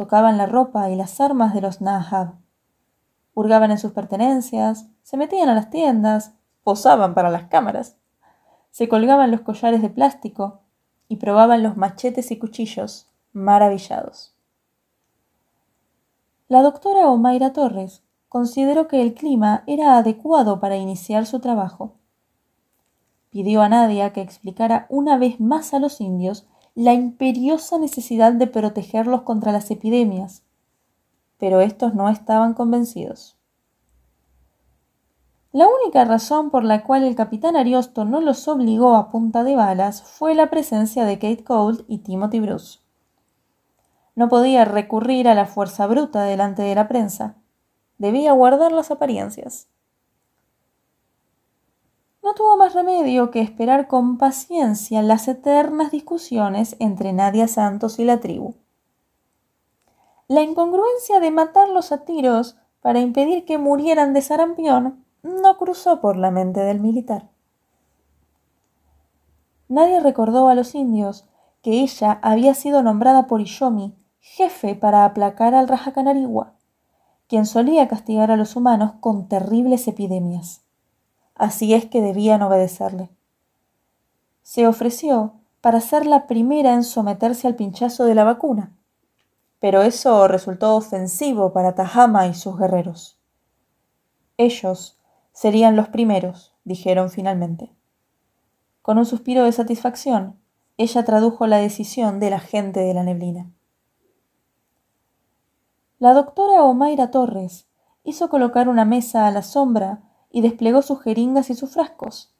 Tocaban 0.01 0.39
la 0.39 0.47
ropa 0.47 0.89
y 0.89 0.97
las 0.97 1.21
armas 1.21 1.53
de 1.53 1.61
los 1.61 1.83
Nahab. 1.83 2.37
Hurgaban 3.35 3.71
en 3.71 3.77
sus 3.77 3.93
pertenencias, 3.93 4.87
se 5.03 5.19
metían 5.19 5.51
a 5.51 5.55
las 5.55 5.69
tiendas, 5.69 6.33
posaban 6.65 7.13
para 7.13 7.29
las 7.29 7.49
cámaras, 7.49 7.99
se 8.71 8.89
colgaban 8.89 9.31
los 9.31 9.43
collares 9.43 9.83
de 9.83 9.91
plástico, 9.91 10.63
y 11.07 11.17
probaban 11.17 11.63
los 11.63 11.77
machetes 11.77 12.31
y 12.31 12.39
cuchillos, 12.39 13.11
maravillados. 13.35 14.35
La 16.49 16.63
doctora 16.63 17.11
Omaira 17.11 17.53
Torres 17.53 18.03
consideró 18.31 18.89
que 18.89 19.03
el 19.03 19.13
clima 19.13 19.65
era 19.67 19.99
adecuado 19.99 20.61
para 20.61 20.79
iniciar 20.79 21.27
su 21.27 21.41
trabajo. 21.41 21.93
Pidió 23.29 23.61
a 23.61 23.69
Nadia 23.69 24.15
que 24.15 24.23
explicara 24.23 24.87
una 24.89 25.19
vez 25.19 25.41
más 25.41 25.75
a 25.75 25.79
los 25.79 26.01
indios 26.01 26.47
la 26.81 26.95
imperiosa 26.95 27.79
necesidad 27.79 28.33
de 28.33 28.47
protegerlos 28.47 29.21
contra 29.21 29.53
las 29.53 29.71
epidemias, 29.71 30.45
pero 31.37 31.61
estos 31.61 31.95
no 31.95 32.09
estaban 32.09 32.55
convencidos. 32.55 33.37
La 35.53 35.67
única 35.69 36.07
razón 36.07 36.49
por 36.49 36.65
la 36.65 36.83
cual 36.85 37.05
el 37.05 37.15
capitán 37.17 37.55
Ariosto 37.55 38.07
no 38.07 38.23
los 38.23 38.49
obligó 38.49 38.97
a 38.97 39.11
punta 39.11 39.45
de 39.45 39.57
balas 39.57 40.03
fue 40.03 40.35
la 40.35 40.49
presencia 40.49 41.05
de 41.05 41.19
Kate 41.19 41.45
Cold 41.45 41.85
y 41.87 41.99
Timothy 41.99 42.41
Bruce. 42.41 42.79
No 44.15 44.31
podía 44.31 44.65
recurrir 44.65 45.29
a 45.29 45.35
la 45.35 45.45
fuerza 45.45 45.87
bruta 45.87 46.23
delante 46.23 46.63
de 46.63 46.75
la 46.75 46.89
prensa. 46.89 47.37
Debía 47.99 48.33
guardar 48.33 48.73
las 48.73 48.91
apariencias. 48.91 49.69
No 52.23 52.35
tuvo 52.35 52.57
más 52.57 52.75
remedio 52.75 53.31
que 53.31 53.41
esperar 53.41 53.89
con 53.89 54.19
paciencia 54.19 55.03
las 55.03 55.29
eternas 55.29 55.91
discusiones 55.91 56.77
entre 56.79 57.13
Nadia 57.13 57.49
Santos 57.49 57.99
y 57.99 58.05
la 58.05 58.21
tribu. 58.21 58.55
La 60.29 60.43
incongruencia 60.43 61.19
de 61.21 61.31
matarlos 61.31 61.93
a 61.93 62.05
tiros 62.05 62.57
para 62.81 63.01
impedir 63.01 63.45
que 63.45 63.59
murieran 63.59 64.13
de 64.13 64.23
sarampión 64.23 65.05
no 65.23 65.57
cruzó 65.59 66.01
por 66.01 66.17
la 66.17 66.31
mente 66.31 66.61
del 66.61 66.81
militar. 66.81 67.29
Nadie 69.69 70.01
recordó 70.01 70.49
a 70.49 70.55
los 70.55 70.75
indios 70.75 71.27
que 71.63 71.81
ella 71.81 72.19
había 72.23 72.55
sido 72.55 72.83
nombrada 72.83 73.27
por 73.27 73.41
Ishomi 73.41 73.95
jefe 74.21 74.75
para 74.75 75.05
aplacar 75.05 75.55
al 75.55 75.67
Rajacanarigua, 75.67 76.55
quien 77.27 77.47
solía 77.47 77.89
castigar 77.89 78.31
a 78.31 78.37
los 78.37 78.55
humanos 78.55 78.93
con 79.01 79.29
terribles 79.29 79.89
epidemias. 79.89 80.63
Así 81.41 81.73
es 81.73 81.87
que 81.87 82.03
debían 82.03 82.43
obedecerle. 82.43 83.09
Se 84.43 84.67
ofreció 84.67 85.37
para 85.63 85.81
ser 85.81 86.05
la 86.05 86.27
primera 86.27 86.75
en 86.75 86.85
someterse 86.85 87.47
al 87.47 87.57
pinchazo 87.57 88.05
de 88.05 88.15
la 88.15 88.25
vacuna, 88.25 88.77
pero 89.59 89.81
eso 89.81 90.29
resultó 90.29 90.77
ofensivo 90.77 91.55
para 91.55 91.75
Tahama 91.75 92.27
y 92.27 92.35
sus 92.35 92.59
guerreros. 92.59 93.19
Ellos 94.37 94.99
serían 95.33 95.77
los 95.77 95.89
primeros, 95.89 96.53
dijeron 96.65 97.09
finalmente. 97.09 97.73
Con 98.83 98.99
un 98.99 99.07
suspiro 99.07 99.45
de 99.45 99.53
satisfacción, 99.53 100.39
ella 100.77 101.07
tradujo 101.07 101.47
la 101.47 101.57
decisión 101.57 102.21
de 102.21 102.29
la 102.29 102.41
gente 102.41 102.81
de 102.81 102.93
la 102.93 103.03
neblina. 103.03 103.51
La 105.99 106.13
doctora 106.13 106.65
Omaira 106.65 107.11
Torres 107.11 107.67
hizo 108.05 108.29
colocar 108.29 108.69
una 108.69 108.85
mesa 108.85 109.27
a 109.27 109.31
la 109.31 109.41
sombra 109.41 110.03
y 110.31 110.41
desplegó 110.41 110.83
sus 110.83 111.03
jeringas 111.03 111.51
y 111.51 111.55
sus 111.55 111.71
frascos, 111.71 112.33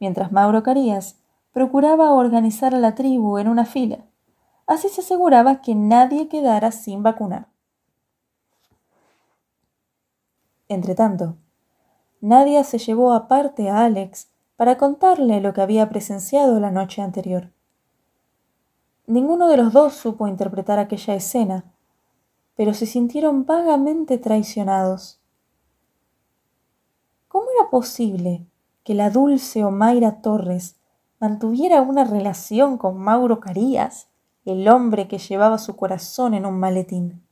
mientras 0.00 0.32
Mauro 0.32 0.62
Carías 0.62 1.16
procuraba 1.52 2.12
organizar 2.12 2.74
a 2.74 2.78
la 2.78 2.94
tribu 2.94 3.38
en 3.38 3.48
una 3.48 3.64
fila. 3.64 3.98
Así 4.66 4.88
se 4.88 5.02
aseguraba 5.02 5.60
que 5.60 5.74
nadie 5.74 6.28
quedara 6.28 6.72
sin 6.72 7.02
vacunar. 7.02 7.48
Entretanto, 10.68 11.36
Nadia 12.20 12.64
se 12.64 12.78
llevó 12.78 13.12
aparte 13.12 13.68
a 13.68 13.84
Alex 13.84 14.28
para 14.56 14.78
contarle 14.78 15.40
lo 15.40 15.52
que 15.52 15.60
había 15.60 15.88
presenciado 15.88 16.58
la 16.58 16.70
noche 16.70 17.02
anterior. 17.02 17.50
Ninguno 19.06 19.48
de 19.48 19.58
los 19.58 19.72
dos 19.72 19.92
supo 19.92 20.26
interpretar 20.26 20.78
aquella 20.78 21.14
escena, 21.14 21.64
pero 22.56 22.72
se 22.72 22.86
sintieron 22.86 23.44
vagamente 23.44 24.16
traicionados. 24.16 25.20
¿Cómo 27.34 27.48
era 27.58 27.68
posible 27.68 28.46
que 28.84 28.94
la 28.94 29.10
dulce 29.10 29.64
Omaira 29.64 30.22
Torres 30.22 30.76
mantuviera 31.18 31.82
una 31.82 32.04
relación 32.04 32.78
con 32.78 32.96
Mauro 32.96 33.40
Carías, 33.40 34.06
el 34.44 34.68
hombre 34.68 35.08
que 35.08 35.18
llevaba 35.18 35.58
su 35.58 35.74
corazón 35.74 36.34
en 36.34 36.46
un 36.46 36.60
maletín? 36.60 37.24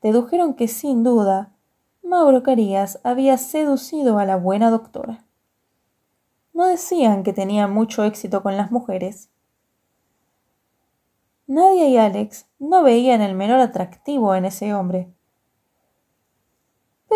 Dedujeron 0.00 0.54
que 0.54 0.68
sin 0.68 1.04
duda 1.04 1.52
Mauro 2.02 2.42
Carías 2.42 2.98
había 3.04 3.36
seducido 3.36 4.18
a 4.18 4.24
la 4.24 4.36
buena 4.36 4.70
doctora. 4.70 5.26
No 6.54 6.64
decían 6.64 7.24
que 7.24 7.34
tenía 7.34 7.68
mucho 7.68 8.04
éxito 8.04 8.42
con 8.42 8.56
las 8.56 8.70
mujeres, 8.70 9.28
Nadia 11.46 11.88
y 11.88 11.98
Alex 11.98 12.46
no 12.58 12.82
veían 12.82 13.20
el 13.20 13.34
menor 13.34 13.60
atractivo 13.60 14.34
en 14.34 14.46
ese 14.46 14.72
hombre, 14.72 15.13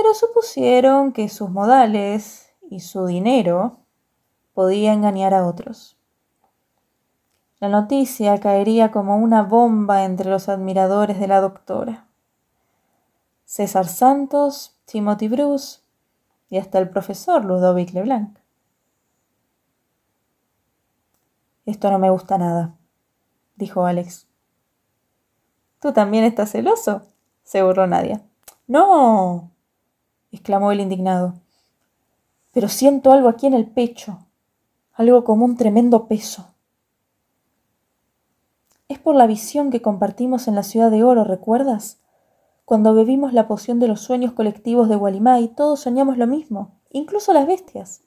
pero 0.00 0.14
supusieron 0.14 1.12
que 1.12 1.28
sus 1.28 1.50
modales 1.50 2.52
y 2.70 2.78
su 2.78 3.06
dinero 3.06 3.80
podía 4.54 4.92
engañar 4.92 5.34
a 5.34 5.44
otros. 5.44 5.98
La 7.58 7.68
noticia 7.68 8.38
caería 8.38 8.92
como 8.92 9.16
una 9.16 9.42
bomba 9.42 10.04
entre 10.04 10.30
los 10.30 10.48
admiradores 10.48 11.18
de 11.18 11.26
la 11.26 11.40
doctora. 11.40 12.06
César 13.44 13.88
Santos, 13.88 14.78
Timothy 14.84 15.26
Bruce 15.26 15.80
y 16.48 16.58
hasta 16.58 16.78
el 16.78 16.88
profesor 16.90 17.44
Ludovic 17.44 17.92
Leblanc. 17.92 18.38
Esto 21.66 21.90
no 21.90 21.98
me 21.98 22.10
gusta 22.10 22.38
nada, 22.38 22.76
dijo 23.56 23.84
Alex. 23.84 24.28
¿Tú 25.80 25.92
también 25.92 26.22
estás 26.22 26.52
celoso? 26.52 27.02
se 27.42 27.64
burló 27.64 27.88
Nadia. 27.88 28.22
No, 28.68 29.50
exclamó 30.32 30.72
el 30.72 30.80
indignado. 30.80 31.34
Pero 32.52 32.68
siento 32.68 33.12
algo 33.12 33.28
aquí 33.28 33.46
en 33.46 33.54
el 33.54 33.66
pecho, 33.66 34.26
algo 34.94 35.24
como 35.24 35.44
un 35.44 35.56
tremendo 35.56 36.06
peso. 36.06 36.54
Es 38.88 38.98
por 38.98 39.14
la 39.14 39.26
visión 39.26 39.70
que 39.70 39.82
compartimos 39.82 40.48
en 40.48 40.54
la 40.54 40.62
ciudad 40.62 40.90
de 40.90 41.04
oro, 41.04 41.24
¿recuerdas? 41.24 41.98
Cuando 42.64 42.94
bebimos 42.94 43.32
la 43.32 43.48
poción 43.48 43.78
de 43.78 43.88
los 43.88 44.00
sueños 44.00 44.32
colectivos 44.32 44.88
de 44.88 44.96
Walimai, 44.96 45.48
todos 45.48 45.80
soñamos 45.80 46.18
lo 46.18 46.26
mismo, 46.26 46.72
incluso 46.90 47.32
las 47.32 47.46
bestias. 47.46 48.02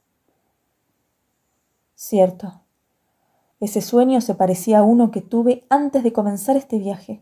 Cierto. 1.95 2.61
Ese 3.59 3.81
sueño 3.81 4.21
se 4.21 4.33
parecía 4.33 4.79
a 4.79 4.83
uno 4.83 5.11
que 5.11 5.21
tuve 5.21 5.65
antes 5.69 6.03
de 6.03 6.13
comenzar 6.13 6.57
este 6.57 6.79
viaje. 6.79 7.21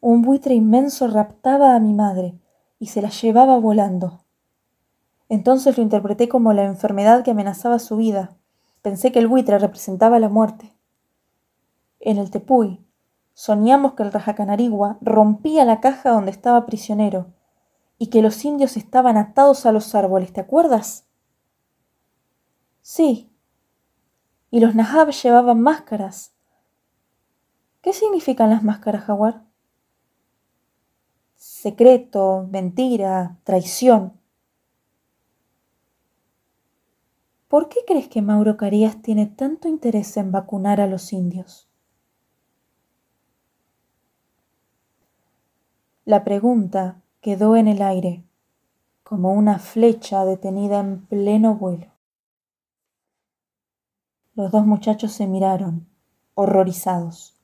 Un 0.00 0.22
buitre 0.22 0.54
inmenso 0.54 1.06
raptaba 1.06 1.74
a 1.74 1.80
mi 1.80 1.92
madre 1.92 2.34
y 2.78 2.86
se 2.86 3.02
la 3.02 3.10
llevaba 3.10 3.58
volando. 3.58 4.24
Entonces 5.28 5.76
lo 5.76 5.82
interpreté 5.82 6.28
como 6.28 6.52
la 6.52 6.64
enfermedad 6.64 7.22
que 7.22 7.32
amenazaba 7.32 7.78
su 7.78 7.96
vida. 7.96 8.36
Pensé 8.82 9.12
que 9.12 9.18
el 9.18 9.28
buitre 9.28 9.58
representaba 9.58 10.18
la 10.18 10.28
muerte. 10.28 10.74
En 12.00 12.18
el 12.18 12.30
Tepuy, 12.30 12.84
soñamos 13.34 13.94
que 13.94 14.04
el 14.04 14.12
Rajacanarigua 14.12 14.98
rompía 15.00 15.64
la 15.64 15.80
caja 15.80 16.10
donde 16.10 16.30
estaba 16.30 16.66
prisionero 16.66 17.26
y 17.98 18.06
que 18.06 18.22
los 18.22 18.44
indios 18.44 18.76
estaban 18.76 19.16
atados 19.16 19.66
a 19.66 19.72
los 19.72 19.94
árboles, 19.94 20.32
¿te 20.32 20.40
acuerdas? 20.40 21.06
Sí, 22.80 23.30
y 24.50 24.60
los 24.60 24.74
Nahab 24.74 25.10
llevaban 25.10 25.60
máscaras. 25.60 26.32
¿Qué 27.82 27.92
significan 27.92 28.50
las 28.50 28.62
máscaras, 28.62 29.04
Jaguar? 29.04 29.47
Secreto, 31.68 32.48
mentira, 32.50 33.36
traición. 33.44 34.14
¿Por 37.46 37.68
qué 37.68 37.80
crees 37.86 38.08
que 38.08 38.22
Mauro 38.22 38.56
Carías 38.56 39.02
tiene 39.02 39.26
tanto 39.26 39.68
interés 39.68 40.16
en 40.16 40.32
vacunar 40.32 40.80
a 40.80 40.86
los 40.86 41.12
indios? 41.12 41.68
La 46.06 46.24
pregunta 46.24 47.02
quedó 47.20 47.54
en 47.54 47.68
el 47.68 47.82
aire, 47.82 48.24
como 49.02 49.34
una 49.34 49.58
flecha 49.58 50.24
detenida 50.24 50.80
en 50.80 51.04
pleno 51.04 51.54
vuelo. 51.54 51.92
Los 54.32 54.50
dos 54.50 54.64
muchachos 54.64 55.12
se 55.12 55.26
miraron, 55.26 55.86
horrorizados. 56.32 57.38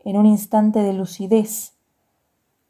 En 0.00 0.18
un 0.18 0.26
instante 0.26 0.80
de 0.80 0.92
lucidez, 0.92 1.75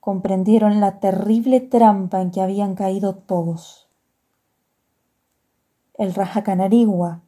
comprendieron 0.07 0.79
la 0.79 1.01
terrible 1.01 1.59
trampa 1.59 2.21
en 2.21 2.31
que 2.31 2.41
habían 2.41 2.77
caído 2.77 3.17
todos. 3.17 3.89
El 5.95 6.15
Rajacanarigua 6.15 7.23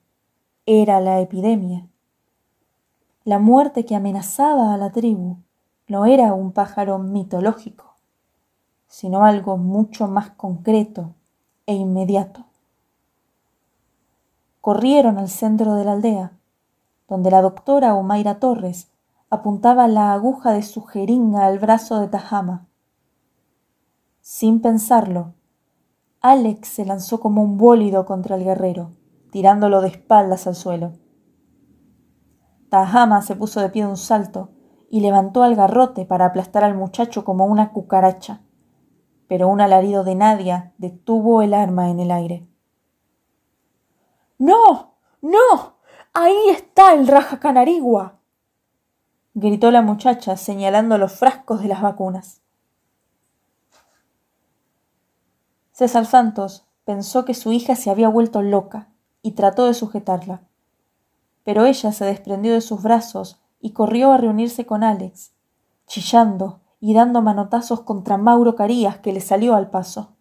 era 0.65 1.01
la 1.01 1.19
epidemia. 1.19 1.89
La 3.25 3.41
muerte 3.41 3.85
que 3.85 3.97
amenazaba 3.97 4.73
a 4.73 4.77
la 4.77 4.93
tribu 4.93 5.39
no 5.89 6.07
era 6.07 6.35
un 6.35 6.53
pájaro 6.53 7.01
mitológico, 7.01 7.97
sino 8.87 9.25
algo 9.25 9.57
mucho 9.57 10.07
más 10.07 10.31
concreto 10.31 11.17
e 11.67 11.75
inmediato 11.75 12.45
corrieron 14.61 15.19
al 15.19 15.29
centro 15.29 15.75
de 15.75 15.85
la 15.85 15.93
aldea, 15.95 16.33
donde 17.09 17.33
la 17.33 17.43
doctora 17.43 17.97
Omaira 17.97 18.39
Torres 18.39 18.89
apuntaba 19.31 19.89
la 19.89 20.13
aguja 20.13 20.53
de 20.53 20.63
su 20.63 20.83
jeringa 20.83 21.47
al 21.47 21.59
brazo 21.59 21.99
de 21.99 22.07
Tajama. 22.07 22.68
Sin 24.31 24.61
pensarlo, 24.61 25.33
Alex 26.21 26.69
se 26.69 26.85
lanzó 26.85 27.19
como 27.19 27.43
un 27.43 27.57
bólido 27.57 28.05
contra 28.05 28.37
el 28.37 28.45
guerrero, 28.45 28.91
tirándolo 29.33 29.81
de 29.81 29.89
espaldas 29.89 30.47
al 30.47 30.55
suelo. 30.55 30.93
Tajama 32.69 33.23
se 33.23 33.37
puso 33.37 33.63
de 33.63 33.71
pie 33.71 33.85
de 33.85 33.89
un 33.89 33.97
salto 33.97 34.51
y 34.91 35.01
levantó 35.01 35.45
al 35.45 35.57
garrote 35.57 36.05
para 36.05 36.27
aplastar 36.27 36.63
al 36.63 36.75
muchacho 36.75 37.25
como 37.25 37.47
una 37.47 37.73
cucaracha, 37.73 38.43
pero 39.29 39.49
un 39.49 39.63
alarido 39.63 40.05
de 40.05 40.15
Nadia 40.15 40.75
detuvo 40.77 41.41
el 41.41 41.55
arma 41.55 41.89
en 41.89 41.99
el 41.99 42.11
aire. 42.11 42.47
No, 44.37 44.93
no, 45.23 45.79
ahí 46.13 46.51
está 46.51 46.93
el 46.93 47.09
Raja 47.09 47.41
Canarigua, 47.41 48.19
gritó 49.33 49.71
la 49.71 49.81
muchacha 49.81 50.37
señalando 50.37 50.99
los 50.99 51.13
frascos 51.13 51.63
de 51.63 51.69
las 51.69 51.81
vacunas. 51.81 52.43
César 55.79 56.07
Santos 56.07 56.67
pensó 56.85 57.25
que 57.25 57.35
su 57.35 57.53
hija 57.53 57.77
se 57.77 57.89
había 57.89 58.09
vuelto 58.09 58.43
loca 58.43 58.89
y 59.23 59.35
trató 59.35 59.67
de 59.67 59.75
sujetarla. 59.75 60.41
Pero 61.45 61.67
ella 61.67 61.93
se 61.93 62.05
desprendió 62.05 62.53
de 62.53 62.63
sus 62.63 62.83
brazos 62.83 63.41
y 63.61 63.71
corrió 63.71 64.11
a 64.11 64.17
reunirse 64.17 64.67
con 64.67 64.83
Alex, 64.83 65.31
chillando 65.87 66.59
y 66.81 66.95
dando 66.95 67.23
manotazos 67.23 67.83
contra 67.83 68.17
Mauro 68.17 68.57
Carías 68.57 68.99
que 68.99 69.13
le 69.13 69.21
salió 69.21 69.55
al 69.55 69.71
paso. 69.71 70.17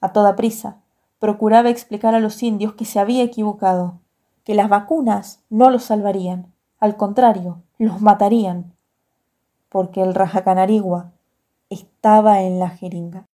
A 0.00 0.14
toda 0.14 0.36
prisa, 0.36 0.78
procuraba 1.18 1.68
explicar 1.68 2.14
a 2.14 2.20
los 2.20 2.42
indios 2.42 2.72
que 2.72 2.86
se 2.86 2.98
había 2.98 3.24
equivocado, 3.24 4.00
que 4.42 4.54
las 4.54 4.70
vacunas 4.70 5.42
no 5.50 5.68
los 5.68 5.82
salvarían, 5.82 6.50
al 6.80 6.96
contrario, 6.96 7.60
los 7.76 8.00
matarían, 8.00 8.72
porque 9.68 10.00
el 10.00 10.14
rajacanarigua 10.14 11.12
estaba 11.68 12.40
en 12.40 12.58
la 12.58 12.70
jeringa. 12.70 13.26